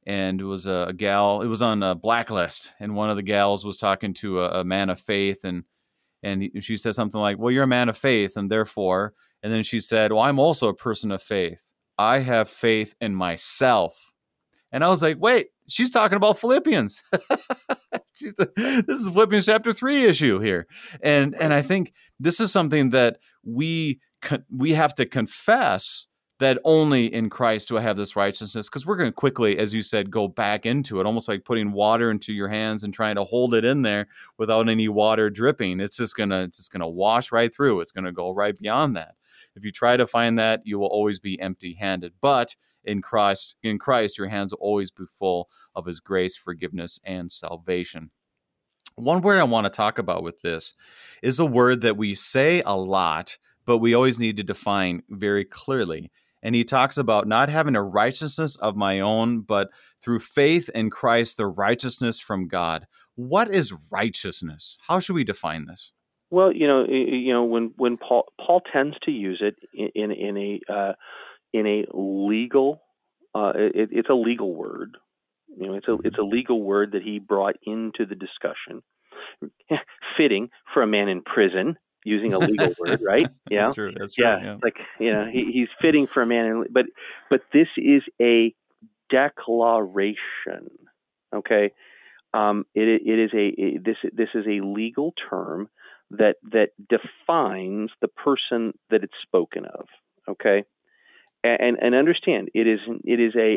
and 0.05 0.39
it 0.39 0.45
was 0.45 0.67
a, 0.67 0.93
gal. 0.95 1.41
It 1.41 1.47
was 1.47 1.61
on 1.61 1.81
a 1.81 1.95
blacklist, 1.95 2.71
and 2.79 2.95
one 2.95 3.09
of 3.09 3.15
the 3.15 3.23
gals 3.23 3.65
was 3.65 3.77
talking 3.77 4.13
to 4.15 4.41
a, 4.41 4.61
a 4.61 4.63
man 4.63 4.89
of 4.89 4.99
faith, 4.99 5.43
and 5.43 5.63
and 6.21 6.51
she 6.59 6.77
said 6.77 6.95
something 6.95 7.19
like, 7.19 7.39
"Well, 7.39 7.51
you're 7.51 7.63
a 7.63 7.67
man 7.67 7.89
of 7.89 7.97
faith, 7.97 8.37
and 8.37 8.49
therefore," 8.49 9.13
and 9.41 9.51
then 9.51 9.63
she 9.63 9.79
said, 9.79 10.11
"Well, 10.11 10.21
I'm 10.21 10.39
also 10.39 10.67
a 10.67 10.75
person 10.75 11.11
of 11.11 11.23
faith. 11.23 11.73
I 11.97 12.19
have 12.19 12.49
faith 12.49 12.93
in 13.01 13.15
myself." 13.15 14.11
And 14.71 14.83
I 14.83 14.89
was 14.89 15.01
like, 15.01 15.17
"Wait, 15.19 15.47
she's 15.67 15.91
talking 15.91 16.17
about 16.17 16.39
Philippians. 16.39 17.01
this 18.55 18.99
is 18.99 19.09
Philippians 19.09 19.45
chapter 19.45 19.73
three 19.73 20.05
issue 20.05 20.39
here, 20.39 20.67
and 21.01 21.35
and 21.35 21.53
I 21.53 21.61
think 21.61 21.93
this 22.19 22.39
is 22.39 22.51
something 22.51 22.91
that 22.91 23.17
we 23.43 23.99
we 24.49 24.71
have 24.71 24.93
to 24.95 25.05
confess 25.05 26.07
that 26.39 26.59
only 26.65 27.13
in 27.13 27.29
Christ 27.29 27.69
do 27.69 27.77
I 27.77 27.81
have 27.81 27.95
this 27.95 28.15
righteousness 28.15 28.67
because 28.67 28.85
we're 28.85 28.97
going 28.97 29.09
to 29.09 29.13
quickly, 29.13 29.57
as 29.57 29.73
you 29.73 29.81
said, 29.81 30.11
go 30.11 30.27
back 30.27 30.65
into 30.65 30.99
it, 30.99 31.05
almost 31.05 31.29
like 31.29 31.45
putting 31.45 31.71
water 31.71 32.11
into 32.11 32.33
your 32.33 32.49
hands 32.49 32.83
and 32.83 32.93
trying 32.93 33.15
to 33.15 33.23
hold 33.23 33.53
it 33.53 33.63
in 33.63 33.83
there 33.83 34.07
without 34.37 34.67
any 34.67 34.89
water 34.89 35.29
dripping. 35.29 35.79
It's 35.79 35.97
just 35.97 36.15
gonna 36.15 36.41
it's 36.43 36.57
just 36.57 36.71
gonna 36.71 36.89
wash 36.89 37.31
right 37.31 37.53
through. 37.53 37.81
It's 37.81 37.91
gonna 37.91 38.11
go 38.11 38.31
right 38.31 38.57
beyond 38.57 38.95
that. 38.95 39.15
If 39.55 39.63
you 39.63 39.71
try 39.71 39.95
to 39.95 40.05
find 40.05 40.37
that, 40.37 40.61
you 40.65 40.77
will 40.79 40.87
always 40.87 41.19
be 41.19 41.39
empty-handed. 41.39 42.13
But 42.19 42.55
in 42.85 43.01
Christ, 43.01 43.55
in 43.63 43.79
Christ, 43.79 44.17
your 44.17 44.27
hands 44.27 44.53
will 44.53 44.59
always 44.59 44.91
be 44.91 45.05
full 45.17 45.49
of 45.75 45.85
His 45.85 45.99
grace, 45.99 46.35
forgiveness, 46.35 46.99
and 47.03 47.31
salvation. 47.31 48.11
One 48.95 49.21
word 49.21 49.39
I 49.39 49.43
want 49.43 49.65
to 49.65 49.69
talk 49.69 49.97
about 49.97 50.23
with 50.23 50.41
this 50.41 50.73
is 51.21 51.37
a 51.37 51.45
word 51.45 51.81
that 51.81 51.97
we 51.97 52.15
say 52.15 52.61
a 52.65 52.77
lot, 52.77 53.37
but 53.65 53.79
we 53.79 53.93
always 53.93 54.19
need 54.19 54.37
to 54.37 54.43
define 54.43 55.03
very 55.09 55.43
clearly. 55.43 56.11
And 56.41 56.55
he 56.55 56.63
talks 56.63 56.97
about 56.97 57.27
not 57.27 57.49
having 57.49 57.75
a 57.75 57.83
righteousness 57.83 58.55
of 58.55 58.75
my 58.75 58.99
own, 58.99 59.41
but 59.41 59.69
through 60.01 60.19
faith 60.19 60.69
in 60.69 60.91
Christ, 60.91 61.37
the 61.37 61.47
righteousness 61.47 62.19
from 62.19 62.47
God. 62.47 62.85
What 63.15 63.49
is 63.49 63.73
righteousness? 63.89 64.77
How 64.87 64.99
should 64.99 65.15
we 65.15 65.23
define 65.23 65.65
this? 65.65 65.91
Well, 66.29 66.51
you 66.51 66.67
know, 66.67 66.85
you 66.87 67.33
know, 67.33 67.43
when 67.43 67.73
when 67.77 67.97
Paul 67.97 68.25
Paul 68.39 68.61
tends 68.71 68.95
to 69.03 69.11
use 69.11 69.41
it 69.41 69.55
in 69.73 70.11
in 70.11 70.37
a 70.37 70.73
uh, 70.73 70.93
in 71.55 71.65
a 71.65 71.85
legal, 71.93 72.81
uh, 73.33 73.53
it, 73.55 73.89
it's 73.91 74.09
a 74.09 74.13
legal 74.13 74.53
word. 74.53 74.97
You 75.57 75.67
know, 75.67 75.73
it's 75.75 75.87
a 75.87 75.91
mm-hmm. 75.91 76.05
it's 76.05 76.17
a 76.17 76.23
legal 76.23 76.61
word 76.61 76.91
that 76.91 77.01
he 77.01 77.19
brought 77.19 77.55
into 77.63 78.05
the 78.05 78.15
discussion, 78.15 78.83
fitting 80.17 80.49
for 80.73 80.81
a 80.81 80.87
man 80.87 81.07
in 81.07 81.21
prison 81.21 81.77
using 82.03 82.33
a 82.33 82.39
legal 82.39 82.73
word, 82.79 83.01
right? 83.01 83.27
Yeah, 83.49 83.63
that's 83.63 83.75
true. 83.75 83.93
That's 83.97 84.13
true. 84.13 84.25
Yeah, 84.25 84.43
yeah. 84.43 84.57
like 84.61 84.75
you 84.99 85.13
know, 85.13 85.27
he, 85.31 85.51
he's 85.51 85.69
fitting 85.81 86.07
for 86.07 86.21
a 86.21 86.25
man, 86.25 86.45
in, 86.45 86.65
but 86.71 86.85
but 87.29 87.41
this 87.53 87.69
is 87.77 88.01
a 88.21 88.53
declaration. 89.09 90.69
Okay, 91.33 91.71
um, 92.33 92.65
it 92.75 93.01
it 93.05 93.19
is 93.19 93.31
a 93.33 93.47
it, 93.57 93.85
this 93.85 93.97
this 94.11 94.29
is 94.35 94.45
a 94.45 94.59
legal 94.59 95.13
term 95.29 95.69
that 96.11 96.35
that 96.51 96.71
defines 96.89 97.91
the 98.01 98.09
person 98.09 98.73
that 98.89 99.05
it's 99.05 99.13
spoken 99.23 99.65
of. 99.65 99.85
Okay, 100.27 100.65
and 101.45 101.77
and 101.81 101.95
understand 101.95 102.49
it 102.53 102.67
is 102.67 102.79
it 103.03 103.19
is 103.19 103.33
a 103.35 103.53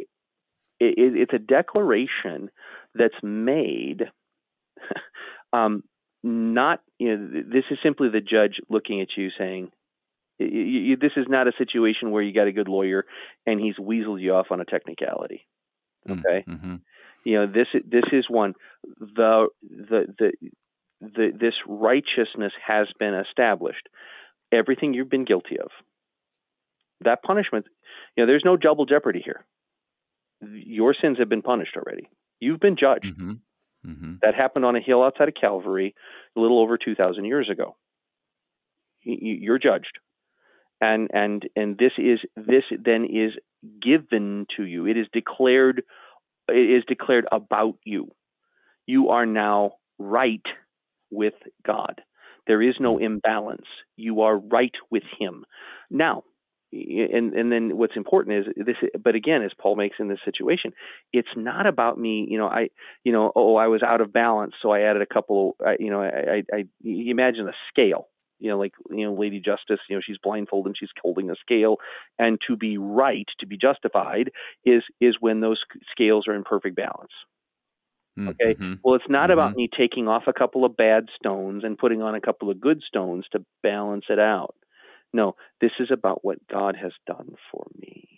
it, 0.80 0.94
it's 1.16 1.32
a 1.32 1.38
declaration 1.38 2.50
that's 2.94 3.14
made 3.22 4.04
um, 5.52 5.82
not 6.22 6.80
you 6.98 7.16
know 7.16 7.42
this 7.50 7.64
is 7.70 7.78
simply 7.82 8.08
the 8.08 8.20
judge 8.20 8.60
looking 8.68 9.00
at 9.00 9.08
you 9.16 9.30
saying 9.38 9.70
you, 10.38 10.96
this 10.96 11.12
is 11.16 11.26
not 11.28 11.48
a 11.48 11.52
situation 11.58 12.10
where 12.10 12.22
you 12.22 12.32
got 12.32 12.46
a 12.46 12.52
good 12.52 12.68
lawyer 12.68 13.04
and 13.44 13.60
he's 13.60 13.76
weaseled 13.76 14.20
you 14.20 14.34
off 14.34 14.46
on 14.50 14.60
a 14.60 14.64
technicality. 14.64 15.46
Mm, 16.08 16.20
okay? 16.20 16.44
mm-hmm. 16.48 16.76
you 17.24 17.34
know 17.34 17.46
this 17.46 17.66
this 17.86 18.04
is 18.12 18.26
one 18.28 18.54
the 18.98 19.48
the 19.62 20.06
the 20.18 20.32
the 21.00 21.32
this 21.38 21.54
righteousness 21.66 22.52
has 22.64 22.88
been 22.98 23.14
established. 23.14 23.88
Everything 24.52 24.94
you've 24.94 25.10
been 25.10 25.24
guilty 25.24 25.58
of 25.58 25.70
that 27.02 27.22
punishment 27.22 27.66
you 28.16 28.22
know, 28.22 28.26
there's 28.26 28.44
no 28.44 28.56
double 28.56 28.86
jeopardy 28.86 29.22
here. 29.24 29.44
Your 30.42 30.94
sins 31.00 31.18
have 31.18 31.28
been 31.28 31.42
punished 31.42 31.76
already. 31.76 32.08
You've 32.40 32.60
been 32.60 32.76
judged. 32.76 33.06
Mm-hmm. 33.06 33.90
Mm-hmm. 33.90 34.12
That 34.22 34.34
happened 34.34 34.64
on 34.64 34.76
a 34.76 34.80
hill 34.80 35.02
outside 35.02 35.28
of 35.28 35.34
Calvary 35.40 35.94
a 36.36 36.40
little 36.40 36.60
over 36.60 36.78
2,000 36.78 37.24
years 37.24 37.48
ago. 37.50 37.76
You're 39.04 39.58
judged. 39.58 39.98
and 40.80 41.10
and 41.12 41.48
and 41.56 41.78
this 41.78 41.92
is 41.98 42.20
this 42.36 42.64
then 42.70 43.04
is 43.04 43.32
given 43.82 44.46
to 44.56 44.64
you. 44.64 44.86
It 44.86 44.96
is 44.96 45.06
declared 45.12 45.82
it 46.48 46.54
is 46.78 46.84
declared 46.88 47.26
about 47.32 47.76
you. 47.84 48.12
You 48.86 49.10
are 49.10 49.26
now 49.26 49.72
right 49.98 50.44
with 51.10 51.34
God. 51.66 52.00
There 52.46 52.62
is 52.62 52.76
no 52.80 52.98
imbalance. 52.98 53.66
You 53.96 54.22
are 54.22 54.38
right 54.38 54.74
with 54.90 55.04
Him. 55.18 55.44
Now, 55.90 56.24
and 56.72 57.32
and 57.32 57.50
then 57.50 57.76
what's 57.76 57.96
important 57.96 58.46
is 58.46 58.66
this 58.66 58.76
but 59.02 59.14
again 59.14 59.42
as 59.42 59.52
paul 59.60 59.76
makes 59.76 59.96
in 59.98 60.08
this 60.08 60.18
situation 60.24 60.72
it's 61.12 61.28
not 61.36 61.66
about 61.66 61.98
me 61.98 62.26
you 62.28 62.36
know 62.36 62.46
i 62.46 62.68
you 63.04 63.12
know 63.12 63.32
oh 63.34 63.56
i 63.56 63.66
was 63.66 63.82
out 63.82 64.00
of 64.00 64.12
balance 64.12 64.52
so 64.60 64.70
i 64.70 64.80
added 64.80 65.00
a 65.00 65.06
couple 65.06 65.56
of, 65.60 65.76
you 65.78 65.90
know 65.90 66.02
i 66.02 66.42
i, 66.52 66.56
I 66.56 66.64
imagine 66.84 67.48
a 67.48 67.52
scale 67.68 68.08
you 68.38 68.50
know 68.50 68.58
like 68.58 68.72
you 68.90 69.04
know 69.04 69.14
lady 69.14 69.40
justice 69.40 69.80
you 69.88 69.96
know 69.96 70.02
she's 70.04 70.18
blindfolded 70.22 70.70
and 70.70 70.76
she's 70.78 70.90
holding 71.00 71.30
a 71.30 71.34
scale 71.40 71.76
and 72.18 72.38
to 72.46 72.56
be 72.56 72.78
right 72.78 73.26
to 73.40 73.46
be 73.46 73.56
justified 73.56 74.30
is 74.64 74.82
is 75.00 75.16
when 75.20 75.40
those 75.40 75.60
scales 75.90 76.26
are 76.28 76.34
in 76.34 76.44
perfect 76.44 76.76
balance 76.76 77.12
mm, 78.18 78.28
okay 78.28 78.54
mm-hmm. 78.54 78.74
well 78.84 78.94
it's 78.94 79.04
not 79.08 79.30
mm-hmm. 79.30 79.32
about 79.32 79.56
me 79.56 79.68
taking 79.74 80.06
off 80.06 80.24
a 80.26 80.32
couple 80.32 80.64
of 80.64 80.76
bad 80.76 81.06
stones 81.18 81.64
and 81.64 81.78
putting 81.78 82.02
on 82.02 82.14
a 82.14 82.20
couple 82.20 82.50
of 82.50 82.60
good 82.60 82.82
stones 82.86 83.24
to 83.32 83.44
balance 83.62 84.04
it 84.08 84.18
out 84.18 84.54
no, 85.12 85.36
this 85.60 85.72
is 85.80 85.90
about 85.90 86.24
what 86.24 86.46
God 86.50 86.76
has 86.80 86.92
done 87.06 87.34
for 87.50 87.66
me. 87.78 88.08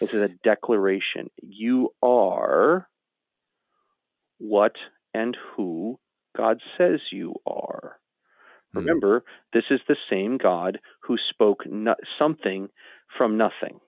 This 0.00 0.10
is 0.10 0.22
a 0.22 0.30
declaration. 0.42 1.30
You 1.42 1.90
are 2.02 2.88
what 4.38 4.72
and 5.12 5.36
who 5.54 5.98
God 6.36 6.60
says 6.78 7.00
you 7.12 7.34
are. 7.46 7.98
Hmm. 8.72 8.78
Remember, 8.78 9.24
this 9.52 9.64
is 9.70 9.80
the 9.86 9.96
same 10.08 10.38
God 10.38 10.78
who 11.02 11.16
spoke 11.30 11.64
no- 11.66 11.96
something 12.18 12.68
from 13.18 13.36
nothing. 13.36 13.80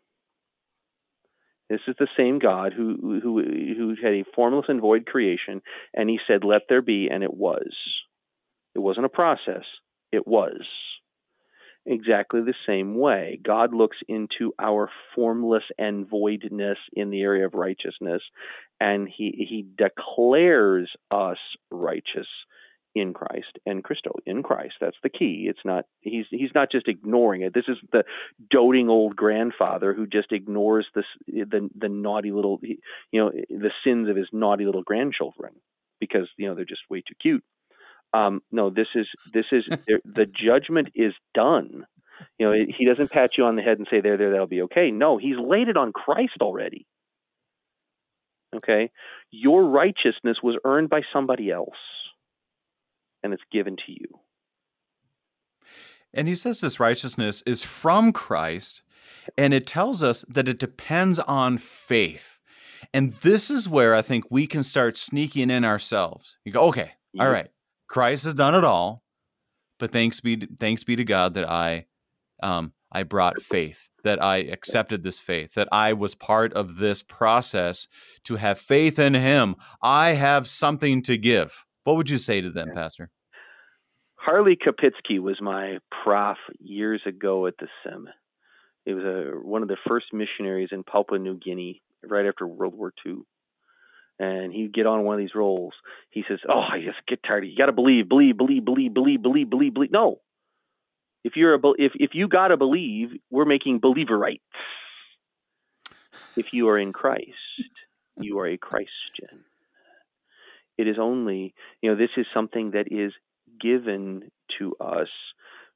This 1.71 1.81
is 1.89 1.95
the 1.99 2.09
same 2.19 2.39
God 2.39 2.75
who, 2.75 3.21
who, 3.23 3.43
who 3.43 3.95
had 4.03 4.13
a 4.13 4.25
formless 4.35 4.67
and 4.69 4.81
void 4.81 5.07
creation, 5.07 5.63
and 5.95 6.11
he 6.11 6.19
said, 6.27 6.45
Let 6.45 6.63
there 6.69 6.83
be, 6.83 7.09
and 7.11 7.23
it 7.23 7.33
was. 7.33 7.73
It 8.75 8.81
wasn't 8.81 9.07
a 9.07 9.11
process, 9.11 9.65
it 10.11 10.27
was 10.27 10.61
exactly 11.87 12.41
the 12.41 12.55
same 12.67 12.95
way. 12.95 13.41
God 13.43 13.75
looks 13.75 13.99
into 14.09 14.53
our 14.59 14.91
formless 15.15 15.65
and 15.79 16.09
voidness 16.09 16.79
in 16.93 17.11
the 17.11 17.23
area 17.23 17.47
of 17.47 17.55
righteousness, 17.55 18.23
and 18.81 19.09
He 19.09 19.47
He 19.49 19.67
declares 19.77 20.91
us 21.11 21.39
righteous 21.71 22.29
in 22.95 23.15
Christ 23.15 23.59
and 23.65 23.83
Christo 23.83 24.13
in 24.27 24.43
Christ. 24.43 24.75
That's 24.81 24.97
the 25.03 25.09
key. 25.09 25.47
It's 25.49 25.65
not 25.65 25.87
he's 26.01 26.27
he's 26.31 26.51
not 26.55 26.71
just 26.71 26.89
ignoring 26.89 27.43
it. 27.43 27.55
This 27.55 27.65
is 27.69 27.79
the 27.91 28.05
doting 28.51 28.89
old 28.89 29.17
grandfather 29.17 29.95
who 29.95 30.07
just 30.07 30.33
ignores 30.33 30.87
this 30.95 31.07
the 31.27 31.71
the 31.79 31.89
naughty 31.89 32.33
little 32.33 32.61
you 32.63 32.79
know 33.13 33.31
the 33.31 33.71
sins 33.85 34.09
of 34.09 34.17
his 34.17 34.29
naughty 34.33 34.67
little 34.67 34.83
grandchildren 34.83 35.53
because 36.01 36.29
you 36.37 36.49
know 36.49 36.55
they're 36.55 36.65
just 36.65 36.83
way 36.91 37.01
too 37.01 37.15
cute. 37.21 37.45
Um, 38.15 38.43
no, 38.51 38.71
this 38.71 38.89
is 38.95 39.07
this 39.33 39.47
is 39.53 39.65
the 40.05 40.27
judgment 40.27 40.89
is 40.95 41.15
done. 41.35 41.87
You 42.39 42.47
know, 42.47 42.53
he 42.53 42.85
doesn't 42.85 43.11
pat 43.11 43.31
you 43.39 43.45
on 43.45 43.57
the 43.57 43.63
head 43.63 43.79
and 43.79 43.87
say, 43.91 44.01
"There, 44.01 44.17
there, 44.17 44.31
that'll 44.31 44.47
be 44.47 44.63
okay." 44.63 44.91
No, 44.91 45.17
he's 45.17 45.37
laid 45.39 45.69
it 45.69 45.77
on 45.77 45.93
Christ 45.93 46.39
already. 46.41 46.87
Okay, 48.55 48.91
your 49.31 49.65
righteousness 49.65 50.39
was 50.43 50.59
earned 50.65 50.91
by 50.91 51.01
somebody 51.13 51.51
else, 51.51 51.71
and 53.23 53.33
it's 53.33 53.43
given 53.51 53.77
to 53.87 53.93
you. 53.93 54.07
And 56.15 56.29
he 56.29 56.37
says 56.37 56.61
this 56.61 56.79
righteousness 56.79 57.43
is 57.47 57.63
from 57.63 58.13
Christ, 58.13 58.83
and 59.39 59.55
it 59.55 59.67
tells 59.67 60.03
us 60.03 60.25
that 60.29 60.49
it 60.49 60.59
depends 60.59 61.19
on 61.19 61.57
faith. 61.57 62.39
And 62.93 63.15
this 63.15 63.51
is 63.51 63.69
where 63.69 63.95
I 63.95 64.03
think 64.03 64.25
we 64.29 64.47
can 64.47 64.63
start 64.63 64.97
sneaking 64.97 65.51
in 65.51 65.65
ourselves. 65.65 66.37
You 66.45 66.53
go, 66.53 66.65
okay, 66.69 66.93
all 67.19 67.31
right, 67.31 67.49
Christ 67.93 68.25
has 68.25 68.33
done 68.33 68.55
it 68.55 68.65
all, 68.65 69.03
but 69.79 69.93
thanks 69.93 70.19
be 70.19 70.39
to, 70.39 70.49
thanks 70.59 70.83
be 70.83 70.97
to 70.97 71.05
God 71.05 71.35
that 71.35 71.47
I 71.47 71.85
um, 72.43 72.73
I 72.91 73.03
brought 73.03 73.43
faith, 73.43 73.91
that 74.03 74.21
I 74.23 74.39
accepted 74.39 75.03
this 75.03 75.21
faith, 75.21 75.53
that 75.55 75.69
I 75.71 75.93
was 75.93 76.15
part 76.15 76.55
of 76.55 76.79
this 76.79 77.03
process 77.03 77.89
to 78.25 78.37
have 78.37 78.59
faith 78.59 78.99
in 78.99 79.13
Him. 79.13 79.57
I 79.83 80.13
have 80.13 80.49
something 80.49 81.03
to 81.03 81.19
give. 81.19 81.67
What 81.85 81.97
would 81.97 82.09
you 82.09 82.17
say 82.17 82.41
to 82.41 82.51
them, 82.51 82.71
Pastor? 82.75 83.11
Harley 84.15 84.57
Kapitsky 84.57 85.21
was 85.21 85.37
my 85.43 85.77
prof 86.03 86.39
years 86.61 87.03
ago 87.05 87.47
at 87.47 87.55
the 87.61 87.69
Sim. 87.85 88.09
He 88.87 88.95
was 88.95 89.05
a, 89.05 89.47
one 89.47 89.61
of 89.61 89.69
the 89.69 89.77
first 89.87 90.07
missionaries 90.15 90.71
in 90.73 90.83
Papua 90.83 91.19
New 91.19 91.39
Guinea 91.39 91.83
right 92.03 92.25
after 92.25 92.47
World 92.47 92.75
War 92.75 92.95
II 93.07 93.17
and 94.23 94.53
he'd 94.53 94.73
get 94.73 94.87
on 94.87 95.03
one 95.03 95.15
of 95.15 95.19
these 95.19 95.35
rolls. 95.35 95.75
He 96.11 96.25
says, 96.29 96.39
"Oh, 96.49 96.61
I 96.61 96.79
just 96.79 97.05
get 97.09 97.23
tired. 97.25 97.45
You 97.45 97.57
got 97.57 97.67
to 97.67 97.73
believe, 97.73 98.09
believe, 98.09 98.37
believe, 98.37 98.65
believe, 98.65 98.95
believe, 98.95 99.21
believe, 99.21 99.51
believe, 99.51 99.75
believe." 99.75 99.91
No, 99.91 100.21
if 101.25 101.35
you're 101.35 101.55
a 101.55 101.61
if 101.79 101.93
if 101.97 102.11
you 102.15 102.29
got 102.29 102.49
to 102.49 102.57
believe, 102.57 103.11
we're 103.31 103.45
making 103.45 103.81
believerites. 103.81 104.41
If 106.37 106.47
you 106.53 106.69
are 106.69 106.79
in 106.79 106.93
Christ, 106.93 107.27
you 108.17 108.39
are 108.39 108.47
a 108.47 108.57
Christian. 108.57 109.45
It 110.79 110.87
is 110.87 110.97
only 111.01 111.53
you 111.81 111.91
know 111.91 111.97
this 111.97 112.17
is 112.17 112.27
something 112.33 112.73
that 112.73 112.93
is 112.93 113.13
given 113.61 114.31
to 114.59 114.77
us 114.81 115.09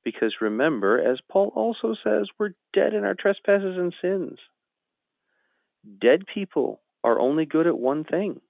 because 0.05 0.37
remember, 0.41 1.01
as 1.01 1.19
Paul 1.29 1.53
also 1.57 1.97
says, 2.05 2.29
we're 2.39 2.55
dead 2.73 2.95
in 2.95 3.05
our 3.05 3.15
trespasses 3.15 3.77
and 3.77 3.93
sins. 4.01 4.39
Dead 6.01 6.23
people 6.33 6.81
are 7.07 7.21
only 7.21 7.47
good 7.47 7.69
at 7.69 7.79
one 7.79 8.03
thing, 8.03 8.41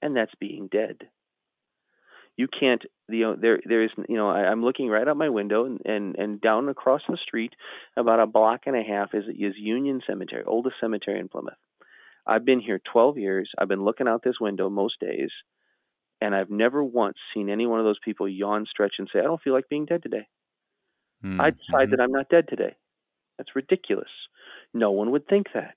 and 0.00 0.16
that's 0.16 0.34
being 0.38 0.68
dead. 0.70 1.08
You 2.36 2.46
can't, 2.48 2.82
you 3.08 3.22
know, 3.22 3.36
there, 3.38 3.58
there 3.64 3.82
is, 3.82 3.90
you 4.08 4.16
know, 4.16 4.30
I, 4.30 4.50
am 4.50 4.64
looking 4.64 4.88
right 4.88 5.06
out 5.06 5.16
my 5.16 5.28
window, 5.28 5.64
and, 5.66 5.80
and 5.84 6.14
and 6.16 6.40
down 6.40 6.68
across 6.68 7.02
the 7.08 7.18
street, 7.20 7.52
about 7.96 8.20
a 8.20 8.26
block 8.26 8.60
and 8.66 8.76
a 8.76 8.82
half, 8.82 9.10
is 9.12 9.24
is 9.28 9.54
Union 9.58 10.00
Cemetery, 10.06 10.44
oldest 10.46 10.76
cemetery 10.80 11.18
in 11.18 11.28
Plymouth. 11.28 11.58
I've 12.24 12.44
been 12.44 12.60
here 12.60 12.80
12 12.92 13.18
years. 13.18 13.50
I've 13.58 13.68
been 13.68 13.84
looking 13.84 14.06
out 14.06 14.22
this 14.22 14.40
window 14.40 14.70
most 14.70 15.00
days, 15.00 15.30
and 16.20 16.34
I've 16.34 16.50
never 16.50 16.84
once 16.84 17.16
seen 17.34 17.50
any 17.50 17.66
one 17.66 17.80
of 17.80 17.84
those 17.84 17.98
people 18.04 18.28
yawn, 18.28 18.66
stretch, 18.70 18.94
and 18.98 19.08
say, 19.12 19.18
"I 19.18 19.24
don't 19.24 19.42
feel 19.42 19.52
like 19.52 19.68
being 19.68 19.86
dead 19.86 20.04
today." 20.04 20.28
Mm-hmm. 21.24 21.40
I 21.40 21.50
decide 21.50 21.86
hmm. 21.86 21.90
that 21.90 22.00
I'm 22.00 22.12
not 22.12 22.30
dead 22.30 22.46
today. 22.48 22.76
That's 23.36 23.56
ridiculous. 23.56 24.10
No 24.72 24.92
one 24.92 25.10
would 25.10 25.26
think 25.26 25.48
that. 25.54 25.74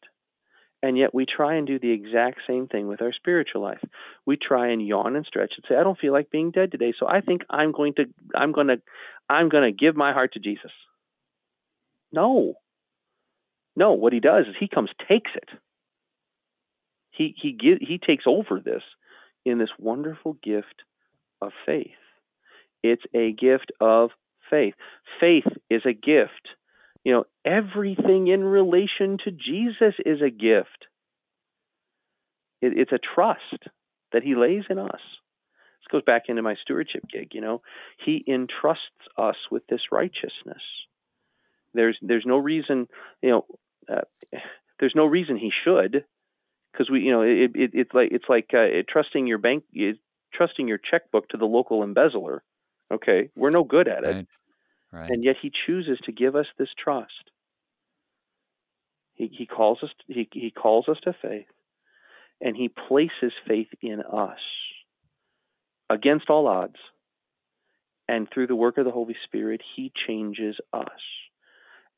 And 0.83 0.97
yet 0.97 1.15
we 1.15 1.25
try 1.25 1.55
and 1.55 1.65
do 1.65 1.79
the 1.79 1.91
exact 1.91 2.41
same 2.45 2.67
thing 2.67 2.89
with 2.89 3.01
our 3.01 3.13
spiritual 3.13 3.61
life. 3.61 3.79
We 4.25 4.35
try 4.35 4.67
and 4.69 4.85
yawn 4.85 5.15
and 5.15 5.25
stretch 5.25 5.53
and 5.55 5.63
say, 5.67 5.75
I 5.77 5.83
don't 5.83 5.97
feel 5.97 6.11
like 6.11 6.29
being 6.29 6.51
dead 6.51 6.71
today, 6.71 6.93
so 6.99 7.07
I 7.07 7.21
think 7.21 7.43
I'm 7.49 7.71
going 7.71 7.93
to 7.95 8.03
I'm 8.35 8.51
going 8.51 8.67
to 8.67 8.81
I'm 9.29 9.47
going 9.47 9.63
to 9.63 9.71
give 9.71 9.95
my 9.95 10.11
heart 10.11 10.33
to 10.33 10.39
Jesus. 10.39 10.71
No. 12.11 12.55
No, 13.77 13.93
what 13.93 14.11
he 14.11 14.19
does 14.19 14.45
is 14.47 14.55
he 14.59 14.67
comes 14.67 14.89
takes 15.07 15.31
it. 15.35 15.49
He 17.11 17.33
he 17.41 17.53
give, 17.53 17.77
he 17.79 17.97
takes 17.97 18.25
over 18.27 18.59
this 18.59 18.83
in 19.45 19.59
this 19.59 19.69
wonderful 19.79 20.37
gift 20.43 20.83
of 21.41 21.53
faith. 21.65 21.87
It's 22.83 23.03
a 23.15 23.31
gift 23.31 23.71
of 23.79 24.09
faith. 24.49 24.73
Faith 25.21 25.47
is 25.69 25.83
a 25.85 25.93
gift 25.93 26.49
you 27.03 27.11
know, 27.11 27.25
everything 27.45 28.27
in 28.27 28.43
relation 28.43 29.17
to 29.25 29.31
Jesus 29.31 29.95
is 30.05 30.21
a 30.21 30.29
gift. 30.29 30.87
It, 32.61 32.77
it's 32.77 32.91
a 32.91 32.99
trust 33.15 33.67
that 34.11 34.23
He 34.23 34.35
lays 34.35 34.63
in 34.69 34.79
us. 34.79 34.91
This 34.91 35.91
goes 35.91 36.03
back 36.03 36.23
into 36.29 36.41
my 36.41 36.55
stewardship 36.61 37.03
gig. 37.11 37.29
You 37.33 37.41
know, 37.41 37.61
He 38.05 38.23
entrusts 38.27 39.07
us 39.17 39.35
with 39.51 39.67
this 39.67 39.81
righteousness. 39.91 40.63
There's 41.73 41.97
there's 42.01 42.25
no 42.25 42.37
reason, 42.37 42.87
you 43.21 43.29
know, 43.29 43.45
uh, 43.91 44.37
there's 44.79 44.93
no 44.95 45.05
reason 45.05 45.35
He 45.37 45.51
should, 45.63 46.05
because 46.71 46.89
we, 46.89 47.01
you 47.01 47.11
know, 47.11 47.21
it, 47.21 47.51
it, 47.55 47.71
it's 47.73 47.93
like 47.93 48.09
it's 48.11 48.29
like 48.29 48.51
uh, 48.53 48.83
trusting 48.87 49.27
your 49.27 49.39
bank, 49.39 49.63
trusting 50.33 50.67
your 50.67 50.77
checkbook 50.79 51.29
to 51.29 51.37
the 51.37 51.45
local 51.45 51.83
embezzler. 51.83 52.43
Okay, 52.91 53.29
we're 53.35 53.49
no 53.49 53.63
good 53.63 53.87
at 53.87 54.03
it. 54.03 54.07
Right. 54.07 54.27
Right. 54.93 55.09
And 55.09 55.23
yet 55.23 55.37
he 55.41 55.51
chooses 55.65 55.97
to 56.05 56.11
give 56.11 56.35
us 56.35 56.45
this 56.59 56.69
trust. 56.81 57.31
He, 59.15 59.27
he 59.27 59.45
calls 59.47 59.79
us 59.81 59.89
he, 60.07 60.29
he 60.31 60.51
calls 60.51 60.87
us 60.87 60.97
to 61.03 61.15
faith 61.19 61.47
and 62.39 62.55
he 62.55 62.69
places 62.69 63.33
faith 63.47 63.69
in 63.81 64.01
us 64.01 64.39
against 65.89 66.29
all 66.29 66.47
odds. 66.47 66.77
And 68.07 68.27
through 68.31 68.47
the 68.47 68.55
work 68.55 68.77
of 68.77 68.85
the 68.85 68.91
Holy 68.91 69.15
Spirit, 69.23 69.61
he 69.75 69.91
changes 70.07 70.57
us. 70.73 70.89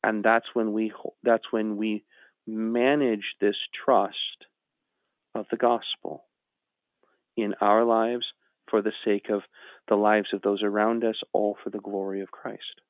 And 0.02 0.24
that's 0.24 0.46
when 0.54 0.72
we 0.72 0.92
that's 1.22 1.50
when 1.50 1.76
we 1.76 2.04
manage 2.46 3.34
this 3.40 3.56
trust 3.84 4.46
of 5.34 5.46
the 5.50 5.56
gospel 5.56 6.24
in 7.36 7.54
our 7.60 7.84
lives 7.84 8.24
for 8.70 8.82
the 8.82 8.92
sake 9.04 9.26
of 9.30 9.42
the 9.88 9.96
lives 9.96 10.28
of 10.32 10.42
those 10.42 10.62
around 10.62 11.04
us, 11.04 11.16
all 11.32 11.56
for 11.62 11.70
the 11.70 11.78
glory 11.78 12.20
of 12.20 12.30
Christ. 12.30 12.80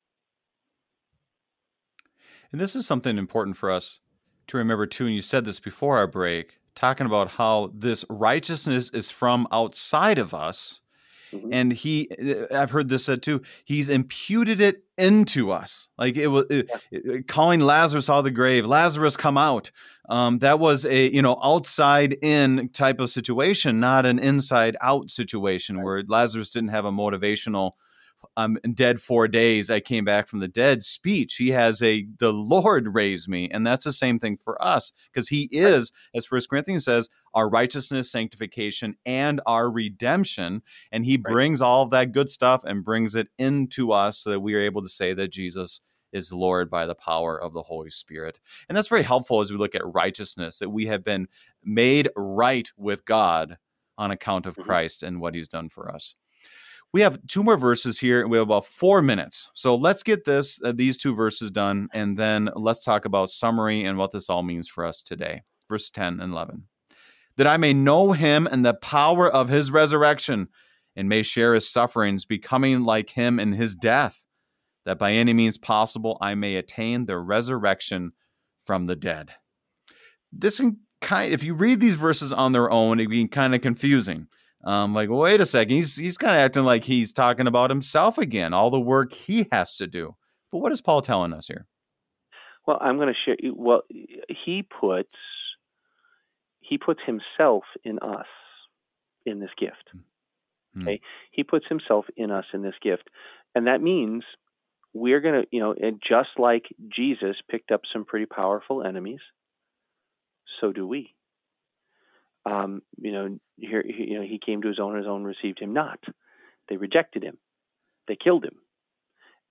And 2.51 2.61
this 2.61 2.75
is 2.75 2.85
something 2.85 3.17
important 3.17 3.57
for 3.57 3.71
us 3.71 3.99
to 4.47 4.57
remember 4.57 4.85
too. 4.85 5.05
And 5.05 5.15
you 5.15 5.21
said 5.21 5.45
this 5.45 5.59
before 5.59 5.97
our 5.97 6.07
break, 6.07 6.59
talking 6.75 7.05
about 7.05 7.29
how 7.29 7.71
this 7.73 8.05
righteousness 8.09 8.89
is 8.91 9.09
from 9.09 9.47
outside 9.51 10.17
of 10.17 10.33
us. 10.33 10.81
Mm-hmm. 11.33 11.49
And 11.51 11.73
he, 11.73 12.09
I've 12.51 12.71
heard 12.71 12.87
this 12.87 13.03
said 13.03 13.21
too. 13.21 13.41
He's 13.65 13.89
imputed 13.89 14.61
it 14.61 14.85
into 14.97 15.51
us, 15.51 15.89
like 15.97 16.15
it 16.15 16.27
was 16.27 16.45
it, 16.49 16.69
it, 16.89 17.27
calling 17.27 17.59
Lazarus 17.59 18.09
out 18.09 18.19
of 18.19 18.23
the 18.23 18.31
grave. 18.31 18.65
Lazarus, 18.65 19.17
come 19.17 19.37
out. 19.37 19.69
Um, 20.07 20.39
that 20.39 20.59
was 20.59 20.85
a 20.85 21.13
you 21.13 21.21
know 21.21 21.37
outside 21.43 22.13
in 22.21 22.69
type 22.69 23.01
of 23.01 23.09
situation, 23.09 23.81
not 23.81 24.05
an 24.05 24.19
inside 24.19 24.77
out 24.81 25.11
situation 25.11 25.75
right. 25.75 25.83
where 25.83 26.03
Lazarus 26.07 26.51
didn't 26.51 26.69
have 26.69 26.85
a 26.85 26.91
motivational 26.91 27.73
I'm 28.35 28.57
dead 28.73 28.99
four 28.99 29.27
days. 29.27 29.69
I 29.69 29.79
came 29.79 30.05
back 30.05 30.27
from 30.27 30.39
the 30.39 30.47
dead 30.47 30.83
speech. 30.83 31.35
He 31.35 31.49
has 31.49 31.81
a 31.81 32.07
the 32.19 32.33
Lord 32.33 32.93
raised 32.93 33.27
me, 33.27 33.49
and 33.51 33.65
that's 33.65 33.83
the 33.83 33.93
same 33.93 34.19
thing 34.19 34.37
for 34.37 34.61
us 34.63 34.91
because 35.11 35.29
He 35.29 35.49
is, 35.51 35.91
as 36.13 36.25
First 36.25 36.49
Corinthians 36.49 36.85
says, 36.85 37.09
our 37.33 37.49
righteousness, 37.49 38.11
sanctification, 38.11 38.95
and 39.05 39.41
our 39.45 39.69
redemption, 39.69 40.61
and 40.91 41.05
He 41.05 41.17
right. 41.17 41.31
brings 41.31 41.61
all 41.61 41.83
of 41.83 41.91
that 41.91 42.11
good 42.11 42.29
stuff 42.29 42.61
and 42.63 42.83
brings 42.83 43.15
it 43.15 43.27
into 43.37 43.91
us 43.91 44.19
so 44.19 44.29
that 44.31 44.39
we 44.39 44.53
are 44.55 44.61
able 44.61 44.81
to 44.81 44.89
say 44.89 45.13
that 45.13 45.31
Jesus 45.31 45.81
is 46.11 46.31
Lord 46.31 46.69
by 46.69 46.85
the 46.85 46.95
power 46.95 47.39
of 47.39 47.53
the 47.53 47.63
Holy 47.63 47.89
Spirit. 47.89 48.39
And 48.67 48.77
that's 48.77 48.87
very 48.87 49.03
helpful 49.03 49.41
as 49.41 49.51
we 49.51 49.57
look 49.57 49.75
at 49.75 49.85
righteousness, 49.85 50.59
that 50.59 50.69
we 50.69 50.85
have 50.85 51.03
been 51.03 51.27
made 51.63 52.09
right 52.15 52.69
with 52.77 53.05
God 53.05 53.57
on 53.97 54.11
account 54.11 54.45
of 54.45 54.53
mm-hmm. 54.53 54.63
Christ 54.63 55.03
and 55.03 55.19
what 55.19 55.35
he's 55.35 55.47
done 55.47 55.69
for 55.69 55.93
us. 55.93 56.15
We 56.93 57.01
have 57.01 57.19
two 57.27 57.43
more 57.43 57.57
verses 57.57 57.99
here, 57.99 58.21
and 58.21 58.31
we 58.31 58.37
have 58.37 58.47
about 58.47 58.65
four 58.65 59.01
minutes. 59.01 59.51
So 59.53 59.75
let's 59.75 60.03
get 60.03 60.25
this 60.25 60.59
uh, 60.63 60.71
these 60.75 60.97
two 60.97 61.13
verses 61.13 61.51
done, 61.51 61.89
and 61.93 62.17
then 62.17 62.49
let's 62.55 62.83
talk 62.83 63.05
about 63.05 63.29
summary 63.29 63.83
and 63.83 63.97
what 63.97 64.11
this 64.11 64.29
all 64.29 64.43
means 64.43 64.67
for 64.67 64.85
us 64.85 65.01
today. 65.01 65.43
Verse 65.69 65.89
10 65.89 66.21
and 66.21 66.31
11. 66.31 66.63
That 67.35 67.47
I 67.47 67.57
may 67.57 67.73
know 67.73 68.13
him 68.13 68.47
and 68.47 68.65
the 68.65 68.73
power 68.73 69.29
of 69.29 69.49
his 69.49 69.69
resurrection, 69.69 70.47
and 70.95 71.07
may 71.07 71.21
share 71.21 71.53
his 71.53 71.69
sufferings, 71.69 72.25
becoming 72.25 72.83
like 72.83 73.11
him 73.11 73.39
in 73.39 73.53
his 73.53 73.75
death, 73.75 74.25
that 74.85 74.97
by 74.97 75.11
any 75.11 75.33
means 75.33 75.57
possible 75.57 76.17
I 76.21 76.35
may 76.35 76.55
attain 76.55 77.05
the 77.05 77.19
resurrection 77.19 78.13
from 78.61 78.87
the 78.87 78.95
dead. 78.95 79.31
This 80.31 80.57
can 80.57 80.77
kind, 81.01 81.33
if 81.33 81.43
you 81.43 81.53
read 81.53 81.79
these 81.79 81.95
verses 81.95 82.33
on 82.33 82.51
their 82.51 82.71
own, 82.71 82.99
it'd 82.99 83.09
be 83.09 83.27
kind 83.27 83.53
of 83.53 83.61
confusing. 83.61 84.27
Um, 84.63 84.93
like, 84.93 85.09
wait 85.09 85.39
a 85.39 85.45
second, 85.45 85.75
he's 85.75 85.95
he's 85.95 86.17
kind 86.17 86.35
of 86.35 86.41
acting 86.41 86.63
like 86.63 86.83
he's 86.83 87.13
talking 87.13 87.47
about 87.47 87.69
himself 87.69 88.17
again, 88.17 88.53
all 88.53 88.69
the 88.69 88.79
work 88.79 89.13
he 89.13 89.47
has 89.51 89.75
to 89.77 89.87
do. 89.87 90.15
But 90.51 90.59
what 90.59 90.71
is 90.71 90.81
Paul 90.81 91.01
telling 91.01 91.33
us 91.33 91.47
here? 91.47 91.67
Well, 92.65 92.77
I'm 92.81 92.97
going 92.97 93.13
to 93.13 93.13
share. 93.25 93.51
Well, 93.55 93.83
he 93.89 94.63
puts 94.63 95.09
he 96.59 96.77
puts 96.77 96.99
himself 97.05 97.63
in 97.83 97.99
us 97.99 98.25
in 99.25 99.39
this 99.39 99.51
gift. 99.57 99.89
Mm-hmm. 100.75 100.81
Okay, 100.81 101.01
he 101.31 101.43
puts 101.43 101.65
himself 101.69 102.05
in 102.17 102.31
us 102.31 102.45
in 102.53 102.61
this 102.61 102.75
gift, 102.81 103.09
and 103.55 103.67
that 103.67 103.81
means 103.81 104.23
we're 104.93 105.21
going 105.21 105.41
to, 105.41 105.47
you 105.51 105.59
know, 105.59 105.75
and 105.79 106.01
just 106.05 106.29
like 106.37 106.65
Jesus 106.93 107.37
picked 107.49 107.71
up 107.71 107.81
some 107.93 108.05
pretty 108.05 108.25
powerful 108.25 108.83
enemies, 108.83 109.19
so 110.59 110.71
do 110.71 110.87
we. 110.87 111.13
Um, 112.49 112.81
you 113.01 113.11
know, 113.11 113.39
here, 113.57 113.83
you 113.85 114.19
know, 114.19 114.25
he 114.25 114.39
came 114.43 114.61
to 114.61 114.69
his 114.69 114.79
own, 114.79 114.95
his 114.95 115.07
own 115.07 115.23
received 115.23 115.59
him 115.59 115.73
not. 115.73 115.99
They 116.69 116.77
rejected 116.77 117.23
him. 117.23 117.37
They 118.07 118.15
killed 118.15 118.45
him. 118.45 118.55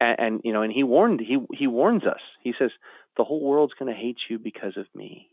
And, 0.00 0.16
and 0.18 0.40
you 0.44 0.52
know, 0.52 0.62
and 0.62 0.72
he 0.72 0.82
warned, 0.82 1.20
he 1.20 1.38
he 1.52 1.66
warns 1.66 2.04
us. 2.04 2.20
He 2.42 2.54
says, 2.58 2.70
the 3.16 3.24
whole 3.24 3.42
world's 3.42 3.74
going 3.78 3.92
to 3.92 4.00
hate 4.00 4.18
you 4.30 4.38
because 4.38 4.76
of 4.76 4.86
me 4.94 5.30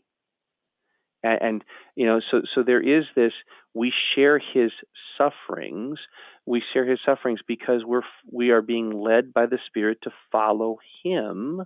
and, 1.24 1.42
and 1.42 1.64
you 1.96 2.06
know 2.06 2.20
so 2.30 2.42
so 2.54 2.62
there 2.62 2.80
is 2.80 3.04
this 3.16 3.32
we 3.72 3.92
share 4.14 4.38
his 4.38 4.70
sufferings 5.18 5.98
we 6.46 6.62
share 6.72 6.84
his 6.84 6.98
sufferings 7.04 7.40
because 7.46 7.82
we're 7.84 8.02
we 8.30 8.50
are 8.50 8.60
being 8.60 8.90
led 8.90 9.32
by 9.32 9.46
the 9.46 9.58
spirit 9.66 9.98
to 10.02 10.10
follow 10.30 10.78
him 11.02 11.62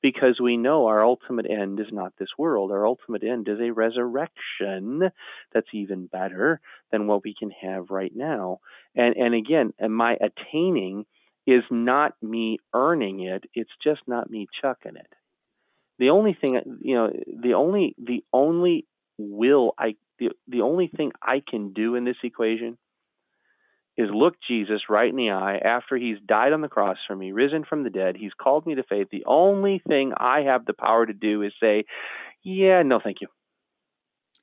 because 0.00 0.40
we 0.40 0.56
know 0.56 0.86
our 0.86 1.04
ultimate 1.04 1.46
end 1.50 1.78
is 1.80 1.92
not 1.92 2.14
this 2.18 2.30
world. 2.38 2.70
Our 2.70 2.86
ultimate 2.86 3.22
end 3.22 3.48
is 3.48 3.58
a 3.60 3.72
resurrection 3.72 5.10
that's 5.52 5.68
even 5.74 6.06
better 6.06 6.60
than 6.90 7.06
what 7.06 7.24
we 7.24 7.34
can 7.38 7.50
have 7.50 7.90
right 7.90 8.12
now. 8.14 8.60
And 8.94 9.16
and 9.16 9.34
again 9.34 9.74
and 9.78 9.94
my 9.94 10.16
attaining 10.16 11.04
is 11.46 11.64
not 11.70 12.14
me 12.22 12.58
earning 12.72 13.20
it 13.20 13.44
it's 13.52 13.72
just 13.82 14.00
not 14.06 14.30
me 14.30 14.46
chucking 14.62 14.96
it. 14.96 15.12
The 15.98 16.08
only 16.08 16.36
thing 16.40 16.58
you 16.80 16.94
know 16.94 17.10
the 17.42 17.52
only 17.52 17.94
the 18.02 18.24
only 18.32 18.86
will 19.18 19.74
I 19.78 19.96
the 20.18 20.30
the 20.48 20.62
only 20.62 20.88
thing 20.88 21.12
I 21.22 21.42
can 21.46 21.74
do 21.74 21.96
in 21.96 22.04
this 22.04 22.16
equation 22.22 22.78
is 23.96 24.08
look 24.12 24.34
Jesus 24.46 24.82
right 24.88 25.08
in 25.08 25.16
the 25.16 25.30
eye 25.30 25.58
after 25.58 25.96
he's 25.96 26.16
died 26.24 26.52
on 26.52 26.62
the 26.62 26.68
cross 26.68 26.96
for 27.06 27.14
me, 27.14 27.32
risen 27.32 27.64
from 27.64 27.84
the 27.84 27.90
dead, 27.90 28.16
he's 28.16 28.32
called 28.32 28.66
me 28.66 28.74
to 28.74 28.82
faith. 28.82 29.08
The 29.10 29.24
only 29.26 29.82
thing 29.86 30.12
I 30.16 30.42
have 30.42 30.64
the 30.64 30.72
power 30.72 31.04
to 31.04 31.12
do 31.12 31.42
is 31.42 31.52
say, 31.60 31.84
"Yeah, 32.42 32.82
no, 32.82 33.00
thank 33.00 33.20
you." 33.20 33.28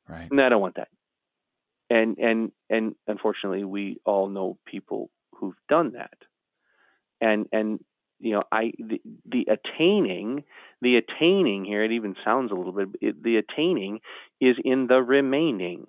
Right. 0.08 0.32
No, 0.32 0.46
I 0.46 0.50
don't 0.50 0.62
want 0.62 0.76
that. 0.76 0.90
And 1.90 2.18
and 2.18 2.52
and 2.70 2.96
unfortunately, 3.08 3.64
we 3.64 3.98
all 4.06 4.30
know 4.30 4.58
people 4.66 5.10
who've 5.36 5.58
done 5.68 5.94
that. 5.94 6.18
And 7.22 7.48
and 7.52 7.80
you 8.20 8.34
know, 8.34 8.44
I 8.52 8.74
the, 8.78 9.02
the 9.26 9.48
attaining, 9.50 10.44
the 10.82 10.98
attaining 10.98 11.66
here, 11.66 11.84
it 11.84 11.92
even 11.92 12.16
sounds 12.24 12.52
a 12.52 12.56
little 12.56 12.74
bit. 12.74 12.90
It, 13.02 13.24
the 13.24 13.38
attaining 13.38 14.00
is 14.40 14.58
in 14.64 14.88
the 14.88 15.02
remaining. 15.02 15.88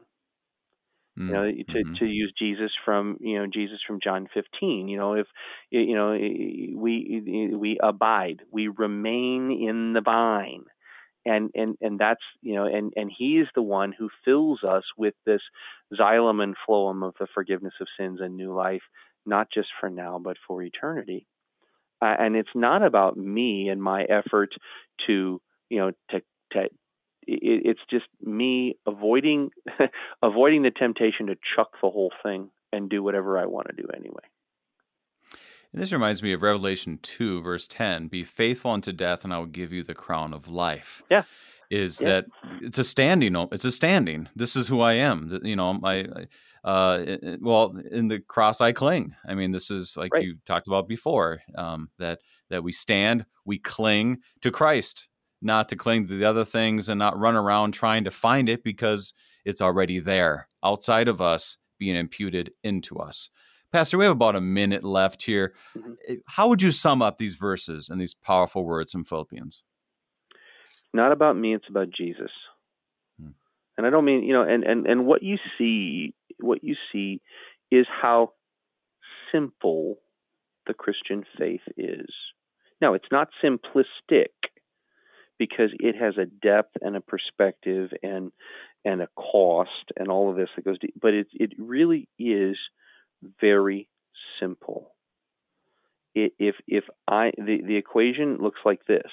Mm-hmm. 1.21 1.29
You 1.29 1.33
know, 1.33 1.45
to 1.45 1.85
mm-hmm. 1.85 1.95
to 1.97 2.07
use 2.07 2.33
Jesus 2.39 2.71
from 2.85 3.19
you 3.21 3.39
know 3.39 3.47
Jesus 3.47 3.79
from 3.87 4.01
John 4.03 4.29
15. 4.33 4.89
You 4.89 4.97
know, 4.99 5.15
if 5.15 5.27
you 5.71 5.95
know 5.95 6.13
we 6.13 7.51
we 7.55 7.79
abide, 7.83 8.41
we 8.51 8.69
remain 8.69 9.51
in 9.51 9.93
the 9.93 10.01
vine 10.01 10.65
and 11.25 11.51
and 11.55 11.77
and 11.81 11.99
that's 11.99 12.23
you 12.41 12.55
know 12.55 12.65
and 12.65 12.93
and 12.97 13.11
he 13.17 13.39
is 13.39 13.49
the 13.55 13.63
one 13.63 13.93
who 13.93 14.09
fills 14.25 14.63
us 14.65 14.85
with 14.97 15.15
this 15.27 15.43
xylem 15.99 16.43
and 16.43 16.55
phloem 16.69 17.07
of 17.07 17.15
the 17.21 17.27
forgiveness 17.35 17.75
of 17.81 17.89
sins 17.99 18.21
and 18.23 18.37
new 18.37 18.55
life 18.55 18.83
not 19.27 19.49
just 19.53 19.69
for 19.79 19.91
now 19.91 20.19
but 20.23 20.37
for 20.47 20.63
eternity 20.63 21.27
uh, 22.03 22.15
and 22.19 22.37
it's 22.37 22.49
not 22.55 22.83
about 22.83 23.17
me 23.17 23.69
and 23.69 23.83
my 23.83 24.05
effort 24.05 24.51
to 25.07 25.41
you 25.69 25.79
know 25.79 25.91
to 26.11 26.23
to 26.53 26.69
it, 27.27 27.63
it's 27.65 27.81
just 27.91 28.07
me 28.21 28.77
avoiding 28.87 29.51
avoiding 30.23 30.63
the 30.63 30.71
temptation 30.71 31.27
to 31.27 31.37
chuck 31.57 31.71
the 31.83 31.91
whole 31.91 32.13
thing 32.23 32.51
and 32.73 32.89
do 32.89 33.03
whatever 33.03 33.39
I 33.39 33.47
want 33.47 33.69
to 33.69 33.83
do 33.83 33.89
anyway. 33.95 34.23
And 35.73 35.81
this 35.81 35.93
reminds 35.93 36.23
me 36.23 36.33
of 36.33 36.43
Revelation 36.43 36.99
2, 37.03 37.43
verse 37.43 37.67
10 37.67 38.09
Be 38.09 38.25
faithful 38.25 38.73
unto 38.73 38.93
death, 38.93 39.25
and 39.25 39.33
I 39.33 39.39
will 39.39 39.47
give 39.47 39.73
you 39.73 39.83
the 39.83 39.95
crown 39.95 40.35
of 40.35 40.49
life. 40.49 41.03
Yeah. 41.11 41.23
Is 41.71 42.01
yeah. 42.01 42.09
that 42.09 42.27
it's 42.63 42.79
a 42.79 42.85
standing, 42.85 43.37
it's 43.53 43.65
a 43.65 43.71
standing. 43.71 44.29
This 44.35 44.57
is 44.57 44.67
who 44.67 44.81
I 44.81 44.95
am. 44.95 45.39
You 45.45 45.55
know, 45.55 45.79
I, 45.85 46.05
uh, 46.65 47.17
well, 47.41 47.77
in 47.93 48.09
the 48.09 48.19
cross 48.19 48.61
I 48.61 48.73
cling. 48.73 49.15
I 49.25 49.35
mean, 49.35 49.53
this 49.53 49.71
is 49.71 49.97
like 49.97 50.13
right. 50.13 50.25
you 50.25 50.39
talked 50.45 50.67
about 50.67 50.89
before 50.89 51.43
um, 51.55 51.89
that 51.99 52.19
that 52.49 52.65
we 52.65 52.73
stand, 52.73 53.25
we 53.45 53.59
cling 53.59 54.19
to 54.41 54.51
Christ, 54.51 55.09
not 55.43 55.69
to 55.69 55.77
cling 55.77 56.07
to 56.07 56.19
the 56.19 56.25
other 56.25 56.45
things 56.45 56.89
and 56.89 56.99
not 56.99 57.19
run 57.19 57.37
around 57.37 57.73
trying 57.73 58.05
to 58.05 58.11
find 58.11 58.49
it 58.49 58.63
because 58.63 59.15
it's 59.45 59.61
already 59.61 59.99
there 59.99 60.49
outside 60.63 61.09
of 61.09 61.21
us, 61.21 61.57
being 61.79 61.97
imputed 61.97 62.53
into 62.63 62.97
us. 62.97 63.31
Pastor, 63.73 63.97
we 63.97 64.05
have 64.05 64.13
about 64.13 64.37
a 64.37 64.41
minute 64.41 64.85
left 64.85 65.23
here. 65.23 65.55
Mm-hmm. 65.77 65.93
Eh, 66.09 66.17
how 66.27 66.49
would 66.49 66.61
you 66.61 66.73
sum 66.73 67.01
up 67.01 67.19
these 67.19 67.35
verses 67.35 67.89
and 67.89 68.01
these 68.01 68.15
powerful 68.15 68.65
words 68.65 68.95
in 68.95 69.05
Philippians? 69.05 69.63
Not 70.93 71.13
about 71.13 71.37
me, 71.37 71.55
it's 71.55 71.69
about 71.69 71.89
Jesus. 71.91 72.33
Hmm. 73.21 73.31
And 73.79 73.87
I 73.87 73.91
don't 73.91 74.05
mean, 74.05 74.25
you 74.25 74.33
know, 74.33 74.43
and, 74.43 74.65
and, 74.65 74.87
and 74.87 75.07
what 75.07 75.23
you 75.23 75.37
see 75.57 76.15
what 76.41 76.65
you 76.65 76.75
see 76.93 77.21
is 77.71 77.87
how 78.03 78.33
simple 79.33 79.99
the 80.67 80.75
Christian 80.75 81.25
faith 81.39 81.61
is. 81.77 82.09
Now, 82.81 82.95
it's 82.95 83.09
not 83.13 83.29
simplistic 83.45 84.29
because 85.41 85.71
it 85.81 85.97
has 85.97 86.19
a 86.19 86.27
depth 86.27 86.77
and 86.83 86.95
a 86.97 87.01
perspective 87.01 87.91
and 88.03 88.31
and 88.85 89.03
a 89.03 89.09
cost 89.17 89.91
and 89.97 90.09
all 90.09 90.31
of 90.31 90.37
this 90.37 90.51
that 90.55 90.65
goes 90.65 90.79
deep, 90.79 90.95
but 91.01 91.15
it 91.15 91.27
it 91.33 91.53
really 91.59 92.09
is 92.19 92.57
very 93.41 93.89
simple. 94.39 94.95
It, 96.15 96.35
if 96.39 96.57
if 96.69 96.85
I 97.09 97.33
the, 97.37 97.63
the 97.67 97.77
equation 97.77 98.37
looks 98.41 98.61
like 98.65 98.85
this. 98.87 99.11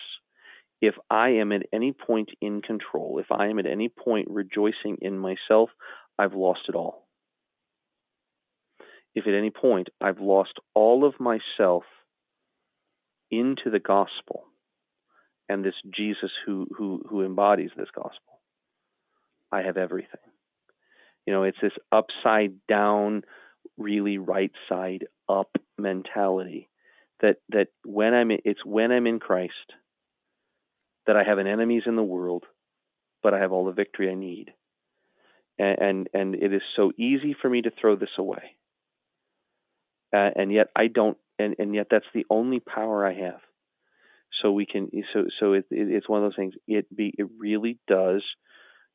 If 0.79 0.93
I 1.09 1.29
am 1.29 1.51
at 1.53 1.63
any 1.73 1.91
point 1.91 2.29
in 2.39 2.61
control, 2.61 3.17
if 3.17 3.31
I 3.31 3.47
am 3.47 3.57
at 3.57 3.65
any 3.65 3.89
point 3.89 4.27
rejoicing 4.29 4.97
in 5.01 5.17
myself, 5.17 5.71
I've 6.19 6.35
lost 6.35 6.69
it 6.69 6.75
all 6.75 7.07
if 9.17 9.25
at 9.25 9.33
any 9.33 9.49
point 9.49 9.87
I've 9.99 10.19
lost 10.19 10.53
all 10.75 11.03
of 11.03 11.19
myself 11.19 11.83
into 13.31 13.71
the 13.71 13.79
gospel, 13.79 14.45
and 15.49 15.63
this 15.63 15.75
Jesus 15.95 16.31
who 16.45 16.67
who 16.75 17.03
who 17.09 17.23
embodies 17.25 17.71
this 17.77 17.89
gospel, 17.93 18.39
I 19.51 19.61
have 19.61 19.77
everything. 19.77 20.21
You 21.25 21.33
know, 21.33 21.43
it's 21.43 21.57
this 21.61 21.73
upside 21.91 22.65
down, 22.67 23.23
really 23.77 24.17
right 24.17 24.51
side 24.69 25.07
up 25.27 25.57
mentality 25.77 26.69
that 27.21 27.37
that 27.49 27.67
when 27.85 28.13
I'm 28.13 28.31
it's 28.31 28.63
when 28.65 28.91
I'm 28.91 29.07
in 29.07 29.19
Christ 29.19 29.53
that 31.05 31.15
I 31.15 31.23
have 31.23 31.37
an 31.37 31.47
enemies 31.47 31.83
in 31.85 31.95
the 31.95 32.03
world, 32.03 32.43
but 33.23 33.33
I 33.33 33.39
have 33.39 33.51
all 33.51 33.65
the 33.65 33.71
victory 33.71 34.09
I 34.11 34.15
need. 34.15 34.53
And 35.57 35.79
and, 35.79 36.09
and 36.13 36.35
it 36.35 36.53
is 36.53 36.61
so 36.75 36.91
easy 36.97 37.35
for 37.41 37.49
me 37.49 37.61
to 37.61 37.71
throw 37.71 37.95
this 37.95 38.09
away. 38.17 38.55
Uh, 40.13 40.29
and 40.35 40.51
yet 40.51 40.67
I 40.75 40.87
don't 40.87 41.17
and, 41.39 41.55
and 41.59 41.73
yet 41.73 41.87
that's 41.89 42.05
the 42.13 42.25
only 42.29 42.59
power 42.59 43.05
I 43.05 43.13
have. 43.13 43.41
So 44.41 44.51
we 44.51 44.65
can 44.65 44.89
so 45.13 45.25
so 45.39 45.53
it, 45.53 45.65
it, 45.71 45.89
it's 45.89 46.09
one 46.09 46.23
of 46.23 46.29
those 46.29 46.35
things. 46.35 46.53
It 46.67 46.93
be 46.95 47.13
it 47.17 47.27
really 47.37 47.79
does, 47.87 48.23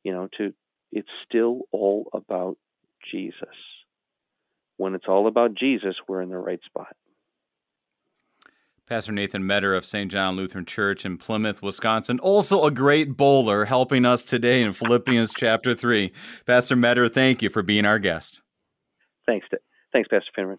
you 0.03 0.13
know, 0.13 0.27
to 0.37 0.53
it's 0.91 1.09
still 1.27 1.61
all 1.71 2.07
about 2.13 2.57
Jesus. 3.11 3.55
When 4.77 4.95
it's 4.95 5.07
all 5.07 5.27
about 5.27 5.55
Jesus, 5.55 5.95
we're 6.07 6.21
in 6.21 6.29
the 6.29 6.37
right 6.37 6.59
spot. 6.65 6.95
Pastor 8.85 9.13
Nathan 9.13 9.47
Metter 9.47 9.73
of 9.73 9.85
St. 9.85 10.11
John 10.11 10.35
Lutheran 10.35 10.65
Church 10.65 11.05
in 11.05 11.17
Plymouth, 11.17 11.61
Wisconsin, 11.61 12.19
also 12.19 12.65
a 12.65 12.71
great 12.71 13.15
bowler, 13.15 13.63
helping 13.65 14.03
us 14.03 14.25
today 14.25 14.61
in 14.61 14.73
Philippians 14.73 15.33
chapter 15.33 15.73
3. 15.73 16.11
Pastor 16.45 16.75
Metter, 16.75 17.07
thank 17.07 17.41
you 17.41 17.49
for 17.49 17.63
being 17.63 17.85
our 17.85 17.97
guest. 17.97 18.41
Thanks, 19.25 19.47
thanks, 19.93 20.09
Pastor 20.09 20.31
Finnern. 20.37 20.57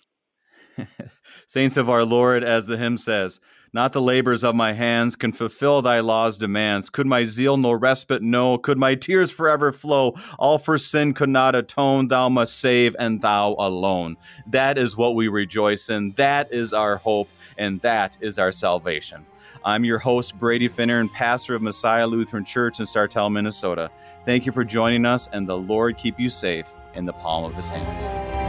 Saints 1.47 1.77
of 1.77 1.91
our 1.91 2.05
Lord, 2.05 2.45
as 2.45 2.67
the 2.67 2.77
hymn 2.77 2.99
says, 2.99 3.41
not 3.75 3.93
the 3.93 4.01
labors 4.01 4.45
of 4.45 4.55
my 4.55 4.73
hands 4.73 5.17
can 5.17 5.33
fulfill 5.33 5.83
thy 5.83 5.99
law's 5.99 6.39
demands. 6.39 6.91
Could 6.91 7.09
my 7.09 7.25
zeal 7.25 7.57
no 7.57 7.73
respite 7.73 8.23
know? 8.23 8.57
Could 8.57 8.79
my 8.79 8.95
tears 8.95 9.33
forever 9.33 9.73
flow? 9.73 10.15
All 10.39 10.59
for 10.59 10.79
sin 10.79 11.13
could 11.13 11.29
not 11.29 11.57
atone. 11.57 12.07
Thou 12.07 12.29
must 12.29 12.61
save, 12.61 12.95
and 13.01 13.21
thou 13.21 13.57
alone. 13.59 14.17
That 14.47 14.79
is 14.79 14.97
what 14.97 15.17
we 15.17 15.27
rejoice 15.27 15.91
in. 15.91 16.13
That 16.13 16.53
is 16.53 16.73
our 16.73 16.99
hope, 16.99 17.29
and 17.59 17.81
that 17.81 18.17
is 18.21 18.39
our 18.39 18.53
salvation. 18.53 19.27
I'm 19.65 19.85
your 19.85 19.99
host, 19.99 20.39
Brady 20.39 20.69
Finnern, 20.69 21.01
and 21.01 21.13
pastor 21.13 21.57
of 21.57 21.63
Messiah 21.63 22.07
Lutheran 22.07 22.45
Church 22.45 22.79
in 22.79 22.87
Sartell, 22.87 23.33
Minnesota. 23.33 23.91
Thank 24.25 24.47
you 24.47 24.53
for 24.53 24.63
joining 24.63 25.05
us, 25.05 25.29
and 25.33 25.49
the 25.49 25.59
Lord 25.59 25.99
keep 25.99 26.21
you 26.21 26.31
safe 26.31 26.73
in 26.95 27.07
the 27.07 27.13
palm 27.13 27.45
of 27.45 27.55
his 27.55 27.69
hands. 27.69 28.44